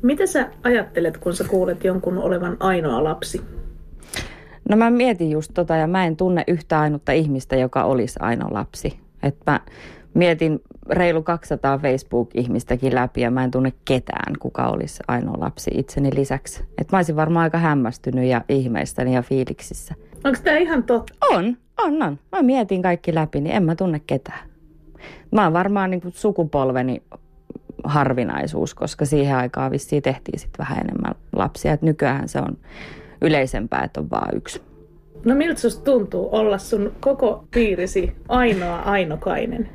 Mitä 0.02 0.28
sä 0.28 0.50
ajattelet, 0.64 1.18
kun 1.18 1.36
sä 1.36 1.44
kuulet 1.44 1.84
jonkun 1.84 2.18
olevan 2.18 2.58
ainoa 2.60 3.04
lapsi? 3.04 3.42
No 4.70 4.78
mä 4.78 4.90
mietin 4.90 5.32
just 5.32 5.52
tota 5.54 5.76
ja 5.76 5.88
mä 5.88 6.06
en 6.06 6.18
tunne 6.18 6.44
yhtä 6.48 6.80
ainutta 6.80 7.12
ihmistä, 7.12 7.56
joka 7.56 7.84
olisi 7.84 8.20
ainoa 8.22 8.54
lapsi. 8.54 9.03
Et 9.24 9.36
mä 9.46 9.60
mietin 10.14 10.60
reilu 10.90 11.24
200 11.24 11.78
Facebook-ihmistäkin 11.78 12.96
läpi 12.96 13.22
ja 13.22 13.32
mä 13.32 13.44
en 13.44 13.52
tunne 13.52 13.74
ketään, 13.86 14.34
kuka 14.40 14.68
olisi 14.68 15.04
ainoa 15.08 15.40
lapsi 15.40 15.72
itseni 15.74 16.10
lisäksi. 16.16 16.64
Et 16.78 16.92
mä 16.92 16.98
olisin 16.98 17.16
varmaan 17.16 17.44
aika 17.44 17.58
hämmästynyt 17.58 18.26
ja 18.26 18.42
ihmeistäni 18.50 19.16
ja 19.16 19.22
fiiliksissä. 19.22 19.96
Onko 20.24 20.40
tämä 20.44 20.58
ihan 20.58 20.84
totta? 20.84 21.14
On, 21.32 21.58
on, 21.84 22.04
on. 22.04 22.20
Mä 22.32 22.42
mietin 22.42 22.82
kaikki 22.82 23.16
läpi, 23.16 23.42
niin 23.42 23.56
en 23.56 23.64
mä 23.64 23.76
tunne 23.76 24.02
ketään. 24.08 24.50
Mä 25.32 25.44
oon 25.44 25.54
varmaan 25.54 25.90
niin 25.90 26.02
kuin 26.02 26.14
sukupolveni 26.14 27.04
harvinaisuus, 27.84 28.76
koska 28.76 29.06
siihen 29.06 29.36
aikaan 29.36 29.72
vissiin 29.72 30.04
tehtiin 30.04 30.40
sitten 30.40 30.60
vähän 30.60 30.80
enemmän 30.80 31.16
lapsia. 31.36 31.74
Et 31.74 31.82
nykyään 31.82 32.28
se 32.28 32.40
on 32.40 32.58
yleisempää, 33.22 33.84
että 33.84 34.00
on 34.00 34.10
vain 34.10 34.38
yksi. 34.38 34.73
No 35.26 35.36
miltä 35.36 35.62
susta 35.62 35.84
tuntuu 35.84 36.30
olla 36.32 36.58
sun 36.58 36.92
koko 37.00 37.46
piirisi 37.52 38.16
ainoa 38.30 38.80
ainokainen? 38.80 39.70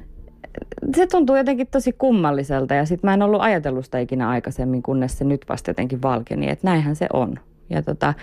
Se 0.96 1.06
tuntuu 1.06 1.36
jotenkin 1.36 1.66
tosi 1.66 1.92
kummalliselta 1.92 2.74
ja 2.74 2.86
sitten 2.86 3.08
mä 3.08 3.14
en 3.14 3.22
ollut 3.22 3.40
ajatellut 3.40 3.84
sitä 3.84 3.98
ikinä 3.98 4.28
aikaisemmin, 4.28 4.82
kunnes 4.82 5.18
se 5.18 5.24
nyt 5.24 5.44
vasta 5.48 5.70
jotenkin 5.70 6.02
valkeni, 6.02 6.50
että 6.50 6.66
näinhän 6.66 6.96
se 6.96 7.06
on. 7.12 7.34
Ja 7.70 7.82
tota, 7.82 8.14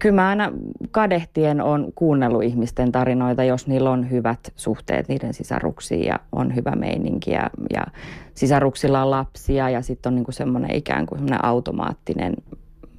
kyllä 0.00 0.14
mä 0.14 0.28
aina 0.28 0.52
kadehtien 0.90 1.60
on 1.60 1.92
kuunnellut 1.94 2.42
ihmisten 2.42 2.92
tarinoita, 2.92 3.44
jos 3.44 3.66
niillä 3.66 3.90
on 3.90 4.10
hyvät 4.10 4.52
suhteet 4.56 5.08
niiden 5.08 5.34
sisaruksiin 5.34 6.04
ja 6.04 6.18
on 6.32 6.56
hyvä 6.56 6.70
meininki 6.70 7.30
ja, 7.30 7.50
ja 7.72 7.82
sisaruksilla 8.34 9.02
on 9.02 9.10
lapsia 9.10 9.70
ja 9.70 9.82
sitten 9.82 10.10
on 10.10 10.14
niinku 10.14 10.32
semmoinen 10.32 10.74
ikään 10.74 11.06
kuin 11.06 11.18
semmoinen 11.18 11.44
automaattinen 11.44 12.34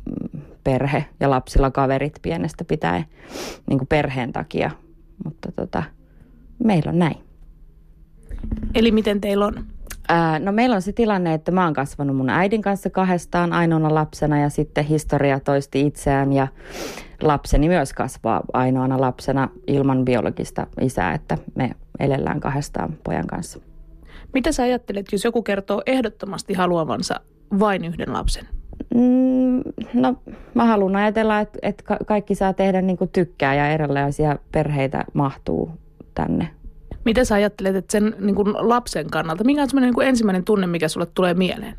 mm, 0.05 0.41
perhe 0.63 1.05
ja 1.19 1.29
lapsilla 1.29 1.71
kaverit 1.71 2.19
pienestä 2.21 2.63
pitää 2.63 3.03
niin 3.67 3.77
kuin 3.77 3.87
perheen 3.87 4.33
takia. 4.33 4.71
Mutta 5.25 5.51
tota, 5.51 5.83
meillä 6.63 6.89
on 6.89 6.99
näin. 6.99 7.17
Eli 8.75 8.91
miten 8.91 9.21
teillä 9.21 9.45
on? 9.45 9.65
Ää, 10.09 10.39
no 10.39 10.51
meillä 10.51 10.75
on 10.75 10.81
se 10.81 10.91
tilanne, 10.91 11.33
että 11.33 11.51
mä 11.51 11.63
oon 11.65 11.73
kasvanut 11.73 12.15
mun 12.15 12.29
äidin 12.29 12.61
kanssa 12.61 12.89
kahdestaan 12.89 13.53
ainoana 13.53 13.93
lapsena 13.93 14.39
ja 14.39 14.49
sitten 14.49 14.85
historia 14.85 15.39
toisti 15.39 15.87
itseään 15.87 16.33
ja 16.33 16.47
lapseni 17.21 17.67
myös 17.67 17.93
kasvaa 17.93 18.41
ainoana 18.53 19.01
lapsena 19.01 19.49
ilman 19.67 20.05
biologista 20.05 20.67
isää, 20.81 21.13
että 21.13 21.37
me 21.55 21.71
elellään 21.99 22.39
kahdestaan 22.39 22.97
pojan 23.03 23.27
kanssa. 23.27 23.59
Mitä 24.33 24.51
sä 24.51 24.63
ajattelet, 24.63 25.11
jos 25.11 25.23
joku 25.23 25.43
kertoo 25.43 25.81
ehdottomasti 25.85 26.53
haluavansa 26.53 27.19
vain 27.59 27.85
yhden 27.85 28.13
lapsen? 28.13 28.47
Mm, 28.95 29.61
no 29.93 30.15
mä 30.53 30.65
haluan 30.65 30.95
ajatella, 30.95 31.39
että, 31.39 31.59
että 31.61 31.83
kaikki 32.05 32.35
saa 32.35 32.53
tehdä 32.53 32.81
niin 32.81 32.97
kuin 32.97 33.09
tykkää 33.09 33.55
ja 33.55 33.69
erilaisia 33.69 34.37
perheitä 34.51 35.05
mahtuu 35.13 35.71
tänne. 36.13 36.47
Mitä 37.05 37.25
sä 37.25 37.35
ajattelet, 37.35 37.75
että 37.75 37.91
sen 37.91 38.15
niin 38.19 38.35
kuin 38.35 38.53
lapsen 38.53 39.09
kannalta, 39.09 39.43
mikä 39.43 39.61
on 39.61 39.69
semmoinen 39.69 39.93
niin 39.97 40.07
ensimmäinen 40.07 40.43
tunne, 40.43 40.67
mikä 40.67 40.87
sulle 40.87 41.05
tulee 41.05 41.33
mieleen? 41.33 41.75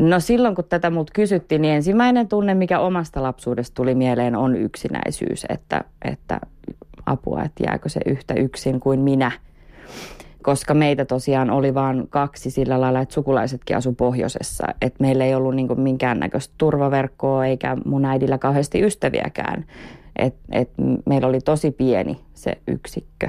No 0.00 0.20
silloin, 0.20 0.54
kun 0.54 0.64
tätä 0.64 0.90
mut 0.90 1.10
kysyttiin, 1.10 1.62
niin 1.62 1.74
ensimmäinen 1.74 2.28
tunne, 2.28 2.54
mikä 2.54 2.78
omasta 2.78 3.22
lapsuudesta 3.22 3.74
tuli 3.74 3.94
mieleen, 3.94 4.36
on 4.36 4.56
yksinäisyys, 4.56 5.46
että, 5.48 5.84
että 6.04 6.40
apua, 7.06 7.42
että 7.42 7.64
jääkö 7.66 7.88
se 7.88 8.00
yhtä 8.06 8.34
yksin 8.34 8.80
kuin 8.80 9.00
minä– 9.00 9.32
koska 10.42 10.74
meitä 10.74 11.04
tosiaan 11.04 11.50
oli 11.50 11.74
vain 11.74 12.08
kaksi 12.10 12.50
sillä 12.50 12.80
lailla, 12.80 13.00
että 13.00 13.14
sukulaisetkin 13.14 13.76
asu 13.76 13.92
pohjoisessa. 13.92 14.66
Että 14.82 15.02
meillä 15.02 15.24
ei 15.24 15.34
ollut 15.34 15.54
niin 15.54 15.80
minkäännäköistä 15.80 16.54
turvaverkkoa 16.58 17.46
eikä 17.46 17.76
mun 17.84 18.04
äidillä 18.04 18.38
kauheasti 18.38 18.82
ystäviäkään. 18.82 19.64
Et, 20.16 20.34
et 20.52 20.70
meillä 21.06 21.28
oli 21.28 21.40
tosi 21.40 21.70
pieni 21.70 22.20
se 22.34 22.58
yksikkö. 22.68 23.28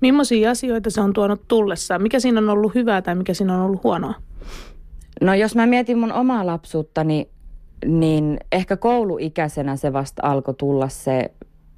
Millaisia 0.00 0.50
asioita 0.50 0.90
se 0.90 1.00
on 1.00 1.12
tuonut 1.12 1.48
tullessaan? 1.48 2.02
Mikä 2.02 2.20
siinä 2.20 2.40
on 2.40 2.48
ollut 2.48 2.74
hyvää 2.74 3.02
tai 3.02 3.14
mikä 3.14 3.34
siinä 3.34 3.54
on 3.54 3.64
ollut 3.64 3.84
huonoa? 3.84 4.14
No 5.20 5.34
jos 5.34 5.56
mä 5.56 5.66
mietin 5.66 5.98
mun 5.98 6.12
omaa 6.12 6.46
lapsuuttani, 6.46 7.28
niin 7.86 8.40
ehkä 8.52 8.76
kouluikäisenä 8.76 9.76
se 9.76 9.92
vasta 9.92 10.22
alkoi 10.24 10.54
tulla 10.54 10.88
se 10.88 11.30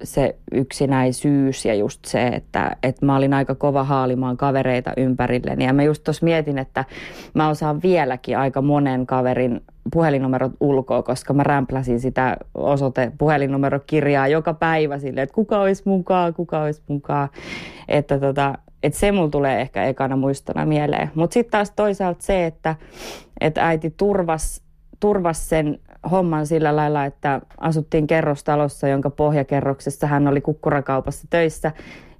se 0.03 0.35
yksinäisyys 0.51 1.65
ja 1.65 1.73
just 1.73 2.05
se, 2.05 2.27
että, 2.27 2.75
että 2.83 3.05
mä 3.05 3.15
olin 3.15 3.33
aika 3.33 3.55
kova 3.55 3.83
haalimaan 3.83 4.37
kavereita 4.37 4.93
ympärilleni. 4.97 5.65
Ja 5.65 5.73
mä 5.73 5.83
just 5.83 6.03
tuossa 6.03 6.25
mietin, 6.25 6.57
että 6.57 6.85
mä 7.33 7.49
osaan 7.49 7.81
vieläkin 7.81 8.37
aika 8.37 8.61
monen 8.61 9.05
kaverin 9.05 9.61
puhelinnumerot 9.93 10.51
ulkoa, 10.59 11.03
koska 11.03 11.33
mä 11.33 11.43
rämpläsin 11.43 11.99
sitä 11.99 12.37
osoite 12.53 13.11
puhelinnumerokirjaa 13.17 14.27
joka 14.27 14.53
päivä 14.53 14.99
silleen, 14.99 15.23
että 15.23 15.35
kuka 15.35 15.59
olisi 15.59 15.83
mukaan, 15.85 16.33
kuka 16.33 16.61
olisi 16.61 16.81
mukaan. 16.87 17.29
Että 17.87 18.19
tota, 18.19 18.57
että 18.83 18.99
se 18.99 19.11
mulla 19.11 19.29
tulee 19.29 19.61
ehkä 19.61 19.83
ekana 19.83 20.15
muistona 20.15 20.65
mieleen. 20.65 21.11
Mutta 21.15 21.33
sitten 21.33 21.51
taas 21.51 21.71
toisaalta 21.71 22.23
se, 22.23 22.45
että, 22.45 22.75
että 23.41 23.67
äiti 23.67 23.93
turvas, 23.97 24.61
turvas 24.99 25.49
sen 25.49 25.79
homman 26.11 26.47
sillä 26.47 26.75
lailla, 26.75 27.05
että 27.05 27.41
asuttiin 27.57 28.07
kerrostalossa, 28.07 28.87
jonka 28.87 29.09
pohjakerroksessa 29.09 30.07
hän 30.07 30.27
oli 30.27 30.41
kukkurakaupassa 30.41 31.27
töissä. 31.29 31.71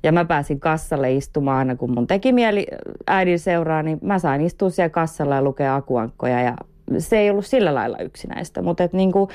Ja 0.03 0.11
mä 0.11 0.25
pääsin 0.25 0.59
kassalle 0.59 1.13
istumaan 1.13 1.57
aina, 1.57 1.75
kun 1.75 1.91
mun 1.91 2.07
teki 2.07 2.33
mieli 2.33 2.67
äidin 3.07 3.39
seuraa, 3.39 3.83
niin 3.83 3.99
mä 4.01 4.19
sain 4.19 4.41
istua 4.41 4.69
siellä 4.69 4.89
kassalla 4.89 5.35
ja 5.35 5.41
lukea 5.41 5.75
akuankkoja. 5.75 6.41
Ja 6.41 6.55
se 6.97 7.17
ei 7.17 7.29
ollut 7.29 7.45
sillä 7.45 7.75
lailla 7.75 7.97
yksinäistä, 7.97 8.61
mutta 8.61 8.83
et 8.83 8.93
niin 8.93 9.11
kuin 9.11 9.29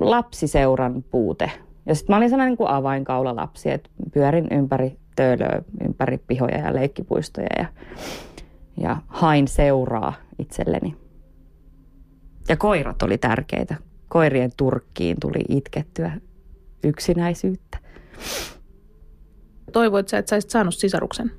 lapsiseuran 0.00 1.04
puute. 1.10 1.50
Ja 1.86 1.94
sitten 1.94 2.12
mä 2.12 2.16
olin 2.16 2.30
sellainen 2.30 2.56
niin 2.58 2.68
avainkaula 2.68 3.36
lapsi, 3.36 3.70
että 3.70 3.90
pyörin 4.12 4.46
ympäri 4.50 4.96
töölöä 5.16 5.62
ympäri 5.84 6.18
pihoja 6.26 6.58
ja 6.58 6.74
leikkipuistoja 6.74 7.48
ja, 7.58 7.66
ja 8.76 8.96
hain 9.06 9.48
seuraa 9.48 10.12
itselleni. 10.38 11.01
Ja 12.48 12.56
koirat 12.56 13.02
oli 13.02 13.18
tärkeitä. 13.18 13.74
Koirien 14.08 14.50
turkkiin 14.56 15.16
tuli 15.20 15.44
itkettyä 15.48 16.12
yksinäisyyttä. 16.84 17.78
Toivoit 19.72 20.08
sä, 20.08 20.18
että 20.18 20.30
sä 20.30 20.36
olisit 20.36 20.50
saanut 20.50 20.74
sisaruksen? 20.74 21.30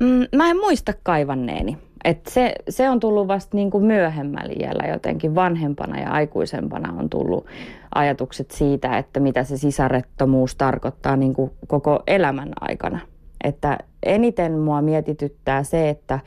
Mm, 0.00 0.26
mä 0.36 0.50
en 0.50 0.56
muista 0.56 0.92
kaivanneeni. 1.02 1.78
Et 2.04 2.26
se, 2.26 2.54
se 2.68 2.90
on 2.90 3.00
tullut 3.00 3.28
vasta 3.28 3.56
niin 3.56 3.70
kuin 3.70 3.84
myöhemmällä 3.84 4.52
iällä 4.60 4.88
jotenkin 4.88 5.34
vanhempana 5.34 6.00
ja 6.00 6.10
aikuisempana 6.10 6.94
on 6.98 7.10
tullut 7.10 7.46
ajatukset 7.94 8.50
siitä, 8.50 8.98
että 8.98 9.20
mitä 9.20 9.44
se 9.44 9.56
sisarettomuus 9.56 10.56
tarkoittaa 10.56 11.16
niin 11.16 11.34
kuin 11.34 11.50
koko 11.66 12.02
elämän 12.06 12.52
aikana. 12.60 13.00
Että 13.44 13.78
eniten 14.02 14.58
mua 14.58 14.82
mietityttää 14.82 15.62
se, 15.62 15.88
että 15.88 16.20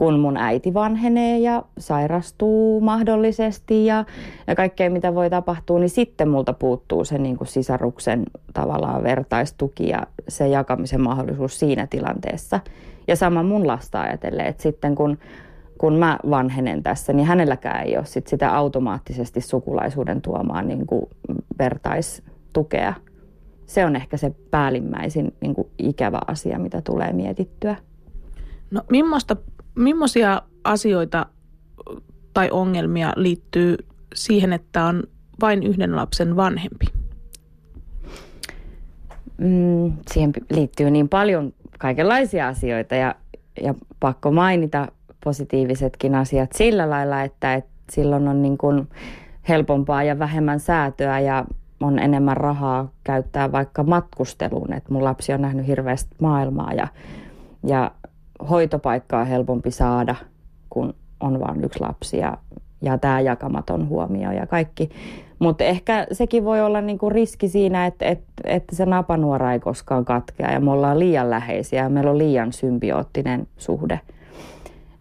kun 0.00 0.18
mun 0.18 0.36
äiti 0.36 0.74
vanhenee 0.74 1.38
ja 1.38 1.62
sairastuu 1.78 2.80
mahdollisesti 2.80 3.86
ja, 3.86 4.04
ja 4.46 4.54
kaikkea 4.54 4.90
mitä 4.90 5.14
voi 5.14 5.30
tapahtua, 5.30 5.78
niin 5.78 5.90
sitten 5.90 6.28
multa 6.28 6.52
puuttuu 6.52 7.04
se 7.04 7.18
niin 7.18 7.36
kuin 7.36 7.48
sisaruksen 7.48 8.22
tavallaan 8.54 9.02
vertaistuki 9.02 9.88
ja 9.88 10.06
se 10.28 10.48
jakamisen 10.48 11.00
mahdollisuus 11.00 11.58
siinä 11.58 11.86
tilanteessa. 11.86 12.60
Ja 13.08 13.16
sama 13.16 13.42
mun 13.42 13.66
lasta 13.66 14.00
ajatellen, 14.00 14.46
että 14.46 14.62
sitten 14.62 14.94
kun, 14.94 15.18
kun 15.78 15.94
mä 15.94 16.18
vanhenen 16.30 16.82
tässä, 16.82 17.12
niin 17.12 17.26
hänelläkään 17.26 17.86
ei 17.86 17.96
ole 17.96 18.06
sit 18.06 18.26
sitä 18.26 18.56
automaattisesti 18.56 19.40
sukulaisuuden 19.40 20.22
tuomaan 20.22 20.68
niin 20.68 20.86
kuin 20.86 21.08
vertaistukea. 21.58 22.94
Se 23.66 23.84
on 23.84 23.96
ehkä 23.96 24.16
se 24.16 24.34
päällimmäisin 24.50 25.34
niin 25.40 25.54
kuin 25.54 25.68
ikävä 25.78 26.18
asia, 26.26 26.58
mitä 26.58 26.80
tulee 26.80 27.12
mietittyä. 27.12 27.76
No 28.70 28.82
millaista, 28.90 29.36
millaisia 29.80 30.42
asioita 30.64 31.26
tai 32.34 32.50
ongelmia 32.50 33.12
liittyy 33.16 33.76
siihen, 34.14 34.52
että 34.52 34.84
on 34.84 35.02
vain 35.40 35.62
yhden 35.62 35.96
lapsen 35.96 36.36
vanhempi? 36.36 36.86
Mm, 39.38 39.92
siihen 40.12 40.32
liittyy 40.50 40.90
niin 40.90 41.08
paljon 41.08 41.52
kaikenlaisia 41.78 42.48
asioita 42.48 42.94
ja, 42.94 43.14
ja 43.62 43.74
pakko 44.00 44.30
mainita 44.30 44.88
positiivisetkin 45.24 46.14
asiat 46.14 46.52
sillä 46.52 46.90
lailla, 46.90 47.22
että, 47.22 47.54
että 47.54 47.70
silloin 47.90 48.28
on 48.28 48.42
niin 48.42 48.58
kuin 48.58 48.88
helpompaa 49.48 50.02
ja 50.02 50.18
vähemmän 50.18 50.60
säätöä 50.60 51.20
ja 51.20 51.44
on 51.80 51.98
enemmän 51.98 52.36
rahaa 52.36 52.90
käyttää 53.04 53.52
vaikka 53.52 53.82
matkusteluun. 53.82 54.72
Että 54.72 54.92
mun 54.92 55.04
lapsi 55.04 55.32
on 55.32 55.40
nähnyt 55.40 55.66
hirveästi 55.66 56.16
maailmaa 56.20 56.72
ja, 56.72 56.88
ja 57.66 57.90
hoitopaikkaa 58.50 59.24
helpompi 59.24 59.70
saada, 59.70 60.14
kun 60.70 60.94
on 61.20 61.40
vain 61.40 61.64
yksi 61.64 61.80
lapsi 61.80 62.18
ja, 62.18 62.38
ja 62.82 62.98
tämä 62.98 63.20
jakamaton 63.20 63.88
huomio 63.88 64.32
ja 64.32 64.46
kaikki. 64.46 64.90
Mutta 65.38 65.64
ehkä 65.64 66.06
sekin 66.12 66.44
voi 66.44 66.60
olla 66.60 66.80
niinku 66.80 67.10
riski 67.10 67.48
siinä, 67.48 67.86
että, 67.86 68.06
että, 68.06 68.32
että 68.44 68.76
se 68.76 68.86
napanuora 68.86 69.52
ei 69.52 69.60
koskaan 69.60 70.04
katkea 70.04 70.52
ja 70.52 70.60
me 70.60 70.70
ollaan 70.70 70.98
liian 70.98 71.30
läheisiä 71.30 71.82
ja 71.82 71.88
meillä 71.88 72.10
on 72.10 72.18
liian 72.18 72.52
symbioottinen 72.52 73.46
suhde. 73.56 74.00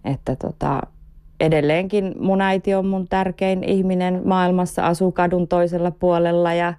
Että 0.06 0.36
tota, 0.36 0.82
edelleenkin 1.40 2.16
mun 2.20 2.42
äiti 2.42 2.74
on 2.74 2.86
mun 2.86 3.08
tärkein 3.08 3.64
ihminen 3.64 4.22
maailmassa, 4.26 4.88
asuu 4.88 5.12
kadun 5.12 5.48
toisella 5.48 5.92
puolella 5.92 6.54
ja 6.54 6.74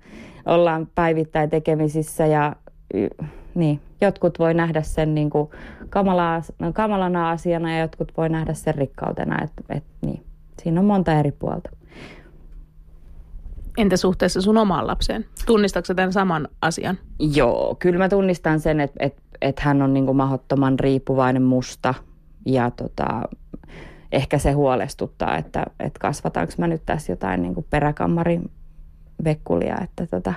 ollaan 0.46 0.88
päivittäin 0.94 1.50
tekemisissä 1.50 2.26
ja 2.26 2.56
niin, 3.54 3.80
jotkut 4.00 4.38
voi 4.38 4.54
nähdä 4.54 4.82
sen 4.82 5.14
niin 5.14 5.30
kuin 5.30 5.50
kamala, 5.90 6.42
kamalana 6.72 7.30
asiana 7.30 7.72
ja 7.72 7.80
jotkut 7.80 8.12
voi 8.16 8.28
nähdä 8.28 8.54
sen 8.54 8.74
rikkautena. 8.74 9.42
Et, 9.42 9.52
et, 9.68 9.84
niin. 10.02 10.24
Siinä 10.62 10.80
on 10.80 10.86
monta 10.86 11.12
eri 11.12 11.32
puolta. 11.32 11.70
Entä 13.78 13.96
suhteessa 13.96 14.40
sun 14.40 14.58
omaan 14.58 14.86
lapseen? 14.86 15.24
Tunnistatko 15.46 15.94
tämän 15.94 16.12
saman 16.12 16.48
asian? 16.62 16.98
Joo, 17.18 17.76
kyllä 17.78 17.98
mä 17.98 18.08
tunnistan 18.08 18.60
sen, 18.60 18.80
että 18.80 18.96
et, 19.06 19.22
et 19.40 19.60
hän 19.60 19.82
on 19.82 19.94
niin 19.94 20.06
kuin 20.06 20.16
mahdottoman 20.16 20.78
riippuvainen 20.80 21.42
musta 21.42 21.94
ja 22.46 22.70
tota, 22.70 23.22
ehkä 24.12 24.38
se 24.38 24.52
huolestuttaa, 24.52 25.36
että, 25.36 25.66
että 25.80 26.00
kasvataanko 26.00 26.52
mä 26.58 26.66
nyt 26.66 26.82
tässä 26.86 27.12
jotain 27.12 27.42
niin 27.42 27.54
kuin 27.54 27.66
peräkammarin 27.70 28.50
vekkulia, 29.24 29.78
että 29.82 30.06
tota, 30.06 30.34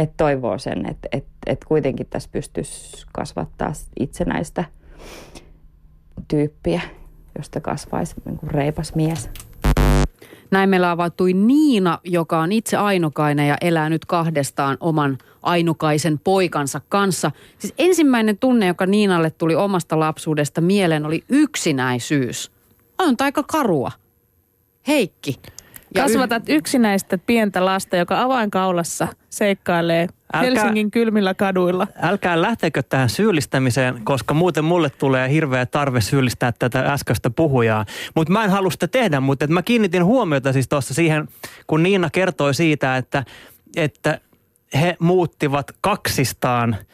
et 0.00 0.16
toivoo 0.16 0.58
sen, 0.58 0.90
että 0.90 1.08
et, 1.12 1.24
et 1.46 1.64
kuitenkin 1.64 2.06
tässä 2.06 2.28
pystyisi 2.32 3.06
kasvattaa 3.12 3.72
itsenäistä 4.00 4.64
tyyppiä, 6.28 6.80
josta 7.38 7.60
kasvaisi 7.60 8.14
niin 8.24 8.38
kuin 8.38 8.50
reipas 8.50 8.94
mies. 8.94 9.30
Näin 10.50 10.68
meillä 10.70 10.90
avautui 10.90 11.32
Niina, 11.32 11.98
joka 12.04 12.40
on 12.40 12.52
itse 12.52 12.76
ainokainen 12.76 13.48
ja 13.48 13.56
elää 13.60 13.88
nyt 13.88 14.04
kahdestaan 14.04 14.76
oman 14.80 15.18
ainukaisen 15.42 16.18
poikansa 16.18 16.80
kanssa. 16.88 17.30
Siis 17.58 17.74
ensimmäinen 17.78 18.38
tunne, 18.38 18.66
joka 18.66 18.86
Niinalle 18.86 19.30
tuli 19.30 19.54
omasta 19.54 20.00
lapsuudesta 20.00 20.60
mieleen, 20.60 21.06
oli 21.06 21.24
yksinäisyys. 21.28 22.52
On 22.98 23.14
aika 23.20 23.42
karua. 23.42 23.92
Heikki. 24.86 25.40
Ja 25.94 26.02
Kasvatat 26.02 26.48
yh- 26.48 26.56
yksinäistä 26.56 27.18
pientä 27.18 27.64
lasta, 27.64 27.96
joka 27.96 28.22
avainkaulassa 28.22 29.08
seikkailee 29.30 30.08
älkää, 30.34 30.50
Helsingin 30.50 30.90
kylmillä 30.90 31.34
kaduilla. 31.34 31.86
Älkää 32.02 32.42
lähtekö 32.42 32.82
tähän 32.82 33.08
syyllistämiseen, 33.08 34.00
koska 34.04 34.34
muuten 34.34 34.64
mulle 34.64 34.90
tulee 34.90 35.30
hirveä 35.30 35.66
tarve 35.66 36.00
syyllistää 36.00 36.52
tätä 36.58 36.80
äskeistä 36.92 37.30
puhujaa. 37.30 37.84
Mutta 38.14 38.32
mä 38.32 38.44
en 38.44 38.50
halua 38.50 38.70
sitä 38.70 38.88
tehdä, 38.88 39.20
mutta 39.20 39.46
mä 39.46 39.62
kiinnitin 39.62 40.04
huomiota 40.04 40.52
siis 40.52 40.68
tuossa 40.68 40.94
siihen, 40.94 41.28
kun 41.66 41.82
Niina 41.82 42.10
kertoi 42.10 42.54
siitä, 42.54 42.96
että, 42.96 43.24
että 43.76 44.20
he 44.74 44.96
muuttivat 45.00 45.70
kaksistaan– 45.80 46.76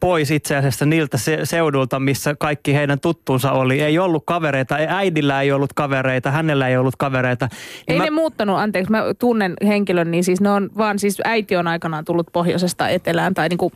pois 0.00 0.30
itse 0.30 0.56
asiassa 0.56 0.86
niiltä 0.86 1.18
se, 1.18 1.38
seudulta, 1.44 2.00
missä 2.00 2.34
kaikki 2.38 2.74
heidän 2.74 3.00
tuttuunsa 3.00 3.52
oli. 3.52 3.80
Ei 3.80 3.98
ollut 3.98 4.22
kavereita, 4.26 4.76
äidillä 4.88 5.42
ei 5.42 5.52
ollut 5.52 5.72
kavereita, 5.72 6.30
hänellä 6.30 6.68
ei 6.68 6.76
ollut 6.76 6.96
kavereita. 6.96 7.48
Ei 7.88 7.98
mä... 7.98 8.04
ne 8.04 8.10
muuttanut, 8.10 8.58
anteeksi, 8.58 8.90
mä 8.90 9.02
tunnen 9.18 9.54
henkilön, 9.66 10.10
niin 10.10 10.24
siis 10.24 10.40
ne 10.40 10.50
on 10.50 10.70
vaan, 10.76 10.98
siis 10.98 11.20
äiti 11.24 11.56
on 11.56 11.68
aikanaan 11.68 12.04
tullut 12.04 12.26
pohjoisesta 12.32 12.88
etelään 12.88 13.34
tai 13.34 13.48
niinku 13.48 13.72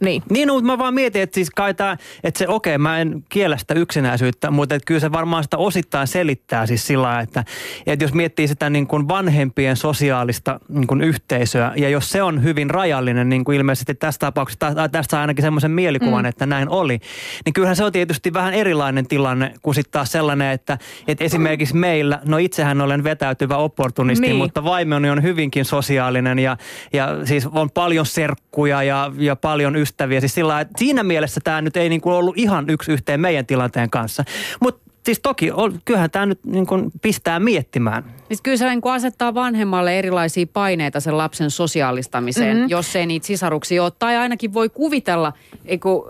niin. 0.00 0.22
Niin, 0.30 0.48
no, 0.48 0.54
mutta 0.54 0.66
mä 0.66 0.78
vaan 0.78 0.94
mietin, 0.94 1.22
että 1.22 1.34
siis 1.34 1.50
kai 1.50 1.74
tää, 1.74 1.96
että 2.24 2.38
se 2.38 2.48
okei, 2.48 2.74
okay, 2.74 2.82
mä 2.82 2.98
en 2.98 3.24
kiellä 3.28 3.56
sitä 3.56 3.74
yksinäisyyttä, 3.74 4.50
mutta 4.50 4.74
että 4.74 4.86
kyllä 4.86 5.00
se 5.00 5.12
varmaan 5.12 5.42
sitä 5.44 5.56
osittain 5.56 6.06
selittää 6.06 6.66
siis 6.66 6.86
sillä 6.86 7.20
että, 7.20 7.44
että 7.86 8.04
jos 8.04 8.14
miettii 8.14 8.48
sitä 8.48 8.70
niin 8.70 8.86
kuin 8.86 9.08
vanhempien 9.08 9.76
sosiaalista 9.76 10.60
niin 10.68 10.86
kuin 10.86 11.00
yhteisöä 11.00 11.72
ja 11.76 11.88
jos 11.88 12.10
se 12.10 12.22
on 12.22 12.42
hyvin 12.42 12.70
rajallinen, 12.70 13.28
niin 13.28 13.44
kuin 13.44 13.56
ilmeisesti 13.56 13.94
tässä 13.94 14.18
tapauksessa, 14.18 14.74
tai 14.74 14.88
tästä 14.88 15.10
saa 15.10 15.20
ainakin 15.20 15.42
semmoisen 15.42 15.70
mielikuvan, 15.70 16.24
mm. 16.24 16.28
että 16.28 16.46
näin 16.46 16.68
oli, 16.68 16.98
niin 17.44 17.52
kyllähän 17.52 17.76
se 17.76 17.84
on 17.84 17.92
tietysti 17.92 18.32
vähän 18.32 18.54
erilainen 18.54 19.06
tilanne 19.06 19.54
kuin 19.62 19.74
sitten 19.74 19.92
taas 19.92 20.12
sellainen, 20.12 20.52
että, 20.52 20.78
että 21.08 21.24
esimerkiksi 21.24 21.76
meillä, 21.76 22.20
no 22.24 22.38
itsehän 22.38 22.80
olen 22.80 23.04
vetäytyvä 23.04 23.56
opportunisti, 23.56 24.26
niin. 24.26 24.36
mutta 24.36 24.64
vaimoni 24.64 25.10
on 25.10 25.22
hyvinkin 25.22 25.64
sosiaalinen 25.64 26.38
ja, 26.38 26.56
ja 26.92 27.08
siis 27.24 27.46
on 27.46 27.70
paljon 27.70 28.06
serkkuja 28.06 28.82
ja, 28.82 29.12
ja 29.18 29.36
paljon 29.36 29.76
ystäviä 29.76 29.89
ystäviä. 29.90 30.20
Siis 30.20 30.34
sillä 30.34 30.60
että 30.60 30.78
siinä 30.78 31.02
mielessä 31.02 31.40
tämä 31.44 31.60
nyt 31.60 31.76
ei 31.76 31.88
niin 31.88 32.00
kuin 32.00 32.12
ollut 32.12 32.38
ihan 32.38 32.70
yksi 32.70 32.92
yhteen 32.92 33.20
meidän 33.20 33.46
tilanteen 33.46 33.90
kanssa. 33.90 34.24
Mutta 34.60 34.90
siis 35.04 35.20
toki, 35.20 35.50
kyllähän 35.84 36.10
tämä 36.10 36.26
nyt 36.26 36.44
niin 36.46 36.66
kuin 36.66 36.90
pistää 37.02 37.40
miettimään. 37.40 38.04
Siis 38.28 38.40
kyllä 38.42 38.56
se 38.56 38.68
niin 38.68 38.80
kuin 38.80 38.92
asettaa 38.92 39.34
vanhemmalle 39.34 39.98
erilaisia 39.98 40.46
paineita 40.52 41.00
sen 41.00 41.18
lapsen 41.18 41.50
sosiaalistamiseen, 41.50 42.56
mm-hmm. 42.56 42.70
jos 42.70 42.96
ei 42.96 43.06
niitä 43.06 43.26
sisaruksia 43.26 43.82
ole. 43.82 43.92
Tai 43.98 44.16
ainakin 44.16 44.54
voi 44.54 44.68
kuvitella, 44.68 45.32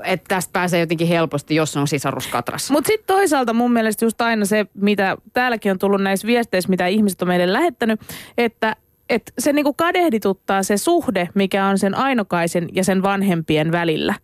että 0.04 0.28
tästä 0.28 0.52
pääsee 0.52 0.80
jotenkin 0.80 1.08
helposti, 1.08 1.54
jos 1.54 1.76
on 1.76 1.88
sisaruskatras. 1.88 2.70
Mutta 2.70 2.88
sitten 2.88 3.06
toisaalta 3.06 3.52
mun 3.52 3.72
mielestä 3.72 4.04
just 4.04 4.20
aina 4.20 4.44
se, 4.44 4.66
mitä 4.74 5.16
täälläkin 5.32 5.72
on 5.72 5.78
tullut 5.78 6.02
näissä 6.02 6.26
viesteissä, 6.26 6.70
mitä 6.70 6.86
ihmiset 6.86 7.22
on 7.22 7.28
meille 7.28 7.52
lähettänyt, 7.52 8.00
että 8.38 8.76
että 9.10 9.32
se 9.38 9.52
niinku 9.52 9.74
kadehdituttaa 9.74 10.62
se 10.62 10.76
suhde, 10.76 11.28
mikä 11.34 11.66
on 11.66 11.78
sen 11.78 11.94
ainokaisen 11.94 12.68
ja 12.72 12.84
sen 12.84 13.02
vanhempien 13.02 13.72
välillä. 13.72 14.14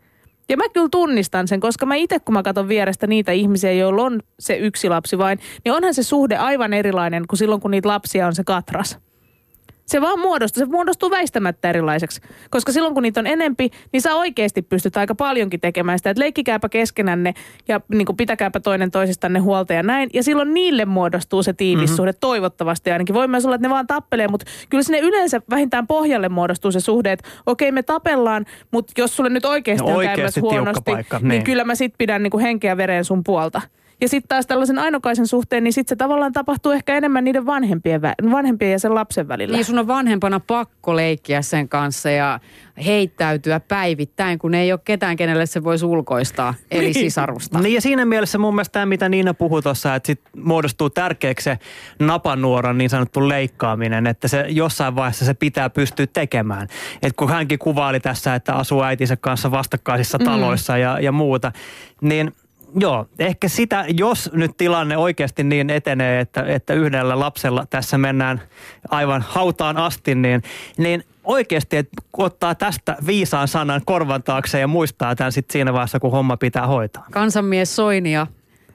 Ja 0.49 0.57
mä 0.57 0.65
kyllä 0.69 0.89
tunnistan 0.91 1.49
sen, 1.49 1.61
koska 1.61 1.87
mä 1.87 1.95
itse 1.95 2.19
kun 2.21 2.33
mä 2.33 2.43
katson 2.43 2.69
vierestä 2.69 3.07
niitä 3.07 3.33
ihmisiä, 3.33 3.73
joilla 3.73 4.03
on 4.03 4.21
se 4.39 4.57
yksi 4.57 4.89
lapsi 4.89 5.19
vain, 5.19 5.39
niin 5.65 5.73
onhan 5.73 5.95
se 5.95 6.03
suhde 6.03 6.37
aivan 6.37 6.73
erilainen 6.73 7.27
kuin 7.29 7.39
silloin, 7.39 7.61
kun 7.61 7.71
niitä 7.71 7.89
lapsia 7.89 8.27
on 8.27 8.35
se 8.35 8.45
katras. 8.45 8.99
Se 9.87 10.01
vaan 10.01 10.21
muodostuu, 10.21 10.61
se 10.61 10.71
muodostuu 10.71 11.11
väistämättä 11.11 11.69
erilaiseksi. 11.71 12.21
Koska 12.51 12.73
silloin 12.73 12.95
kun 12.95 13.03
niitä 13.03 13.21
on 13.21 13.27
enempi, 13.27 13.71
niin 13.93 14.01
sä 14.01 14.15
oikeasti 14.15 14.63
pystyt 14.63 14.97
aika 14.97 15.15
paljonkin 15.15 15.61
tekemään 15.61 15.99
sitä, 15.99 16.11
että 16.11 16.21
leikkikääpä 16.21 16.69
keskenänne 16.69 17.35
ja 17.69 17.81
niin 17.89 18.07
kuin 18.07 18.17
pitäkääpä 18.17 18.61
toinen 18.61 18.91
toisistanne 18.91 19.39
huolta 19.39 19.73
ja 19.73 19.83
näin. 19.83 20.11
Ja 20.15 20.23
silloin 20.23 20.55
niille 20.55 20.85
muodostuu 20.85 21.43
se 21.43 21.53
tiivissuhde 21.53 22.11
mm-hmm. 22.11 22.21
toivottavasti 22.21 22.91
ainakin. 22.91 23.15
Voi 23.15 23.29
myös 23.29 23.45
olla, 23.45 23.55
että 23.55 23.69
ne 23.69 23.75
vaan 23.75 23.87
tappelee, 23.87 24.29
mutta 24.29 24.47
kyllä 24.69 24.83
sinne 24.83 24.99
yleensä 24.99 25.41
vähintään 25.51 25.87
pohjalle 25.87 26.29
muodostuu 26.29 26.73
se 26.73 26.81
suhde, 26.81 27.13
että 27.13 27.29
okei 27.47 27.73
me 27.73 27.83
tapellaan, 27.83 28.47
mutta 28.71 28.93
jos 28.99 29.17
sulle 29.17 29.31
nyt 29.31 29.45
oikeasti 29.45 29.85
No 29.85 29.91
on 29.91 29.97
oikeasti 29.97 30.17
käymässä 30.17 30.41
huonosti, 30.41 30.93
paikka, 30.93 31.19
niin 31.19 31.29
niin. 31.29 31.45
kyllä 31.45 31.65
mä 31.65 31.75
sit 31.75 31.95
pidän 31.99 32.23
niin 32.23 32.31
kuin 32.31 32.43
henkeä 32.43 32.77
vereen 32.77 33.05
sun 33.05 33.25
puolta. 33.25 33.61
Ja 34.01 34.09
sitten 34.09 34.29
taas 34.29 34.47
tällaisen 34.47 34.79
ainokaisen 34.79 35.27
suhteen, 35.27 35.65
niin 35.65 35.73
sitten 35.73 35.97
se 35.97 35.97
tavallaan 35.97 36.33
tapahtuu 36.33 36.73
ehkä 36.73 36.97
enemmän 36.97 37.25
niiden 37.25 37.47
vanhempien, 37.47 38.01
vä- 38.03 38.31
vanhempien 38.31 38.73
ja 38.73 38.79
sen 38.79 38.95
lapsen 38.95 39.29
välillä. 39.29 39.57
Niin 39.57 39.65
sun 39.65 39.79
on 39.79 39.87
vanhempana 39.87 40.41
pakko 40.41 40.97
leikkiä 40.97 41.43
sen 41.43 41.69
kanssa 41.69 42.11
ja 42.11 42.41
heittäytyä 42.85 43.61
päivittäin, 43.61 44.39
kun 44.39 44.55
ei 44.55 44.73
ole 44.73 44.81
ketään, 44.85 45.17
kenelle 45.17 45.47
se 45.47 45.65
voisi 45.65 45.85
ulkoistaa, 45.85 46.55
eli 46.71 46.93
sisarusta. 46.93 47.59
Niin 47.59 47.75
ja 47.75 47.81
siinä 47.81 48.05
mielessä 48.05 48.39
mun 48.39 48.55
mielestä 48.55 48.73
tämä, 48.73 48.87
mitä 48.87 49.09
Niina 49.09 49.35
puhui 49.35 49.63
tuossa, 49.63 49.95
että 49.95 50.07
sit 50.07 50.21
muodostuu 50.37 50.91
tärkeäksi 50.91 51.45
se 51.45 51.59
napanuoran 51.99 52.79
niin 52.79 52.91
sanottu 52.91 53.29
leikkaaminen, 53.29 54.07
että 54.07 54.29
se 54.29 54.45
jossain 54.49 54.97
vaiheessa 54.97 55.25
se 55.25 55.35
pitää 55.35 55.71
pystyä 55.71 56.07
tekemään. 56.07 56.69
Et 57.03 57.13
kun 57.17 57.29
hänkin 57.29 57.59
kuvaili 57.59 58.01
tässä, 58.01 58.35
että 58.35 58.55
asuu 58.55 58.83
äitinsä 58.83 59.17
kanssa 59.17 59.51
vastakkaisissa 59.51 60.19
taloissa 60.19 60.79
ja, 60.79 61.01
ja 61.01 61.13
muuta, 61.13 61.53
niin 62.01 62.33
Joo, 62.75 63.07
ehkä 63.19 63.49
sitä, 63.49 63.85
jos 63.89 64.31
nyt 64.33 64.51
tilanne 64.57 64.97
oikeasti 64.97 65.45
niin 65.45 65.71
etenee, 65.71 66.21
että, 66.21 66.43
että 66.43 66.75
yhdellä 66.75 67.19
lapsella 67.19 67.67
tässä 67.71 67.99
mennään 67.99 68.43
aivan 68.91 69.23
hautaan 69.29 69.77
asti, 69.77 70.15
niin, 70.15 70.43
niin 70.77 71.05
oikeasti 71.25 71.77
että 71.77 71.97
ottaa 72.17 72.55
tästä 72.55 72.97
viisaan 73.07 73.49
sanan 73.49 73.81
korvan 73.85 74.23
taakse 74.23 74.61
ja 74.61 74.67
muistaa 74.67 75.15
tämän 75.15 75.33
sitten 75.33 75.53
siinä 75.53 75.73
vaiheessa, 75.73 76.01
kun 76.01 76.11
homma 76.11 76.37
pitää 76.37 76.67
hoitaa. 76.67 77.07
Kansanmies 77.11 77.77
Soini 77.77 78.13
ja 78.13 78.27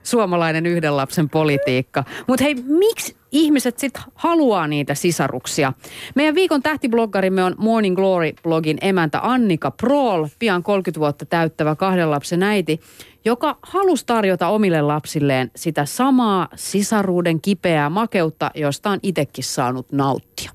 suomalainen 0.03 0.65
yhden 0.65 0.97
lapsen 0.97 1.29
politiikka. 1.29 2.03
Mutta 2.27 2.43
hei, 2.43 2.55
miksi 2.55 3.15
ihmiset 3.31 3.79
sitten 3.79 4.03
haluaa 4.15 4.67
niitä 4.67 4.95
sisaruksia? 4.95 5.73
Meidän 6.15 6.35
viikon 6.35 6.61
tähtibloggarimme 6.61 7.43
on 7.43 7.55
Morning 7.57 7.97
Glory-blogin 7.97 8.77
emäntä 8.81 9.19
Annika 9.23 9.71
Prool, 9.71 10.27
pian 10.39 10.63
30 10.63 10.99
vuotta 10.99 11.25
täyttävä 11.25 11.75
kahden 11.75 12.11
lapsen 12.11 12.43
äiti, 12.43 12.79
joka 13.25 13.57
halusi 13.61 14.05
tarjota 14.05 14.47
omille 14.47 14.81
lapsilleen 14.81 15.51
sitä 15.55 15.85
samaa 15.85 16.47
sisaruuden 16.55 17.41
kipeää 17.41 17.89
makeutta, 17.89 18.51
josta 18.55 18.89
on 18.89 18.99
itsekin 19.03 19.43
saanut 19.43 19.91
nauttia. 19.91 20.51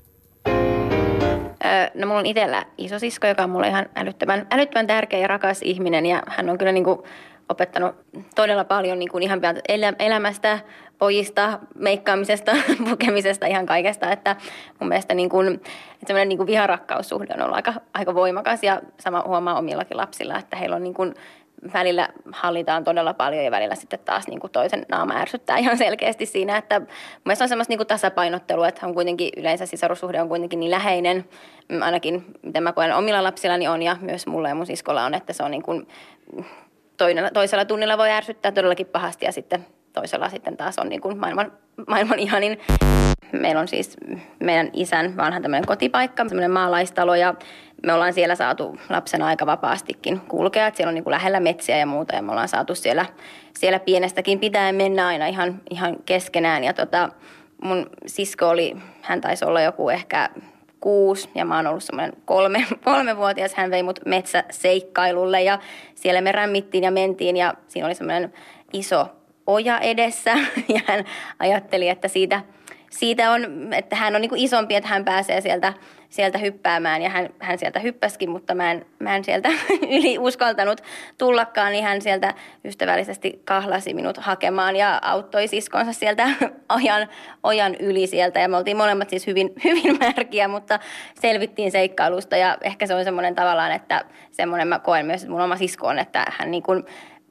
No 1.93 2.07
mulla 2.07 2.19
on 2.19 2.25
itsellä 2.25 2.65
isosisko, 2.77 3.27
joka 3.27 3.43
on 3.43 3.49
mulle 3.49 3.67
ihan 3.67 3.85
älyttömän, 3.95 4.47
älyttömän 4.51 4.87
tärkeä 4.87 5.19
ja 5.19 5.27
rakas 5.27 5.61
ihminen 5.61 6.05
ja 6.05 6.23
hän 6.27 6.49
on 6.49 6.57
kyllä 6.57 6.71
niin 6.71 6.83
kuin 6.83 6.99
opettanut 7.49 7.95
todella 8.35 8.63
paljon 8.63 8.99
niin 8.99 9.11
kuin 9.11 9.23
ihan 9.23 9.41
elämästä, 9.99 10.59
pojista, 10.97 11.59
meikkaamisesta, 11.75 12.51
pukemisesta, 12.89 13.45
ihan 13.45 13.65
kaikesta. 13.65 14.11
Että 14.11 14.35
mun 14.79 14.89
mielestä 14.89 15.13
niin 15.13 15.29
kuin, 15.29 15.53
että 15.53 16.07
semmoinen 16.07 16.29
niin 16.29 16.37
kuin 16.37 16.47
viharakkaussuhde 16.47 17.33
on 17.33 17.41
ollut 17.41 17.55
aika, 17.55 17.73
aika 17.93 18.15
voimakas 18.15 18.63
ja 18.63 18.81
sama 18.99 19.23
huomaa 19.27 19.57
omillakin 19.57 19.97
lapsilla, 19.97 20.39
että 20.39 20.57
heillä 20.57 20.75
on 20.75 20.83
niin 20.83 20.93
kuin 20.93 21.13
välillä 21.73 22.09
hallitaan 22.31 22.83
todella 22.83 23.13
paljon 23.13 23.45
ja 23.45 23.51
välillä 23.51 23.75
sitten 23.75 23.99
taas 24.05 24.27
niin 24.27 24.39
kuin 24.39 24.51
toisen 24.51 24.85
naama 24.89 25.13
ärsyttää 25.13 25.57
ihan 25.57 25.77
selkeästi 25.77 26.25
siinä, 26.25 26.57
että 26.57 26.79
mun 26.79 26.87
mielestä 27.25 27.45
on 27.45 27.49
semmoista 27.49 27.71
niin 27.71 27.79
kuin 27.79 27.87
tasapainottelua, 27.87 28.67
että 28.67 28.87
on 28.87 28.93
kuitenkin 28.93 29.29
yleensä 29.37 29.65
sisarussuhde 29.65 30.21
on 30.21 30.29
kuitenkin 30.29 30.59
niin 30.59 30.71
läheinen, 30.71 31.25
mm, 31.69 31.81
ainakin 31.81 32.25
mitä 32.41 32.61
mä 32.61 32.73
koen 32.73 32.95
omilla 32.95 33.23
lapsillani 33.23 33.67
on 33.67 33.81
ja 33.81 33.97
myös 34.01 34.27
mulla 34.27 34.49
ja 34.49 34.55
mun 34.55 34.65
siskolla 34.65 35.05
on, 35.05 35.13
että 35.13 35.33
se 35.33 35.43
on 35.43 35.51
niin 35.51 35.63
kuin 35.63 35.87
toinen, 36.97 37.29
toisella 37.33 37.65
tunnilla 37.65 37.97
voi 37.97 38.11
ärsyttää 38.11 38.51
todellakin 38.51 38.87
pahasti 38.87 39.25
ja 39.25 39.31
sitten 39.31 39.65
toisella 39.97 40.29
sitten 40.29 40.57
taas 40.57 40.79
on 40.79 40.89
niin 40.89 41.01
kuin 41.01 41.17
maailman, 41.17 41.51
maailman 41.87 42.19
ihanin. 42.19 42.59
Meillä 43.31 43.61
on 43.61 43.67
siis 43.67 43.97
meidän 44.39 44.69
isän 44.73 45.17
vanha 45.17 45.41
tämmöinen 45.41 45.67
kotipaikka, 45.67 46.23
semmoinen 46.27 46.51
maalaistalo 46.51 47.15
ja 47.15 47.35
me 47.85 47.93
ollaan 47.93 48.13
siellä 48.13 48.35
saatu 48.35 48.77
lapsena 48.89 49.27
aika 49.27 49.45
vapaastikin 49.45 50.19
kulkea. 50.19 50.67
Että 50.67 50.77
siellä 50.77 50.89
on 50.89 50.95
niin 50.95 51.03
kuin 51.03 51.11
lähellä 51.11 51.39
metsiä 51.39 51.77
ja 51.77 51.85
muuta 51.85 52.15
ja 52.15 52.21
me 52.21 52.31
ollaan 52.31 52.47
saatu 52.47 52.75
siellä, 52.75 53.05
siellä 53.59 53.79
pienestäkin 53.79 54.39
pitäen 54.39 54.75
mennä 54.75 55.07
aina 55.07 55.27
ihan, 55.27 55.61
ihan 55.69 55.95
keskenään. 56.05 56.63
Ja 56.63 56.73
tota, 56.73 57.09
mun 57.63 57.89
sisko 58.05 58.49
oli, 58.49 58.75
hän 59.01 59.21
taisi 59.21 59.45
olla 59.45 59.61
joku 59.61 59.89
ehkä 59.89 60.29
kuusi 60.79 61.29
ja 61.35 61.45
mä 61.45 61.55
oon 61.55 61.67
ollut 61.67 61.83
semmoinen 61.83 62.13
kolme, 62.25 62.65
kolmevuotias. 62.85 63.53
Hän 63.53 63.71
vei 63.71 63.83
mut 63.83 63.99
metsäseikkailulle 64.05 65.41
ja 65.41 65.59
siellä 65.95 66.21
me 66.21 66.31
rämmittiin 66.31 66.83
ja 66.83 66.91
mentiin 66.91 67.37
ja 67.37 67.53
siinä 67.67 67.85
oli 67.85 67.95
semmoinen 67.95 68.33
iso 68.73 69.16
oja 69.47 69.79
edessä. 69.79 70.35
Ja 70.75 70.81
hän 70.85 71.05
ajatteli, 71.39 71.89
että 71.89 72.07
siitä, 72.07 72.41
siitä 72.89 73.31
on, 73.31 73.73
että 73.73 73.95
hän 73.95 74.15
on 74.15 74.21
niin 74.21 74.29
kuin 74.29 74.41
isompi, 74.41 74.75
että 74.75 74.89
hän 74.89 75.05
pääsee 75.05 75.41
sieltä, 75.41 75.73
sieltä 76.09 76.37
hyppäämään. 76.37 77.01
Ja 77.01 77.09
hän, 77.09 77.29
hän 77.39 77.57
sieltä 77.57 77.79
hyppäskin, 77.79 78.29
mutta 78.29 78.55
mä 78.55 78.71
en, 78.71 78.85
mä 78.99 79.15
en 79.15 79.23
sieltä 79.23 79.49
yli 79.99 80.17
uskaltanut 80.19 80.81
tullakaan, 81.17 81.71
niin 81.71 81.83
hän 81.83 82.01
sieltä 82.01 82.33
ystävällisesti 82.65 83.41
kahlasi 83.45 83.93
minut 83.93 84.17
hakemaan 84.17 84.75
ja 84.75 84.99
auttoi 85.01 85.47
siskonsa 85.47 85.93
sieltä 85.93 86.29
ojan, 86.77 87.07
ojan 87.43 87.75
yli 87.75 88.07
sieltä. 88.07 88.39
Ja 88.39 88.49
me 88.49 88.57
oltiin 88.57 88.77
molemmat 88.77 89.09
siis 89.09 89.27
hyvin, 89.27 89.53
hyvin 89.63 89.97
märkiä, 89.99 90.47
mutta 90.47 90.79
selvittiin 91.21 91.71
seikkailusta. 91.71 92.37
Ja 92.37 92.57
ehkä 92.61 92.87
se 92.87 92.95
on 92.95 93.03
semmoinen 93.03 93.35
tavallaan, 93.35 93.71
että 93.71 94.05
semmoinen 94.31 94.67
mä 94.67 94.79
koen 94.79 95.05
myös, 95.05 95.21
että 95.21 95.31
mun 95.31 95.41
oma 95.41 95.55
sisko 95.55 95.87
on, 95.87 95.99
että 95.99 96.25
hän 96.37 96.51
niin 96.51 96.63
kuin 96.63 96.83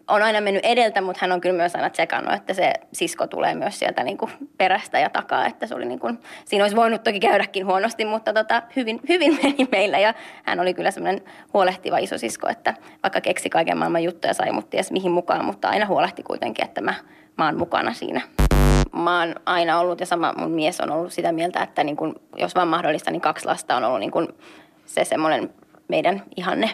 on 0.09 0.23
aina 0.23 0.41
mennyt 0.41 0.65
edeltä, 0.65 1.01
mutta 1.01 1.19
hän 1.21 1.33
on 1.33 1.41
kyllä 1.41 1.57
myös 1.57 1.75
aina 1.75 1.91
tsekannut, 1.91 2.35
että 2.35 2.55
se 2.55 2.73
sisko 2.93 3.27
tulee 3.27 3.55
myös 3.55 3.79
sieltä 3.79 4.03
niin 4.03 4.17
kuin 4.19 4.31
perästä 4.59 4.99
ja 4.99 5.11
takaa, 5.11 5.47
että 5.47 5.67
se 5.67 5.75
oli 5.75 5.85
niin 5.85 5.99
kuin, 5.99 6.19
siinä 6.45 6.65
olisi 6.65 6.77
voinut 6.77 7.03
toki 7.03 7.21
käydäkin 7.21 7.67
huonosti, 7.67 8.05
mutta 8.05 8.33
tota, 8.33 8.63
hyvin, 8.77 9.01
hyvin 9.09 9.39
meni 9.43 9.69
meillä 9.73 9.99
ja 9.99 10.15
hän 10.45 10.61
oli 10.61 10.75
kyllä 10.75 10.91
semmoinen 10.91 11.23
huolehtiva 11.55 11.99
iso 11.99 12.19
sisko, 12.19 12.49
että 12.49 12.75
vaikka 13.03 13.21
keksi 13.21 13.51
kaiken 13.51 13.79
maailman 13.79 14.03
juttuja 14.03 14.35
sai 14.35 14.53
mut 14.53 14.71
ties 14.71 14.91
mihin 14.93 15.13
mukaan, 15.13 15.45
mutta 15.45 15.69
aina 15.69 15.87
huolehti 15.87 16.23
kuitenkin, 16.23 16.65
että 16.65 16.81
mä, 16.81 16.95
mä 17.39 17.45
oon 17.45 17.59
mukana 17.59 17.93
siinä. 17.93 18.21
Mä 18.93 19.21
oon 19.21 19.35
aina 19.47 19.81
ollut 19.81 20.01
ja 20.01 20.07
sama 20.07 20.35
mun 20.39 20.51
mies 20.51 20.81
on 20.81 20.91
ollut 20.91 21.13
sitä 21.13 21.33
mieltä, 21.33 21.63
että 21.63 21.85
niin 21.85 21.97
kun, 21.97 22.15
jos 22.37 22.55
vaan 22.55 22.69
mahdollista, 22.69 23.11
niin 23.11 23.21
kaksi 23.21 23.47
lasta 23.47 23.77
on 23.77 23.85
ollut 23.85 24.01
niin 24.01 24.11
kun 24.11 24.29
se 24.87 25.05
semmoinen 25.05 25.55
meidän 25.89 26.23
ihanne 26.37 26.71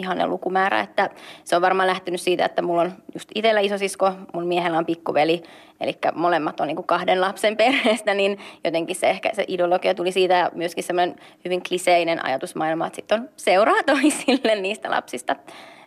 ihanne 0.00 0.26
lukumäärä, 0.26 0.80
että 0.80 1.10
se 1.44 1.56
on 1.56 1.62
varmaan 1.62 1.88
lähtenyt 1.88 2.20
siitä, 2.20 2.44
että 2.44 2.62
mulla 2.62 2.82
on 2.82 2.92
just 3.14 3.28
itsellä 3.34 3.60
isosisko, 3.60 4.12
mun 4.34 4.46
miehellä 4.46 4.78
on 4.78 4.86
pikkuveli, 4.86 5.42
eli 5.80 5.98
molemmat 6.14 6.60
on 6.60 6.66
niin 6.66 6.76
kuin 6.76 6.86
kahden 6.86 7.20
lapsen 7.20 7.56
perheestä, 7.56 8.14
niin 8.14 8.38
jotenkin 8.64 8.96
se 8.96 9.10
ehkä 9.10 9.30
se 9.32 9.44
ideologia 9.48 9.94
tuli 9.94 10.12
siitä 10.12 10.34
ja 10.34 10.50
myöskin 10.54 10.84
semmoinen 10.84 11.16
hyvin 11.44 11.62
kliseinen 11.62 12.24
ajatusmaailma, 12.24 12.86
että 12.86 12.96
sitten 12.96 13.20
on 13.20 13.28
seuraa 13.36 13.82
toisille 13.92 14.54
niistä 14.54 14.90
lapsista. 14.90 15.36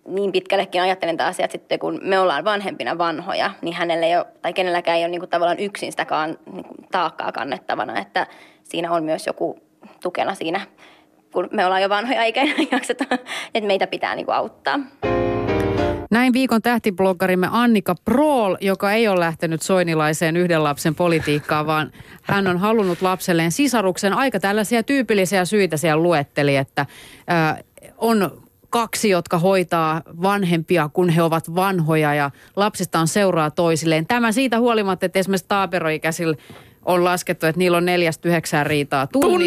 Niin 0.08 0.32
pitkällekin 0.32 0.82
ajattelen 0.82 1.18
taas, 1.18 1.40
että 1.40 1.52
sitten 1.52 1.80
kun 1.80 2.00
me 2.04 2.20
ollaan 2.20 2.46
vanhempina 2.46 2.98
vanhoja, 2.98 3.52
niin 3.62 3.76
hänelle 3.76 4.06
ei 4.06 4.18
ole, 4.18 4.26
tai 4.42 4.54
kenelläkään 4.54 4.98
ei 4.98 5.04
ole 5.04 5.12
niin 5.12 5.30
tavallaan 5.30 5.60
yksin 5.60 5.92
sitä 5.92 6.06
niin 6.54 6.64
kuin 6.64 6.88
taakkaa 6.92 7.32
kannettavana, 7.32 8.00
että 8.00 8.28
siinä 8.64 8.92
on 8.92 9.04
myös 9.04 9.28
joku 9.28 9.60
tukena 10.02 10.36
siinä 10.36 10.62
kun 11.34 11.50
me 11.52 11.66
ollaan 11.66 11.82
jo 11.82 11.90
vanhoja 11.90 12.24
eikä 12.24 12.42
enää 12.42 12.56
jakseta, 12.72 13.06
että 13.54 13.68
meitä 13.68 13.88
pitää 13.88 14.16
niin 14.16 14.30
auttaa. 14.30 14.80
Näin 16.12 16.34
viikon 16.34 16.62
tähtibloggarimme 16.62 17.48
Annika 17.52 17.96
Prool, 18.06 18.58
joka 18.62 18.92
ei 18.92 19.08
ole 19.08 19.20
lähtenyt 19.20 19.62
soinilaiseen 19.62 20.38
yhden 20.38 20.64
lapsen 20.64 20.96
politiikkaan, 20.96 21.68
vaan 21.68 21.92
hän 22.24 22.48
on 22.48 22.58
halunnut 22.58 23.02
lapselleen 23.02 23.52
sisaruksen. 23.52 24.14
Aika 24.14 24.40
tällaisia 24.40 24.84
tyypillisiä 24.84 25.46
syitä 25.46 25.78
siellä 25.78 26.04
luetteli, 26.04 26.56
että 26.56 26.86
äh, 27.32 27.64
on 27.98 28.44
kaksi, 28.70 29.10
jotka 29.10 29.38
hoitaa 29.38 30.02
vanhempia, 30.22 30.90
kun 30.94 31.10
he 31.10 31.22
ovat 31.22 31.56
vanhoja 31.56 32.14
ja 32.14 32.32
lapsistaan 32.56 33.08
seuraa 33.08 33.52
toisilleen. 33.52 34.08
Tämä 34.08 34.32
siitä 34.32 34.60
huolimatta, 34.60 35.06
että 35.06 35.20
esimerkiksi 35.20 35.48
taaperoikäisillä 35.48 36.38
on 36.86 37.04
laskettu, 37.04 37.46
että 37.46 37.60
niillä 37.60 37.78
on 37.78 37.86
neljästä 37.86 38.30
yhdeksään 38.30 38.66
riitaa 38.66 39.08
tunnissa. 39.08 39.40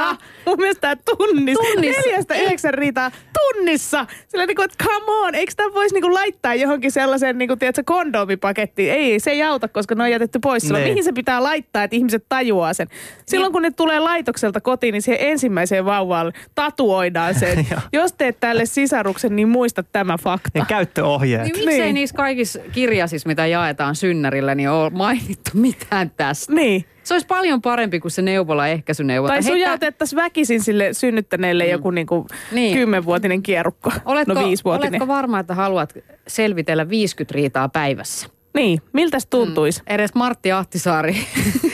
Tunnissa. 0.00 0.16
Mun 0.46 0.56
mielestä 0.58 0.96
tunnissa. 1.16 1.62
Tunnissa. 1.72 2.00
Neljästä 2.06 2.34
yhdeksän 2.34 2.74
riitaa 2.74 3.10
tunnissa. 3.38 4.06
Sillä 4.28 4.46
niinku, 4.46 4.62
että 4.62 4.84
come 4.84 5.12
on, 5.26 5.34
eikö 5.34 5.52
tämä 5.56 5.74
voisi 5.74 5.94
niinku 5.94 6.14
laittaa 6.14 6.54
johonkin 6.54 6.92
sellaisen, 6.92 7.38
niinku, 7.38 7.56
tiedätkö, 7.56 7.82
kondomipakettiin? 7.86 8.92
Ei, 8.92 9.20
se 9.20 9.30
ei 9.30 9.42
auta, 9.42 9.68
koska 9.68 9.94
ne 9.94 10.02
on 10.02 10.10
jätetty 10.10 10.38
pois. 10.38 10.62
Silloin, 10.62 10.84
Niin. 10.84 10.92
mihin 10.92 11.04
se 11.04 11.12
pitää 11.12 11.42
laittaa, 11.42 11.82
että 11.84 11.96
ihmiset 11.96 12.24
tajuaa 12.28 12.74
sen? 12.74 12.88
Silloin 13.26 13.52
kun 13.52 13.62
ne 13.62 13.70
tulee 13.70 14.00
laitokselta 14.00 14.60
kotiin, 14.60 14.92
niin 14.92 15.02
siihen 15.02 15.20
ensimmäiseen 15.28 15.84
vauvaan 15.84 16.32
tatuoidaan 16.54 17.34
sen. 17.34 17.66
Jos 17.92 18.12
teet 18.12 18.40
tälle 18.40 18.66
sisaruksen, 18.66 19.36
niin 19.36 19.48
muista 19.48 19.82
tämä 19.82 20.16
fakta. 20.18 20.58
Ne 20.58 20.64
käyttöohjeet. 20.68 21.42
Niin 21.42 21.56
miksei 21.56 21.78
Niin. 21.80 21.94
niissä 21.94 22.16
kaikissa 22.16 22.58
kirjasissa, 22.72 23.28
mitä 23.28 23.46
jaetaan 23.46 23.94
synnärillä, 23.96 24.54
niin 24.54 24.70
ole 24.70 24.90
mainittu 24.90 25.50
mitään 25.54 26.10
tästä? 26.16 26.52
Niin. 26.52 26.81
Se 27.04 27.14
olisi 27.14 27.26
paljon 27.26 27.62
parempi 27.62 28.00
kuin 28.00 28.12
se 28.12 28.22
neuvola-ehkäisyneuvonta. 28.22 29.32
Tai 29.34 29.44
Heitä- 29.44 29.48
sujautettaisiin 29.54 30.16
väkisin 30.16 30.60
sille 30.60 30.88
synnyttäneelle 30.92 31.66
joku 31.66 31.90
niinku 31.90 32.26
Niin. 32.52 32.76
kymmenvuotinen 32.78 33.42
kierukko. 33.42 33.92
Oletko, 34.04 34.34
no 34.34 34.46
viisivuotinen. 34.48 34.92
oletko 34.92 35.06
varma, 35.06 35.38
että 35.38 35.54
haluat 35.54 35.94
selvitellä 36.26 36.88
50 36.88 37.34
riitaa 37.34 37.68
päivässä? 37.68 38.28
Niin, 38.54 38.82
miltä 38.92 39.20
se 39.20 39.28
tuntuisi? 39.28 39.80
Mm. 39.80 39.94
Edes 39.94 40.14
Martti 40.14 40.52
Ahtisaari, 40.52 41.16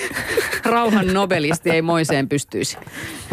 rauhan 0.64 1.14
nobelisti, 1.14 1.70
ei 1.70 1.82
moiseen 1.82 2.28
pystyisi. 2.28 2.78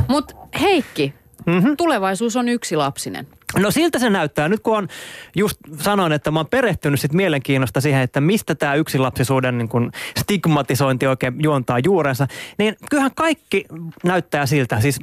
Mutta 0.08 0.36
Heikki, 0.62 1.14
mm-hmm. 1.46 1.78
tulevaisuus 1.78 2.36
on 2.36 2.50
yksi 2.50 2.76
lapsinen. 2.76 3.28
No 3.60 3.72
siltä 3.72 4.00
se 4.00 4.10
näyttää. 4.10 4.50
Nyt 4.50 4.60
kun 4.60 4.78
on 4.78 4.88
just 5.36 5.58
sanoin, 5.80 6.12
että 6.12 6.32
mä 6.32 6.40
oon 6.40 6.48
perehtynyt 6.48 7.00
sit 7.00 7.14
mielenkiinnosta 7.14 7.82
siihen, 7.82 8.02
että 8.02 8.22
mistä 8.22 8.56
tämä 8.56 8.76
yksilapsisuuden 8.76 9.58
niin 9.58 9.70
kun 9.70 9.92
stigmatisointi 10.20 11.08
oikein 11.08 11.34
juontaa 11.44 11.80
juurensa, 11.80 12.28
niin 12.58 12.76
kyllähän 12.90 13.12
kaikki 13.16 13.66
näyttää 14.04 14.46
siltä. 14.46 14.82
Siis 14.82 15.00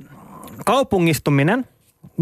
kaupungistuminen 0.65 1.69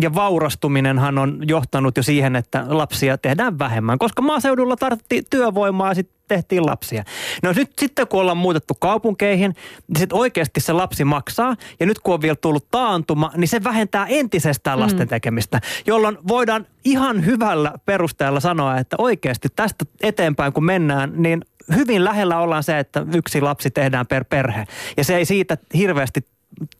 ja 0.00 0.14
vaurastuminenhan 0.14 1.18
on 1.18 1.38
johtanut 1.48 1.96
jo 1.96 2.02
siihen, 2.02 2.36
että 2.36 2.64
lapsia 2.68 3.18
tehdään 3.18 3.58
vähemmän, 3.58 3.98
koska 3.98 4.22
maaseudulla 4.22 4.76
tarvittiin 4.76 5.24
työvoimaa 5.30 5.88
ja 5.88 5.94
sitten 5.94 6.20
tehtiin 6.28 6.66
lapsia. 6.66 7.04
No 7.42 7.52
nyt 7.52 7.70
sitten 7.80 8.08
kun 8.08 8.20
ollaan 8.20 8.36
muutettu 8.36 8.74
kaupunkeihin, 8.74 9.54
niin 9.88 9.98
sitten 9.98 10.18
oikeasti 10.18 10.60
se 10.60 10.72
lapsi 10.72 11.04
maksaa. 11.04 11.56
Ja 11.80 11.86
nyt 11.86 11.98
kun 11.98 12.14
on 12.14 12.22
vielä 12.22 12.36
tullut 12.36 12.70
taantuma, 12.70 13.30
niin 13.36 13.48
se 13.48 13.64
vähentää 13.64 14.06
entisestään 14.08 14.80
lasten 14.80 15.08
tekemistä, 15.08 15.60
jolloin 15.86 16.18
voidaan 16.28 16.66
ihan 16.84 17.26
hyvällä 17.26 17.72
perusteella 17.84 18.40
sanoa, 18.40 18.78
että 18.78 18.96
oikeasti 18.98 19.48
tästä 19.56 19.84
eteenpäin 20.02 20.52
kun 20.52 20.64
mennään, 20.64 21.12
niin 21.16 21.44
hyvin 21.76 22.04
lähellä 22.04 22.38
ollaan 22.38 22.62
se, 22.62 22.78
että 22.78 23.06
yksi 23.14 23.40
lapsi 23.40 23.70
tehdään 23.70 24.06
per 24.06 24.24
perhe. 24.24 24.64
Ja 24.96 25.04
se 25.04 25.16
ei 25.16 25.24
siitä 25.24 25.56
hirveästi 25.74 26.26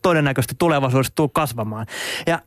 todennäköisesti 0.03 0.55
tulevaisuudessa 0.59 1.15
tule 1.15 1.31
kasvamaan. 1.33 1.87
Ja 2.27 2.39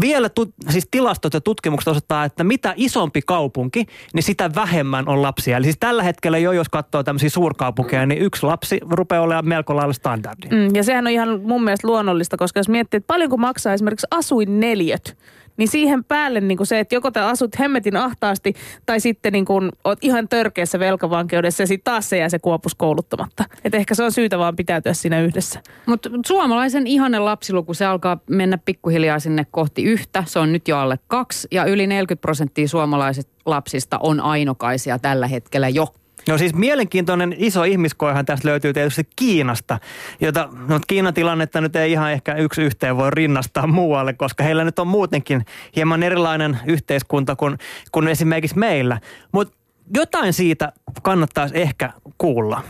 vielä 0.00 0.28
tu, 0.28 0.54
siis 0.70 0.88
tilastot 0.90 1.34
ja 1.34 1.40
tutkimukset 1.40 1.88
osoittaa, 1.88 2.24
että 2.24 2.44
mitä 2.44 2.74
isompi 2.76 3.22
kaupunki, 3.22 3.86
niin 4.14 4.22
sitä 4.22 4.50
vähemmän 4.54 5.08
on 5.08 5.22
lapsia. 5.22 5.56
Eli 5.56 5.64
siis 5.64 5.76
tällä 5.80 6.02
hetkellä 6.02 6.38
jo, 6.38 6.52
jos 6.52 6.68
katsoo 6.68 7.02
tämmöisiä 7.02 7.30
suurkaupunkeja, 7.30 8.06
niin 8.06 8.22
yksi 8.22 8.46
lapsi 8.46 8.80
rupeaa 8.90 9.22
olemaan 9.22 9.48
melko 9.48 9.76
lailla 9.76 9.92
standardi. 9.92 10.48
Mm, 10.50 10.74
ja 10.74 10.84
sehän 10.84 11.06
on 11.06 11.12
ihan 11.12 11.40
mun 11.42 11.64
mielestä 11.64 11.88
luonnollista, 11.88 12.36
koska 12.36 12.60
jos 12.60 12.68
miettii, 12.68 12.98
että 12.98 13.06
paljonko 13.06 13.36
maksaa 13.36 13.72
esimerkiksi 13.72 14.06
asuinneliöt, 14.10 15.16
niin 15.56 15.68
siihen 15.68 16.04
päälle 16.04 16.40
niin 16.40 16.56
kuin 16.56 16.66
se, 16.66 16.80
että 16.80 16.94
joko 16.94 17.10
te 17.10 17.20
asut 17.20 17.58
hemmetin 17.58 17.96
ahtaasti 17.96 18.54
tai 18.86 19.00
sitten 19.00 19.32
niin 19.32 19.44
kuin 19.44 19.70
oot 19.84 19.98
ihan 20.02 20.28
törkeässä 20.28 20.78
velkavankeudessa 20.78 21.62
ja 21.62 21.66
sitten 21.66 21.92
taas 21.92 22.08
se 22.08 22.18
jää 22.18 22.28
se 22.28 22.38
kuopus 22.38 22.74
kouluttamatta. 22.74 23.44
Että 23.64 23.78
ehkä 23.78 23.94
se 23.94 24.02
on 24.02 24.12
syytä 24.12 24.38
vaan 24.38 24.56
pitäytyä 24.56 24.92
siinä 24.92 25.20
yhdessä. 25.20 25.60
Mutta 25.86 26.10
suomalaisen 26.26 26.86
ihanne 26.86 27.18
lapsiluku, 27.18 27.74
se 27.74 27.84
alkaa 27.84 28.18
mennä 28.30 28.58
pikkuhiljaa 28.58 29.18
sinne 29.18 29.46
kohti 29.50 29.82
yhtä. 29.82 30.24
Se 30.26 30.38
on 30.38 30.52
nyt 30.52 30.68
jo 30.68 30.78
alle 30.78 30.98
kaksi 31.06 31.48
ja 31.50 31.64
yli 31.64 31.86
40 31.86 32.20
prosenttia 32.20 32.68
suomalaiset 32.68 33.28
lapsista 33.46 33.98
on 33.98 34.20
ainokaisia 34.20 34.98
tällä 34.98 35.26
hetkellä 35.26 35.68
jo. 35.68 35.94
No 36.28 36.38
siis 36.38 36.54
mielenkiintoinen 36.54 37.34
iso 37.38 37.64
ihmiskoehan 37.64 38.26
tästä 38.26 38.48
löytyy 38.48 38.72
tietysti 38.72 39.08
Kiinasta, 39.16 39.78
jota 40.20 40.48
no 40.68 40.80
Kiinan 40.86 41.14
tilannetta 41.14 41.60
nyt 41.60 41.76
ei 41.76 41.92
ihan 41.92 42.12
ehkä 42.12 42.34
yksi 42.34 42.62
yhteen 42.62 42.96
voi 42.96 43.10
rinnastaa 43.10 43.66
muualle, 43.66 44.12
koska 44.12 44.44
heillä 44.44 44.64
nyt 44.64 44.78
on 44.78 44.86
muutenkin 44.86 45.44
hieman 45.76 46.02
erilainen 46.02 46.58
yhteiskunta 46.66 47.36
kuin, 47.36 47.58
kuin 47.92 48.08
esimerkiksi 48.08 48.58
meillä. 48.58 49.00
Mutta 49.32 49.56
jotain 49.94 50.32
siitä 50.32 50.72
kannattaisi 51.02 51.60
ehkä 51.60 51.92
kuulla. 52.18 52.62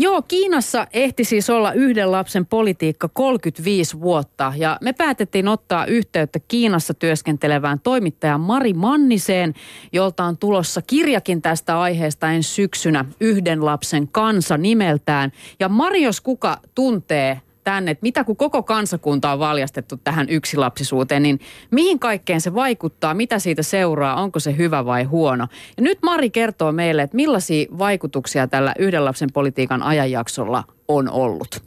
Joo, 0.00 0.22
Kiinassa 0.22 0.86
ehti 0.92 1.24
siis 1.24 1.50
olla 1.50 1.72
yhden 1.72 2.12
lapsen 2.12 2.46
politiikka 2.46 3.08
35 3.08 4.00
vuotta 4.00 4.52
ja 4.56 4.78
me 4.80 4.92
päätettiin 4.92 5.48
ottaa 5.48 5.86
yhteyttä 5.86 6.38
Kiinassa 6.48 6.94
työskentelevään 6.94 7.80
toimittajan 7.80 8.40
Mari 8.40 8.72
Manniseen, 8.72 9.54
jolta 9.92 10.24
on 10.24 10.38
tulossa 10.38 10.82
kirjakin 10.82 11.42
tästä 11.42 11.80
aiheesta 11.80 12.30
ensi 12.30 12.54
syksynä 12.54 13.04
yhden 13.20 13.64
lapsen 13.64 14.08
kansa 14.08 14.58
nimeltään. 14.58 15.32
Ja 15.60 15.68
Mari, 15.68 16.02
jos 16.02 16.20
kuka 16.20 16.58
tuntee 16.74 17.40
tänne, 17.68 17.90
että 17.90 18.02
mitä 18.02 18.24
kun 18.24 18.36
koko 18.36 18.62
kansakunta 18.62 19.32
on 19.32 19.38
valjastettu 19.38 19.96
tähän 20.04 20.26
yksilapsisuuteen, 20.28 21.22
niin 21.22 21.38
mihin 21.70 21.98
kaikkeen 21.98 22.40
se 22.40 22.54
vaikuttaa, 22.54 23.14
mitä 23.14 23.38
siitä 23.38 23.62
seuraa, 23.62 24.22
onko 24.22 24.40
se 24.40 24.56
hyvä 24.56 24.84
vai 24.84 25.04
huono. 25.04 25.46
Ja 25.76 25.82
nyt 25.82 25.98
Mari 26.02 26.30
kertoo 26.30 26.72
meille, 26.72 27.02
että 27.02 27.16
millaisia 27.16 27.66
vaikutuksia 27.78 28.46
tällä 28.46 28.74
yhden 28.78 29.04
lapsen 29.04 29.28
politiikan 29.34 29.82
ajanjaksolla 29.82 30.64
on 30.88 31.10
ollut. 31.10 31.62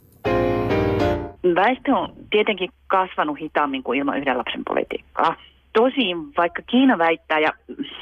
Väestö 1.54 1.94
on 1.94 2.12
tietenkin 2.30 2.70
kasvanut 2.86 3.40
hitaammin 3.40 3.82
kuin 3.82 3.98
ilman 3.98 4.18
yhden 4.18 4.38
lapsen 4.38 4.62
politiikkaa. 4.68 5.36
Tosin 5.72 6.16
vaikka 6.36 6.62
Kiina 6.62 6.98
väittää 6.98 7.38
ja 7.38 7.52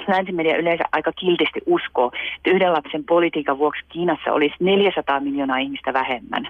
länsimedia 0.09 0.57
yleensä 0.57 0.85
aika 0.93 1.13
kiltisti 1.13 1.61
uskoo, 1.67 2.13
että 2.37 2.51
yhden 2.51 2.73
lapsen 2.73 3.05
politiikan 3.05 3.59
vuoksi 3.59 3.83
Kiinassa 3.89 4.33
olisi 4.33 4.55
400 4.61 5.21
miljoonaa 5.21 5.59
ihmistä 5.59 5.93
vähemmän, 5.93 6.49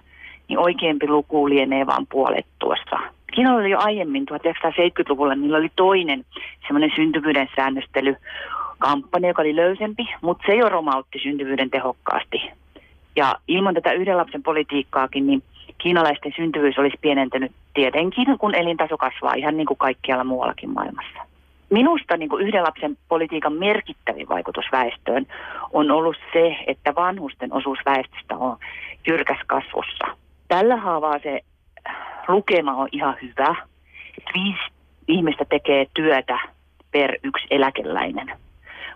niin 0.50 0.58
oikeampi 0.58 1.08
luku 1.08 1.48
lienee 1.48 1.86
vain 1.86 2.06
puolet 2.06 2.46
tuossa. 2.58 2.98
Kiinalla 3.32 3.60
oli 3.60 3.70
jo 3.70 3.78
aiemmin 3.78 4.26
1970-luvulla, 4.30 5.34
niillä 5.34 5.58
oli 5.58 5.70
toinen 5.76 6.24
semmoinen 6.66 6.92
syntyvyyden 6.96 7.48
säännöstely 7.56 8.16
kampanja, 8.78 9.28
joka 9.28 9.42
oli 9.42 9.56
löysempi, 9.56 10.08
mutta 10.20 10.44
se 10.46 10.54
jo 10.54 10.68
romautti 10.68 11.18
syntyvyyden 11.18 11.70
tehokkaasti. 11.70 12.50
Ja 13.16 13.36
ilman 13.48 13.74
tätä 13.74 13.92
yhden 13.92 14.16
lapsen 14.16 14.42
politiikkaakin, 14.42 15.26
niin 15.26 15.42
kiinalaisten 15.78 16.32
syntyvyys 16.36 16.78
olisi 16.78 16.96
pienentynyt 17.00 17.52
tietenkin, 17.74 18.38
kun 18.38 18.54
elintaso 18.54 18.96
kasvaa 18.96 19.34
ihan 19.34 19.56
niin 19.56 19.66
kuin 19.66 19.78
kaikkialla 19.78 20.24
muuallakin 20.24 20.70
maailmassa. 20.70 21.20
Minusta 21.70 22.16
niin 22.16 22.28
kuin 22.28 22.46
yhden 22.46 22.62
lapsen 22.62 22.96
politiikan 23.08 23.52
merkittävin 23.52 24.28
vaikutus 24.28 24.64
väestöön 24.72 25.26
on 25.72 25.90
ollut 25.90 26.16
se, 26.32 26.56
että 26.66 26.94
vanhusten 26.94 27.52
osuus 27.52 27.78
väestöstä 27.86 28.36
on 28.36 28.56
jyrkäs 29.06 29.38
kasvussa. 29.46 30.06
Tällä 30.50 30.76
haavaa 30.76 31.18
se 31.22 31.40
lukema 32.28 32.76
on 32.76 32.88
ihan 32.92 33.16
hyvä. 33.22 33.54
Että 34.18 34.30
viisi 34.34 34.60
ihmistä 35.08 35.44
tekee 35.44 35.86
työtä 35.94 36.38
per 36.90 37.18
yksi 37.22 37.46
eläkeläinen. 37.50 38.32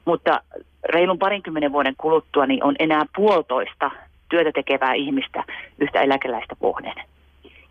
Mutta 0.04 0.40
reilun 0.84 1.18
parinkymmenen 1.18 1.72
vuoden 1.72 1.94
kuluttua 1.98 2.46
niin 2.46 2.64
on 2.64 2.74
enää 2.78 3.06
puolitoista 3.16 3.90
työtä 4.28 4.52
tekevää 4.52 4.94
ihmistä 4.94 5.44
yhtä 5.78 6.00
eläkeläistä 6.00 6.54
kohden. 6.60 6.94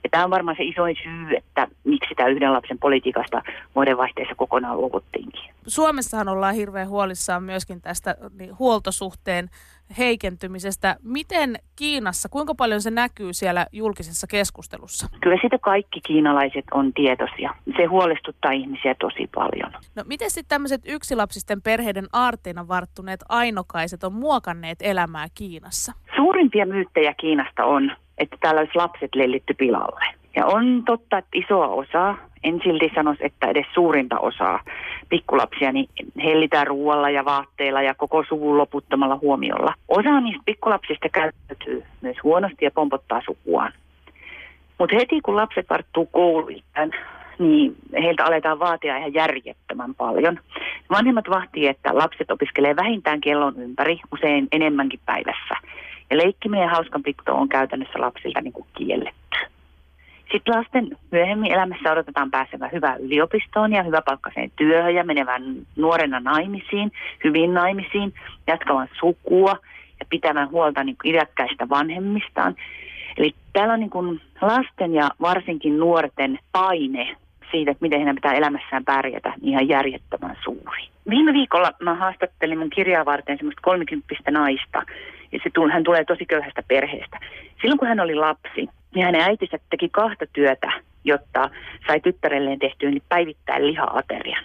Ja 0.04 0.10
tämä 0.12 0.24
on 0.24 0.30
varmaan 0.30 0.58
se 0.58 0.64
isoin 0.64 0.96
syy, 1.04 1.38
että 1.38 1.68
miksi 1.84 2.16
tämä 2.16 2.30
yhden 2.30 2.54
lapsen 2.54 2.80
politiikasta 2.80 3.42
vuodenvaihteessa 3.76 4.36
kokonaan 4.36 4.78
luovuttiinkin. 4.78 5.54
Suomessahan 5.68 6.28
ollaan 6.28 6.56
hirveän 6.56 6.90
huolissaan 6.90 7.44
myöskin 7.44 7.82
tästä 7.82 8.16
niin, 8.40 8.60
huoltosuhteen 8.60 9.50
heikentymisestä. 9.98 10.96
Miten 11.04 11.56
Kiinassa, 11.76 12.30
kuinka 12.30 12.56
paljon 12.56 12.82
se 12.82 12.92
näkyy 12.92 13.34
siellä 13.34 13.68
julkisessa 13.72 14.28
keskustelussa? 14.28 15.08
Kyllä 15.22 15.38
sitä 15.42 15.58
kaikki 15.58 16.02
kiinalaiset 16.02 16.66
on 16.72 16.94
tietoisia. 16.94 17.56
Se 17.78 17.86
huolestuttaa 17.86 18.52
ihmisiä 18.52 18.96
tosi 19.00 19.30
paljon. 19.36 19.72
No 19.96 20.04
miten 20.06 20.32
sitten 20.32 20.50
tämmöiset 20.50 20.82
yksilapsisten 20.86 21.62
perheiden 21.62 22.08
aarteina 22.14 22.68
varttuneet 22.68 23.20
ainokaiset 23.30 24.04
on 24.04 24.14
muokanneet 24.14 24.78
elämää 24.82 25.28
Kiinassa? 25.36 25.94
Suurimpia 26.16 26.66
myyttejä 26.66 27.14
Kiinasta 27.14 27.66
on, 27.66 27.92
että 28.18 28.38
täällä 28.40 28.60
olisi 28.60 28.76
lapset 28.76 29.16
lellitty 29.16 29.54
pilalle. 29.54 30.06
Ja 30.36 30.46
on 30.46 30.84
totta, 30.86 31.18
että 31.18 31.30
isoa 31.34 31.68
osaa, 31.68 32.18
en 32.44 32.62
silti 32.64 32.92
sanoisi, 32.96 33.26
että 33.26 33.48
edes 33.48 33.66
suurinta 33.74 34.20
osaa 34.20 34.60
pikkulapsia, 35.10 35.72
niin 35.72 35.90
hellitään 36.24 36.68
ruoalla 36.68 37.10
ja 37.10 37.26
vaatteilla 37.26 37.82
ja 37.82 37.94
koko 37.94 38.24
suvun 38.30 38.58
loputtomalla 38.58 39.20
huomiolla. 39.22 39.74
Osa 39.88 40.20
niistä 40.20 40.42
pikkulapsista 40.46 41.10
käyttäytyy 41.10 41.84
myös 42.02 42.18
huonosti 42.24 42.66
ja 42.66 42.72
pompottaa 42.72 43.22
sukuaan. 43.26 43.74
Mutta 44.80 44.96
heti 44.96 45.22
kun 45.22 45.36
lapset 45.36 45.70
varttuu 45.70 46.06
kouluikään, 46.06 46.92
niin 47.40 47.76
heiltä 47.94 48.26
aletaan 48.26 48.60
vaatia 48.60 48.98
ihan 48.98 49.14
järjettömän 49.14 49.96
paljon. 49.96 50.40
Vanhemmat 50.90 51.30
vahtii, 51.30 51.68
että 51.68 51.98
lapset 51.98 52.32
opiskelee 52.32 52.76
vähintään 52.76 53.22
kellon 53.22 53.54
ympäri, 53.58 54.00
usein 54.12 54.48
enemmänkin 54.52 55.00
päivässä. 55.06 55.43
Ja 56.14 56.18
leikkiminen 56.18 56.64
ja 56.64 56.70
hauskanpito 56.70 57.36
on 57.36 57.50
käytännössä 57.50 58.02
lapsilta 58.02 58.42
niin 58.42 58.54
kuin 58.54 58.66
kielletty. 58.78 59.38
Sitten 60.32 60.56
lasten 60.56 60.98
myöhemmin 61.12 61.52
elämässä 61.52 61.92
odotetaan 61.92 62.32
pääsevän 62.32 62.72
hyvään 62.72 63.02
yliopistoon 63.02 63.74
ja 63.74 63.84
hyväpalkkaiseen 63.84 64.52
työhön 64.56 64.96
ja 64.96 65.04
menevän 65.04 65.44
nuorena 65.76 66.20
naimisiin, 66.20 66.92
hyvin 67.24 67.54
naimisiin, 67.54 68.14
jatkavan 68.48 68.88
sukua 69.00 69.58
ja 70.00 70.06
pitämään 70.10 70.52
huolta 70.52 70.84
niin 70.84 70.98
kuin 71.02 71.16
iäkkäistä 71.16 71.70
vanhemmistaan. 71.70 72.56
Eli 73.18 73.36
täällä 73.54 73.74
on 73.74 73.80
niin 73.80 73.90
kuin 73.90 74.22
lasten 74.42 74.94
ja 74.94 75.10
varsinkin 75.22 75.80
nuorten 75.80 76.40
paine 76.52 77.16
siitä, 77.54 77.72
että 77.72 77.82
miten 77.82 78.00
heidän 78.00 78.16
pitää 78.16 78.34
elämässään 78.34 78.86
pärjätä, 78.86 79.34
niin 79.42 79.50
ihan 79.50 79.68
järjettömän 79.68 80.38
suuri. 80.44 80.84
Viime 81.10 81.34
viikolla 81.34 81.72
mä 81.80 81.96
haastattelin 81.96 82.60
mun 82.60 82.70
kirjaa 82.70 83.06
varten 83.06 83.38
semmoista 83.38 83.62
kolmikymppistä 83.62 84.32
naista, 84.32 84.84
ja 85.32 85.40
se, 85.44 85.50
hän 85.74 85.84
tulee 85.84 86.06
tosi 86.06 86.26
köyhästä 86.26 86.64
perheestä. 86.68 87.20
Silloin 87.62 87.80
kun 87.80 87.88
hän 87.88 88.00
oli 88.00 88.16
lapsi, 88.16 88.70
niin 88.96 89.06
hänen 89.06 89.22
äitinsä 89.22 89.58
teki 89.70 89.90
kahta 89.90 90.26
työtä, 90.34 90.72
jotta 91.04 91.50
sai 91.88 92.00
tyttärelleen 92.00 92.60
tehtyä 92.60 92.90
niin 92.90 93.04
päivittäin 93.10 93.68
liha-aterian. 93.68 94.44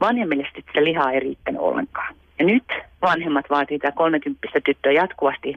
Vanhemmille 0.00 0.48
sitä 0.56 0.84
lihaa 0.84 1.12
ei 1.12 1.20
riittänyt 1.20 1.60
ollenkaan. 1.60 2.14
Ja 2.38 2.44
nyt 2.44 2.64
vanhemmat 3.02 3.44
vaatii 3.50 3.78
tämä 3.78 3.92
30 3.92 4.48
tyttöä 4.64 4.92
jatkuvasti, 4.92 5.54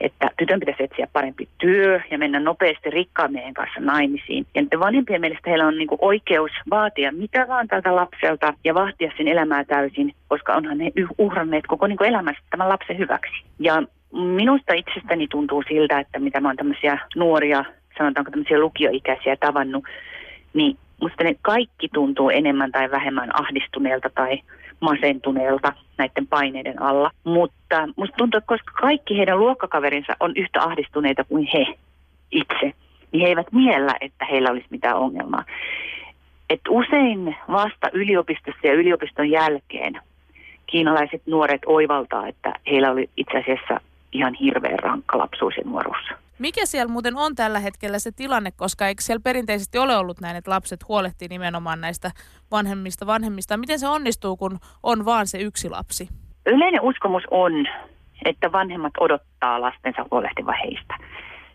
että 0.00 0.30
tytön 0.38 0.60
pitäisi 0.60 0.82
etsiä 0.82 1.06
parempi 1.12 1.48
työ 1.58 2.00
ja 2.10 2.18
mennä 2.18 2.40
nopeasti 2.40 2.90
rikkaammien 2.90 3.54
kanssa 3.54 3.80
naimisiin. 3.80 4.46
Ja 4.54 4.62
nyt 4.62 4.70
vanhempien 4.80 5.20
mielestä 5.20 5.50
heillä 5.50 5.66
on 5.66 5.78
niinku 5.78 5.98
oikeus 6.00 6.50
vaatia 6.70 7.12
mitä 7.12 7.48
vaan 7.48 7.68
tältä 7.68 7.96
lapselta 7.96 8.54
ja 8.64 8.74
vahtia 8.74 9.12
sen 9.16 9.28
elämää 9.28 9.64
täysin, 9.64 10.14
koska 10.28 10.54
onhan 10.54 10.80
he 10.80 10.92
uhranneet 11.18 11.66
koko 11.66 11.86
niinku 11.86 12.04
elämänsä 12.04 12.40
tämän 12.50 12.68
lapsen 12.68 12.98
hyväksi. 12.98 13.42
Ja 13.58 13.82
minusta 14.12 14.74
itsestäni 14.74 15.28
tuntuu 15.28 15.62
siltä, 15.68 16.00
että 16.00 16.18
mitä 16.18 16.40
mä 16.40 16.48
oon 16.48 16.56
tämmöisiä 16.56 16.98
nuoria, 17.16 17.64
sanotaanko 17.98 18.30
tämmöisiä 18.30 18.58
lukioikäisiä 18.58 19.36
tavannut, 19.36 19.84
niin 20.54 20.76
musta 21.00 21.24
ne 21.24 21.36
kaikki 21.42 21.88
tuntuu 21.94 22.30
enemmän 22.30 22.72
tai 22.72 22.90
vähemmän 22.90 23.40
ahdistuneelta 23.40 24.10
tai 24.14 24.40
masentuneelta 24.80 25.72
näiden 25.98 26.26
paineiden 26.26 26.82
alla. 26.82 27.10
Mutta 27.24 27.88
musta 27.96 28.16
tuntuu, 28.16 28.38
että 28.38 28.48
koska 28.48 28.72
kaikki 28.80 29.18
heidän 29.18 29.38
luokkakaverinsa 29.38 30.16
on 30.20 30.32
yhtä 30.36 30.62
ahdistuneita 30.62 31.24
kuin 31.24 31.48
he 31.54 31.66
itse, 32.30 32.72
niin 33.12 33.20
he 33.20 33.26
eivät 33.26 33.52
miellä, 33.52 33.94
että 34.00 34.24
heillä 34.24 34.50
olisi 34.50 34.66
mitään 34.70 34.96
ongelmaa. 34.96 35.44
Et 36.50 36.60
usein 36.68 37.36
vasta 37.52 37.90
yliopistossa 37.92 38.66
ja 38.66 38.72
yliopiston 38.72 39.30
jälkeen 39.30 40.00
kiinalaiset 40.66 41.22
nuoret 41.26 41.62
oivaltaa, 41.66 42.28
että 42.28 42.52
heillä 42.66 42.90
oli 42.90 43.10
itse 43.16 43.38
asiassa 43.38 43.80
ihan 44.12 44.34
hirveän 44.34 44.78
rankka 44.78 45.18
lapsuus 45.18 45.56
ja 45.56 45.62
nuoruus. 45.66 46.25
Mikä 46.38 46.66
siellä 46.66 46.92
muuten 46.92 47.16
on 47.16 47.34
tällä 47.34 47.60
hetkellä 47.60 47.98
se 47.98 48.12
tilanne, 48.12 48.50
koska 48.50 48.88
eikö 48.88 49.02
siellä 49.02 49.22
perinteisesti 49.24 49.78
ole 49.78 49.96
ollut 49.96 50.20
näin, 50.20 50.36
että 50.36 50.50
lapset 50.50 50.88
huolehtii 50.88 51.28
nimenomaan 51.28 51.80
näistä 51.80 52.10
vanhemmista 52.50 53.06
vanhemmista. 53.06 53.56
Miten 53.56 53.78
se 53.78 53.88
onnistuu, 53.88 54.36
kun 54.36 54.58
on 54.82 55.04
vaan 55.04 55.26
se 55.26 55.38
yksi 55.38 55.70
lapsi? 55.70 56.08
Yleinen 56.46 56.80
uskomus 56.80 57.22
on, 57.30 57.52
että 58.24 58.52
vanhemmat 58.52 58.92
odottaa 59.00 59.60
lastensa 59.60 60.06
huolehtiva 60.10 60.52
heistä. 60.52 60.94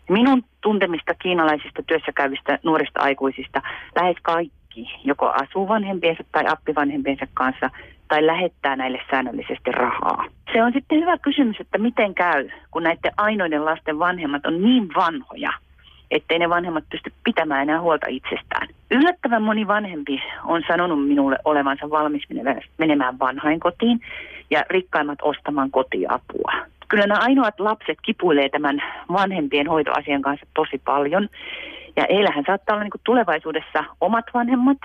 Minun 0.08 0.44
tuntemista 0.60 1.14
kiinalaisista 1.14 1.82
työssäkäyvistä 1.82 2.58
nuorista 2.62 3.00
aikuisista 3.00 3.62
lähes 3.96 4.16
kaikki 4.22 4.61
joko 5.04 5.28
asuu 5.28 5.68
vanhempiensa 5.68 6.24
tai 6.32 6.44
appivanhempiensa 6.46 7.26
kanssa 7.34 7.70
tai 8.08 8.26
lähettää 8.26 8.76
näille 8.76 9.00
säännöllisesti 9.10 9.72
rahaa. 9.72 10.24
Se 10.52 10.62
on 10.62 10.72
sitten 10.72 11.00
hyvä 11.00 11.18
kysymys, 11.18 11.60
että 11.60 11.78
miten 11.78 12.14
käy, 12.14 12.48
kun 12.70 12.82
näiden 12.82 13.12
ainoiden 13.16 13.64
lasten 13.64 13.98
vanhemmat 13.98 14.46
on 14.46 14.62
niin 14.62 14.88
vanhoja, 14.94 15.52
ettei 16.10 16.38
ne 16.38 16.48
vanhemmat 16.48 16.84
pysty 16.90 17.12
pitämään 17.24 17.62
enää 17.62 17.80
huolta 17.80 18.06
itsestään. 18.08 18.68
Yllättävän 18.90 19.42
moni 19.42 19.66
vanhempi 19.66 20.22
on 20.44 20.62
sanonut 20.68 21.08
minulle 21.08 21.38
olevansa 21.44 21.90
valmis 21.90 22.22
menemään 22.78 23.18
vanhainkotiin 23.18 24.00
ja 24.50 24.64
rikkaimmat 24.70 25.18
ostamaan 25.22 25.70
kotiapua. 25.70 26.52
Kyllä 26.88 27.06
nämä 27.06 27.20
ainoat 27.22 27.60
lapset 27.60 27.98
kipuilee 28.02 28.48
tämän 28.48 28.82
vanhempien 29.12 29.66
hoitoasian 29.66 30.22
kanssa 30.22 30.46
tosi 30.54 30.80
paljon. 30.84 31.28
Ja 31.96 32.06
heillähän 32.10 32.44
saattaa 32.46 32.74
olla 32.74 32.84
niin 32.84 33.00
tulevaisuudessa 33.04 33.84
omat 34.00 34.24
vanhemmat, 34.34 34.78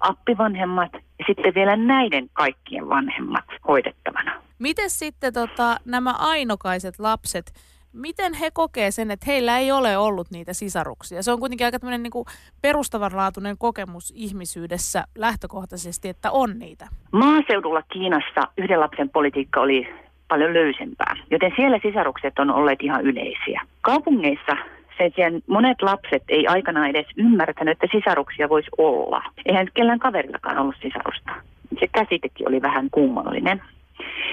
appivanhemmat 0.00 0.92
ja 0.92 1.24
sitten 1.26 1.54
vielä 1.54 1.76
näiden 1.76 2.28
kaikkien 2.32 2.88
vanhemmat 2.88 3.44
hoidettavana. 3.68 4.42
Miten 4.58 4.90
sitten 4.90 5.32
tota, 5.32 5.76
nämä 5.84 6.12
ainokaiset 6.12 6.98
lapset, 6.98 7.52
miten 7.92 8.34
he 8.34 8.50
kokee 8.52 8.90
sen, 8.90 9.10
että 9.10 9.26
heillä 9.26 9.58
ei 9.58 9.72
ole 9.72 9.96
ollut 9.96 10.30
niitä 10.30 10.52
sisaruksia? 10.52 11.22
Se 11.22 11.32
on 11.32 11.40
kuitenkin 11.40 11.64
aika 11.64 11.78
tämmöinen 11.78 12.02
niin 12.02 12.24
perustavanlaatuinen 12.62 13.58
kokemus 13.58 14.12
ihmisyydessä 14.16 15.04
lähtökohtaisesti, 15.18 16.08
että 16.08 16.30
on 16.30 16.58
niitä. 16.58 16.88
Maaseudulla 17.12 17.82
Kiinassa 17.82 18.40
yhden 18.58 18.80
lapsen 18.80 19.10
politiikka 19.10 19.60
oli 19.60 19.88
paljon 20.28 20.54
löysempää, 20.54 21.16
joten 21.30 21.52
siellä 21.56 21.78
sisarukset 21.82 22.38
on 22.38 22.50
olleet 22.50 22.82
ihan 22.82 23.02
yleisiä. 23.02 23.60
Kaupungeissa 23.80 24.56
sen 25.16 25.42
monet 25.46 25.82
lapset 25.82 26.22
ei 26.28 26.46
aikanaan 26.46 26.90
edes 26.90 27.06
ymmärtänyt, 27.16 27.72
että 27.72 27.98
sisaruksia 27.98 28.48
voisi 28.48 28.70
olla. 28.78 29.22
Eihän 29.46 29.68
kellään 29.74 29.98
kaverillakaan 29.98 30.58
ollut 30.58 30.76
sisarusta. 30.82 31.32
Se 31.80 31.86
käsitekin 31.92 32.48
oli 32.48 32.62
vähän 32.62 32.88
kummallinen. 32.90 33.62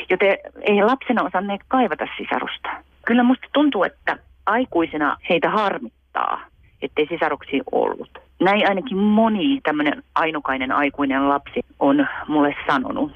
Joten 0.10 0.38
ei 0.62 0.84
lapsena 0.84 1.24
osanneet 1.24 1.62
kaivata 1.68 2.08
sisarusta. 2.18 2.70
Kyllä 3.06 3.24
musta 3.24 3.48
tuntuu, 3.54 3.84
että 3.84 4.18
aikuisena 4.46 5.18
heitä 5.30 5.50
harmittaa, 5.50 6.42
ettei 6.82 7.08
sisaruksia 7.08 7.64
ollut. 7.72 8.10
Näin 8.42 8.70
ainakin 8.70 8.98
moni 8.98 9.62
tämmöinen 9.64 10.04
ainukainen 10.16 10.72
aikuinen 10.72 11.30
lapsi 11.30 11.60
on 11.80 12.08
mulle 12.28 12.56
sanonut. 12.68 13.12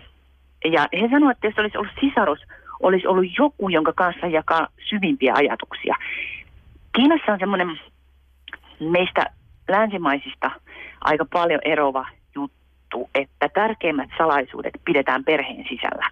Ja 0.66 0.88
he 1.02 1.08
sanoivat, 1.12 1.38
että 1.38 1.48
jos 1.48 1.60
olisi 1.60 1.78
ollut 1.78 1.94
sisarus, 2.02 2.40
olisi 2.80 3.08
ollut 3.08 3.38
joku, 3.38 3.70
jonka 3.70 3.94
kanssa 3.94 4.28
jakaa 4.28 4.68
syvimpiä 4.90 5.34
ajatuksia. 5.36 5.96
Kiinassa 6.96 7.32
on 7.32 7.40
semmoinen 7.40 7.80
meistä 8.80 9.26
länsimaisista 9.70 10.52
aika 11.02 11.26
paljon 11.34 11.60
erova 11.66 12.06
juttu, 12.36 13.10
että 13.16 13.50
tärkeimmät 13.50 14.10
salaisuudet 14.18 14.74
pidetään 14.86 15.24
perheen 15.24 15.66
sisällä. 15.70 16.10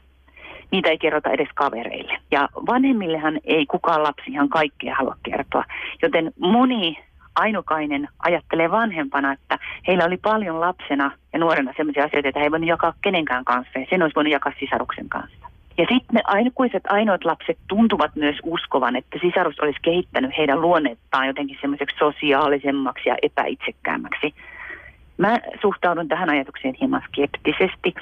Niitä 0.72 0.90
ei 0.90 0.98
kerrota 0.98 1.30
edes 1.30 1.50
kavereille. 1.54 2.18
Ja 2.32 2.50
vanhemmillehan 2.68 3.40
ei 3.44 3.66
kukaan 3.66 4.04
lapsi 4.04 4.32
ihan 4.32 4.50
kaikkea 4.50 4.96
halua 4.96 5.16
kertoa, 5.24 5.64
joten 6.02 6.34
moni 6.40 6.98
ainukainen 7.36 8.08
ajattelee 8.20 8.72
vanhempana, 8.72 9.32
että 9.32 9.60
heillä 9.88 10.06
oli 10.06 10.18
paljon 10.18 10.60
lapsena 10.60 11.12
ja 11.34 11.40
nuorena 11.40 11.74
sellaisia 11.78 12.04
asioita, 12.04 12.30
että 12.30 12.40
he 12.40 12.46
ei 12.46 12.52
voinut 12.52 12.70
jakaa 12.70 12.94
kenenkään 13.02 13.46
kanssa 13.46 13.80
ja 13.80 13.86
sen 13.90 14.02
olisi 14.02 14.16
voinut 14.16 14.34
jakaa 14.34 14.54
sisaruksen 14.60 15.10
kanssa. 15.10 15.55
Ja 15.78 15.86
sitten 15.90 16.14
ne 16.14 16.22
aikuiset 16.24 16.84
ainoat 16.88 17.26
lapset 17.26 17.58
tuntuvat 17.68 18.16
myös 18.16 18.36
uskovan, 18.44 18.96
että 18.96 19.20
sisarus 19.22 19.60
olisi 19.60 19.80
kehittänyt 19.82 20.32
heidän 20.38 20.62
luonnettaan 20.62 21.28
jotenkin 21.28 21.58
semmoiseksi 21.62 21.98
sosiaalisemmaksi 22.00 23.10
ja 23.10 23.16
epäitsekkäämmäksi. 23.22 24.34
Mä 25.18 25.40
suhtaudun 25.62 26.08
tähän 26.08 26.30
ajatukseen 26.30 26.76
hieman 26.80 27.02
skeptisesti. 27.08 27.94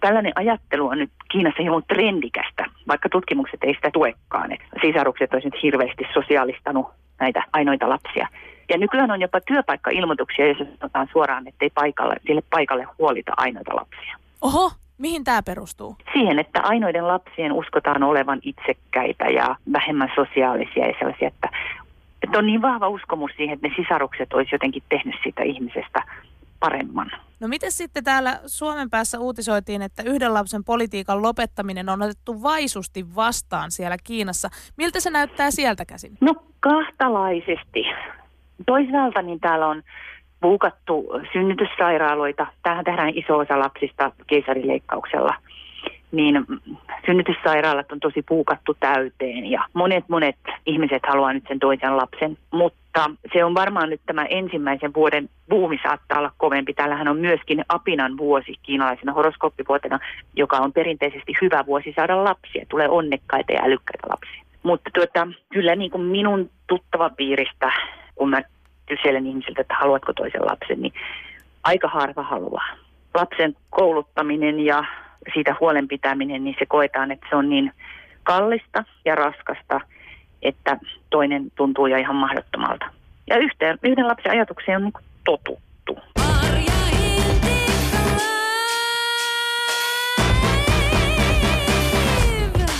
Tällainen 0.00 0.32
ajattelu 0.34 0.86
on 0.86 0.98
nyt 0.98 1.10
Kiinassa 1.30 1.62
hieman 1.62 1.82
trendikästä, 1.88 2.64
vaikka 2.88 3.08
tutkimukset 3.08 3.64
ei 3.64 3.74
sitä 3.74 3.90
tuekaan. 3.92 4.52
Että 4.52 4.66
sisarukset 4.80 5.34
olisivat 5.34 5.62
hirveästi 5.62 6.04
sosiaalistanut 6.14 6.86
näitä 7.20 7.44
ainoita 7.52 7.88
lapsia. 7.88 8.28
Ja 8.68 8.78
nykyään 8.78 9.10
on 9.10 9.20
jopa 9.20 9.40
työpaikkailmoituksia, 9.40 10.46
jos 10.46 10.58
sanotaan 10.58 11.08
suoraan, 11.12 11.48
että 11.48 11.64
ei 11.64 11.70
paikalle, 11.70 12.16
sille 12.26 12.42
paikalle 12.50 12.86
huolita 12.98 13.32
ainoita 13.36 13.76
lapsia. 13.76 14.16
Oho, 14.42 14.70
Mihin 15.00 15.24
tämä 15.24 15.42
perustuu? 15.42 15.96
Siihen, 16.12 16.38
että 16.38 16.60
ainoiden 16.62 17.08
lapsien 17.08 17.52
uskotaan 17.52 18.02
olevan 18.02 18.40
itsekkäitä 18.42 19.24
ja 19.24 19.56
vähemmän 19.72 20.12
sosiaalisia 20.14 20.86
ja 20.86 20.94
sellaisia, 20.98 21.28
että, 21.28 21.48
että 22.22 22.38
on 22.38 22.46
niin 22.46 22.62
vahva 22.62 22.88
uskomus 22.88 23.30
siihen, 23.36 23.54
että 23.54 23.68
ne 23.68 23.74
sisarukset 23.76 24.32
olisi 24.32 24.54
jotenkin 24.54 24.82
tehnyt 24.88 25.14
siitä 25.22 25.42
ihmisestä 25.42 26.02
paremman. 26.60 27.10
No 27.40 27.48
miten 27.48 27.72
sitten 27.72 28.04
täällä 28.04 28.40
Suomen 28.46 28.90
päässä 28.90 29.18
uutisoitiin, 29.18 29.82
että 29.82 30.02
yhden 30.02 30.34
lapsen 30.34 30.64
politiikan 30.64 31.22
lopettaminen 31.22 31.88
on 31.88 32.02
otettu 32.02 32.42
vaisusti 32.42 33.14
vastaan 33.14 33.70
siellä 33.70 33.96
Kiinassa. 34.04 34.48
Miltä 34.76 35.00
se 35.00 35.10
näyttää 35.10 35.50
sieltä 35.50 35.84
käsin? 35.84 36.18
No 36.20 36.34
kahtalaisesti. 36.60 37.84
Toisaalta 38.66 39.22
niin 39.22 39.40
täällä 39.40 39.66
on 39.66 39.82
buukattu 40.42 41.06
synnytyssairaaloita. 41.32 42.46
Tähän 42.62 42.84
tehdään 42.84 43.12
iso 43.14 43.38
osa 43.38 43.58
lapsista 43.58 44.12
keisarileikkauksella. 44.26 45.34
Niin 46.12 46.46
synnytyssairaalat 47.06 47.92
on 47.92 48.00
tosi 48.00 48.22
puukattu 48.22 48.76
täyteen 48.80 49.46
ja 49.50 49.64
monet 49.72 50.04
monet 50.08 50.36
ihmiset 50.66 51.02
haluaa 51.08 51.32
nyt 51.32 51.44
sen 51.48 51.58
toisen 51.58 51.96
lapsen. 51.96 52.38
Mutta 52.50 53.10
se 53.32 53.44
on 53.44 53.54
varmaan 53.54 53.90
nyt 53.90 54.00
tämä 54.06 54.24
ensimmäisen 54.24 54.94
vuoden 54.94 55.28
buumi 55.50 55.78
saattaa 55.82 56.18
olla 56.18 56.32
kovempi. 56.36 56.74
Täällähän 56.74 57.08
on 57.08 57.16
myöskin 57.16 57.64
apinan 57.68 58.16
vuosi 58.16 58.54
kiinalaisena 58.62 59.12
horoskooppivuotena, 59.12 59.98
joka 60.36 60.56
on 60.56 60.72
perinteisesti 60.72 61.32
hyvä 61.42 61.66
vuosi 61.66 61.92
saada 61.96 62.24
lapsia. 62.24 62.66
Tulee 62.68 62.88
onnekkaita 62.88 63.52
ja 63.52 63.64
älykkäitä 63.64 64.06
lapsia. 64.08 64.44
Mutta 64.62 64.90
tuota, 64.94 65.28
kyllä 65.52 65.76
niin 65.76 65.90
kuin 65.90 66.02
minun 66.02 66.50
tuttava 66.66 67.10
piiristä, 67.10 67.72
kun 68.14 68.30
mä 68.30 68.42
kyselen 68.90 69.26
ihmisiltä, 69.26 69.60
että 69.60 69.74
haluatko 69.80 70.12
toisen 70.12 70.46
lapsen, 70.46 70.82
niin 70.82 70.92
aika 71.62 71.88
harva 71.88 72.22
haluaa. 72.22 72.68
Lapsen 73.14 73.56
kouluttaminen 73.70 74.60
ja 74.60 74.84
siitä 75.34 75.56
huolen 75.60 75.88
pitäminen, 75.88 76.44
niin 76.44 76.56
se 76.58 76.66
koetaan, 76.66 77.10
että 77.10 77.26
se 77.30 77.36
on 77.36 77.48
niin 77.48 77.72
kallista 78.22 78.84
ja 79.04 79.14
raskasta, 79.14 79.80
että 80.42 80.78
toinen 81.10 81.50
tuntuu 81.56 81.86
jo 81.86 81.96
ihan 81.96 82.16
mahdottomalta. 82.16 82.86
Ja 83.26 83.38
yhteen, 83.38 83.78
yhden 83.82 84.06
lapsen 84.06 84.32
ajatukseen 84.32 84.76
on 84.76 84.82
niin 84.82 85.06
totuttu. 85.24 85.98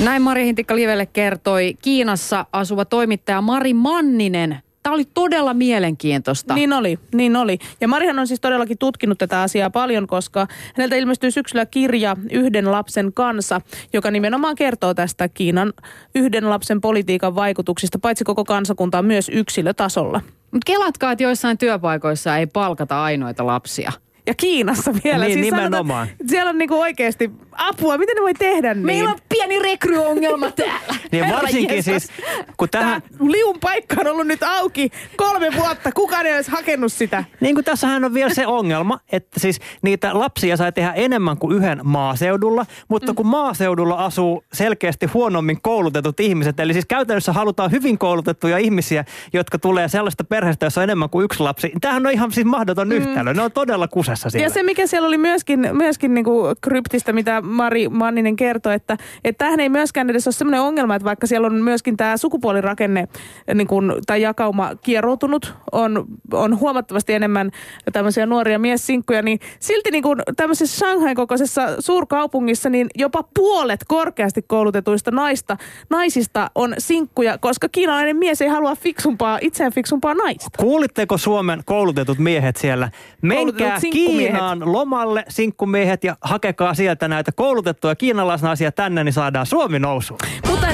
Näin 0.05 0.23
Mari 0.23 0.45
Hintikka 0.45 0.77
Livelle 0.77 1.07
kertoi 1.07 1.75
Kiinassa 1.83 2.47
asuva 2.53 2.85
toimittaja 2.85 3.41
Mari 3.41 3.75
Manninen 3.75 4.59
Tämä 4.83 4.95
oli 4.95 5.05
todella 5.05 5.55
mielenkiintoista. 5.55 6.55
Niin 6.55 6.73
oli, 6.73 6.99
niin 7.15 7.37
oli. 7.37 7.59
Ja 7.81 7.89
Marihan 7.89 8.19
on 8.19 8.27
siis 8.27 8.41
todellakin 8.41 8.79
tutkinut 8.79 9.19
tätä 9.19 9.43
asiaa 9.43 9.71
paljon, 9.71 10.07
koska 10.07 10.47
häneltä 10.77 10.97
ilmestyy 10.97 11.31
syksyllä 11.31 11.67
kirja 11.67 12.17
Yhden 12.31 12.73
lapsen 12.73 13.13
kanssa, 13.13 13.61
joka 13.93 14.11
nimenomaan 14.11 14.55
kertoo 14.55 14.95
tästä 14.95 15.29
Kiinan 15.29 15.73
yhden 16.15 16.51
lapsen 16.51 16.81
politiikan 16.81 17.35
vaikutuksista, 17.35 17.99
paitsi 17.99 18.25
koko 18.25 18.45
kansakuntaa 18.45 19.03
myös 19.03 19.29
yksilötasolla. 19.29 20.21
Mutta 20.51 20.67
kelatkaa, 20.67 21.13
että 21.13 21.25
joissain 21.25 21.59
työpaikoissa 21.59 22.37
ei 22.37 22.47
palkata 22.47 23.03
ainoita 23.03 23.47
lapsia. 23.47 23.93
Ja 24.27 24.35
Kiinassa 24.35 24.95
vielä. 25.05 25.25
Niin, 25.25 25.33
siis 25.33 25.45
nimenomaan. 25.45 26.07
Sanotaan, 26.07 26.29
siellä 26.29 26.51
on 26.51 26.59
niinku 26.59 26.81
oikeasti 26.81 27.31
apua. 27.61 27.99
Miten 27.99 28.17
ne 28.17 28.23
voi 28.23 28.35
tehdä 28.35 28.75
niin? 28.75 28.87
Meillä 28.87 29.11
on 29.11 29.19
pieni 29.29 29.59
rekryongelma 29.59 30.51
täällä. 30.57 30.95
Niin 31.13 31.25
Herra 31.25 31.41
varsinkin 31.41 31.83
siis, 31.83 32.09
kun 32.57 32.69
tähän... 32.69 33.03
Tämä 33.03 33.31
liun 33.31 33.61
paikka 33.61 33.97
on 34.01 34.07
ollut 34.07 34.27
nyt 34.27 34.43
auki 34.43 34.91
kolme 35.17 35.49
vuotta. 35.57 35.93
Kukaan 35.93 36.27
ei 36.27 36.35
olisi 36.37 36.51
hakenut 36.51 36.93
sitä. 36.93 37.25
Niin 37.41 37.55
kuin 37.55 37.65
tässähän 37.65 38.05
on 38.05 38.15
vielä 38.15 38.35
se 38.35 38.47
ongelma, 38.47 38.99
että 39.13 39.41
siis 39.41 39.61
niitä 39.83 40.19
lapsia 40.19 40.57
sai 40.57 40.73
tehdä 40.73 40.93
enemmän 40.93 41.39
kuin 41.39 41.57
yhden 41.57 41.81
maaseudulla, 41.85 42.67
mutta 42.89 43.15
kun 43.15 43.27
maaseudulla 43.27 43.95
asuu 43.95 44.45
selkeästi 44.53 45.07
huonommin 45.07 45.61
koulutetut 45.63 46.21
ihmiset, 46.21 46.61
eli 46.61 46.73
siis 46.73 46.87
käytännössä 46.87 47.33
halutaan 47.33 47.71
hyvin 47.71 47.99
koulutettuja 47.99 48.59
ihmisiä, 48.59 49.05
jotka 49.33 49.59
tulee 49.59 49.89
sellaista 49.89 50.25
perheestä, 50.25 50.67
jossa 50.67 50.81
on 50.81 50.85
enemmän 50.85 51.11
kuin 51.11 51.25
yksi 51.25 51.43
lapsi. 51.43 51.73
Tämähän 51.81 52.07
on 52.07 52.13
ihan 52.13 52.33
siis 52.33 52.47
mahdoton 52.47 52.93
yhtälö. 52.93 53.35
Ne 53.35 53.43
on 53.43 53.53
todella 53.53 53.89
kusessa 53.89 54.31
siellä. 54.31 54.47
Ja 54.47 54.51
se, 54.51 54.63
mikä 54.63 54.87
siellä 54.87 55.09
oli 55.09 55.19
myöskin, 55.19 55.69
myöskin 55.73 56.15
niin 56.15 56.25
kuin 56.25 56.57
kryptistä, 56.61 57.13
mitä 57.13 57.41
Mari 57.51 57.89
Manninen 57.89 58.37
kertoi, 58.37 58.75
että, 58.75 58.97
että 59.25 59.39
tämähän 59.39 59.61
ei 59.61 59.69
myöskään 59.69 60.11
edes 60.11 60.27
ole 60.27 60.33
sellainen 60.33 60.61
ongelma, 60.61 60.95
että 60.95 61.05
vaikka 61.05 61.27
siellä 61.27 61.47
on 61.47 61.55
myöskin 61.55 61.97
tämä 61.97 62.17
sukupuolirakenne 62.17 63.09
niin 63.55 63.67
kuin, 63.67 63.93
tai 64.07 64.23
jakauma 64.23 64.71
kieroutunut, 64.83 65.55
on, 65.73 66.05
on 66.33 66.61
huomattavasti 66.61 67.13
enemmän 67.15 67.51
tämmöisiä 67.93 68.27
nuoria 68.27 68.59
miessinkkuja, 68.59 69.23
niin 69.23 69.39
silti 69.61 69.91
niin 69.91 70.03
kuin 70.03 70.19
tämmöisessä 70.37 70.79
Shanghain 70.79 71.17
kokoisessa 71.17 71.63
suurkaupungissa, 71.79 72.71
niin 72.71 72.87
jopa 72.95 73.25
puolet 73.35 73.81
korkeasti 73.89 74.43
koulutetuista 74.43 75.11
naista, 75.11 75.57
naisista 75.91 76.51
on 76.55 76.75
sinkkuja, 76.79 77.39
koska 77.39 77.69
kiinalainen 77.69 78.17
mies 78.17 78.43
ei 78.43 78.49
halua 78.49 78.77
fiksumpaa, 78.77 79.39
itseään 79.43 79.73
fiksumpaa 79.73 80.15
naista. 80.15 80.59
Kuulitteko 80.59 81.19
Suomen 81.19 81.63
koulutetut 81.65 82.19
miehet 82.19 82.57
siellä? 82.57 82.91
Menkää. 83.23 83.79
Kiinaan 83.93 84.73
lomalle 84.73 85.25
sinkkumiehet 85.29 86.05
ja 86.05 86.17
hakekaa 86.21 86.75
sieltä 86.75 87.09
näitä 87.09 87.30
koulutettuja 87.35 87.95
kiinalaisnaisia 87.95 88.73
tänne, 88.73 89.05
niin 89.05 89.13
saadaan 89.13 89.47
Suomi 89.47 89.79
nousuun. 89.79 90.21
Mutta, 90.49 90.67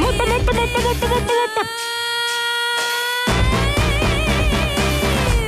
mutta, 0.00 0.26
mutta, 0.26 0.52
mutta, 0.52 0.80
mutta, 0.82 1.06
mutta, 1.08 1.32
mutta. 1.42 1.60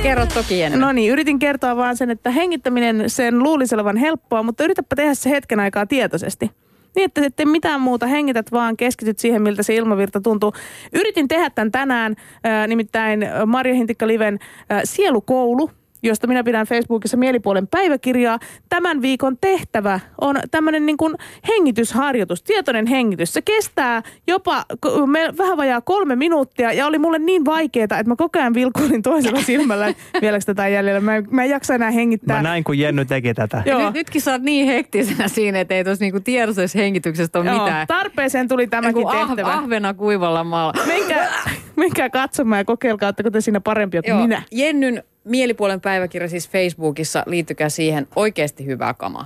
Kerro 0.03 0.25
toki 0.25 0.61
ennen. 0.61 0.81
No 0.81 0.91
niin, 0.91 1.11
yritin 1.11 1.39
kertoa 1.39 1.75
vaan 1.75 1.97
sen, 1.97 2.09
että 2.09 2.31
hengittäminen 2.31 3.09
sen 3.09 3.43
luulisi 3.43 3.75
olevan 3.75 3.97
helppoa, 3.97 4.43
mutta 4.43 4.63
yritäpä 4.63 4.95
tehdä 4.95 5.13
se 5.13 5.29
hetken 5.29 5.59
aikaa 5.59 5.85
tietoisesti. 5.85 6.51
Niin, 6.95 7.05
että 7.05 7.21
et 7.25 7.35
tee 7.35 7.45
mitään 7.45 7.81
muuta, 7.81 8.07
hengität 8.07 8.51
vaan, 8.51 8.77
keskityt 8.77 9.19
siihen, 9.19 9.41
miltä 9.41 9.63
se 9.63 9.75
ilmavirta 9.75 10.21
tuntuu. 10.21 10.53
Yritin 10.93 11.27
tehdä 11.27 11.49
tämän 11.49 11.71
tänään, 11.71 12.15
äh, 12.45 12.67
nimittäin 12.67 13.27
Marja 13.45 13.73
Hintikka 13.73 14.07
Liven 14.07 14.39
äh, 14.71 14.81
Sielukoulu, 14.83 15.71
josta 16.09 16.27
minä 16.27 16.43
pidän 16.43 16.67
Facebookissa 16.67 17.17
mielipuolen 17.17 17.67
päiväkirjaa. 17.67 18.39
Tämän 18.69 19.01
viikon 19.01 19.37
tehtävä 19.41 19.99
on 20.21 20.35
tämmöinen 20.51 20.85
niin 20.85 20.97
kuin 20.97 21.15
hengitysharjoitus, 21.47 22.43
tietoinen 22.43 22.87
hengitys. 22.87 23.33
Se 23.33 23.41
kestää 23.41 24.03
jopa 24.27 24.63
vähän 25.37 25.57
vajaa 25.57 25.81
kolme 25.81 26.15
minuuttia 26.15 26.71
ja 26.73 26.87
oli 26.87 26.99
mulle 26.99 27.19
niin 27.19 27.45
vaikeaa, 27.45 27.83
että 27.83 28.03
mä 28.07 28.15
koko 28.15 28.39
ajan 28.39 28.53
vilkuilin 28.53 29.01
toisella 29.01 29.41
silmällä, 29.41 29.93
vieläkö 30.21 30.45
tätä 30.45 30.67
jäljellä. 30.67 31.01
Mä, 31.01 31.15
en- 31.15 31.27
mä 31.31 31.43
en 31.43 31.49
jaksa 31.49 31.75
enää 31.75 31.91
hengittää. 31.91 32.35
Mä 32.35 32.41
näin, 32.43 32.63
kun 32.63 32.79
Jenny 32.79 33.05
teki 33.05 33.33
tätä. 33.33 33.63
Joo. 33.65 33.85
Nyt, 33.85 33.93
nytkin 33.93 34.21
sä 34.21 34.31
oot 34.31 34.41
niin 34.41 34.67
hektisenä 34.67 35.27
siinä, 35.27 35.59
että 35.59 35.73
ei 35.73 35.83
tuossa 35.83 36.03
niinku 36.05 36.19
tiedossa 36.19 36.61
hengityksestä 36.75 37.39
ole 37.39 37.49
Joo, 37.49 37.63
mitään. 37.63 37.87
tarpeeseen 37.87 38.47
tuli 38.47 38.67
tämäkin 38.67 39.07
ah, 39.07 39.27
tehtävä. 39.27 39.53
ahvena 39.53 39.93
kuivalla 39.93 40.43
maalla. 40.43 40.85
Menkää, 40.87 41.27
menkää 41.75 42.09
katsomaan 42.09 42.59
ja 42.59 42.65
kokeilkaa, 42.65 43.09
että 43.09 43.31
te 43.31 43.41
siinä 43.41 43.59
parempia 43.61 44.01
kuin 44.01 44.15
minä. 44.15 44.41
Jennyn 44.51 45.03
mielipuolen 45.25 45.81
päiväkirja 45.81 46.29
siis 46.29 46.49
Facebookissa, 46.49 47.23
liittykää 47.27 47.69
siihen 47.69 48.07
oikeasti 48.15 48.65
hyvää 48.65 48.93
kamaa. 48.93 49.25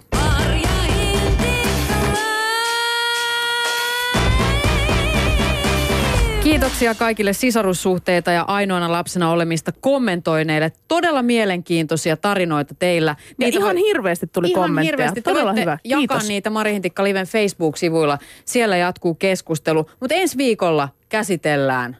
Kiitoksia 6.43 6.95
kaikille 6.95 7.33
sisarussuhteita 7.33 8.31
ja 8.31 8.41
ainoana 8.41 8.91
lapsena 8.91 9.31
olemista 9.31 9.71
kommentoineille. 9.81 10.71
Todella 10.87 11.23
mielenkiintoisia 11.23 12.17
tarinoita 12.17 12.75
teillä. 12.79 13.15
Ja 13.39 13.47
ihan 13.47 13.77
hirveästi 13.77 14.27
tuli 14.27 14.47
ihan 14.49 14.61
kommentteja. 14.61 14.91
Hirveästi. 14.91 15.21
Todella 15.21 15.53
hyvä. 15.53 15.77
jakaa 15.83 15.99
Kiitos. 15.99 16.27
niitä 16.27 16.49
Mari 16.49 16.73
Hintikka 16.73 17.03
Liven 17.03 17.25
Facebook-sivuilla. 17.25 18.17
Siellä 18.45 18.77
jatkuu 18.77 19.15
keskustelu. 19.15 19.89
Mutta 19.99 20.15
ensi 20.15 20.37
viikolla 20.37 20.89
käsitellään. 21.09 21.97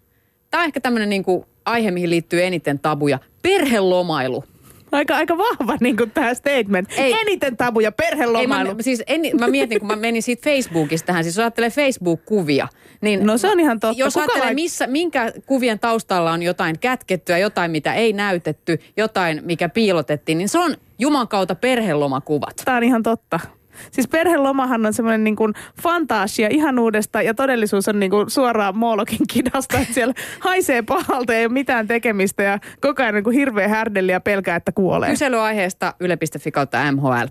Tämä 0.52 0.64
on 0.64 0.68
ehkä 0.68 0.80
tämmöinen 0.80 1.10
niinku 1.10 1.45
aihe, 1.70 1.91
mihin 1.91 2.09
liittyy 2.09 2.43
eniten 2.43 2.80
tabuja. 2.80 3.20
Perhelomailu. 3.41 4.43
Aika, 4.91 5.15
aika 5.15 5.38
vahva 5.38 5.78
niin 5.82 5.97
kuin 5.97 6.11
tämä 6.11 6.34
statement. 6.34 6.89
Ei. 6.97 7.13
Eniten 7.22 7.57
tabuja, 7.57 7.88
Ei, 7.88 7.93
perhelomailu. 7.97 8.76
mä, 8.76 8.82
siis 8.82 9.03
en, 9.07 9.22
mä 9.39 9.47
mietin, 9.47 9.80
kun 9.80 9.88
mä 9.88 9.95
menin 9.95 10.24
siitä 10.24 10.49
Facebookista 10.49 11.05
tähän, 11.05 11.24
siis 11.24 11.36
jos 11.36 11.39
ajattelee 11.39 11.70
Facebook-kuvia, 11.70 12.67
niin 13.01 13.26
No 13.26 13.38
se 13.38 13.47
on 13.51 13.59
ihan 13.59 13.80
totta. 13.80 13.99
jos 14.03 14.13
Kuka 14.13 14.24
ajattelee, 14.24 14.47
lait- 14.47 14.55
missä, 14.55 14.88
minkä 14.88 15.32
kuvien 15.45 15.80
taustalla 15.80 16.32
on 16.32 16.43
jotain 16.43 16.80
kätkettyä, 16.80 17.38
jotain, 17.38 17.72
mitä 17.72 17.93
ei 17.93 18.13
näytetty, 18.13 18.80
jotain, 18.97 19.41
mikä 19.45 19.70
piilotettiin, 19.70 20.38
niin 20.38 20.49
se 20.49 20.59
on 20.59 20.76
Juman 20.99 21.28
kautta 21.28 21.55
perhelomakuvat. 21.55 22.53
Tämä 22.65 22.78
on 22.78 22.84
ihan 22.84 23.03
totta. 23.03 23.39
Siis 23.91 24.07
perhelomahan 24.07 24.86
on 24.86 24.93
semmoinen 24.93 25.23
niin 25.23 25.36
kuin 25.36 25.53
fantaasia 25.82 26.47
ihanuudesta 26.51 27.21
ja 27.21 27.34
todellisuus 27.34 27.88
on 27.88 27.99
niin 27.99 28.11
kuin 28.11 28.30
suoraan 28.30 28.77
Moolokin 28.77 29.27
kidasta, 29.34 29.80
että 29.80 29.93
siellä 29.93 30.13
haisee 30.39 30.82
pahalta 30.82 31.34
ei 31.34 31.45
ole 31.45 31.53
mitään 31.53 31.88
tekemistä 31.88 32.43
ja 32.43 32.59
koko 32.82 33.03
ajan 33.03 33.15
niin 33.15 33.23
kuin 33.23 33.36
hirveä 33.36 33.67
härdeli 33.67 34.11
ja 34.11 34.19
pelkää, 34.19 34.55
että 34.55 34.71
kuolee. 34.71 35.09
Kyselyaiheesta 35.09 35.93
yle.fi 35.99 36.51
kautta 36.51 36.91
MHL. 36.91 37.27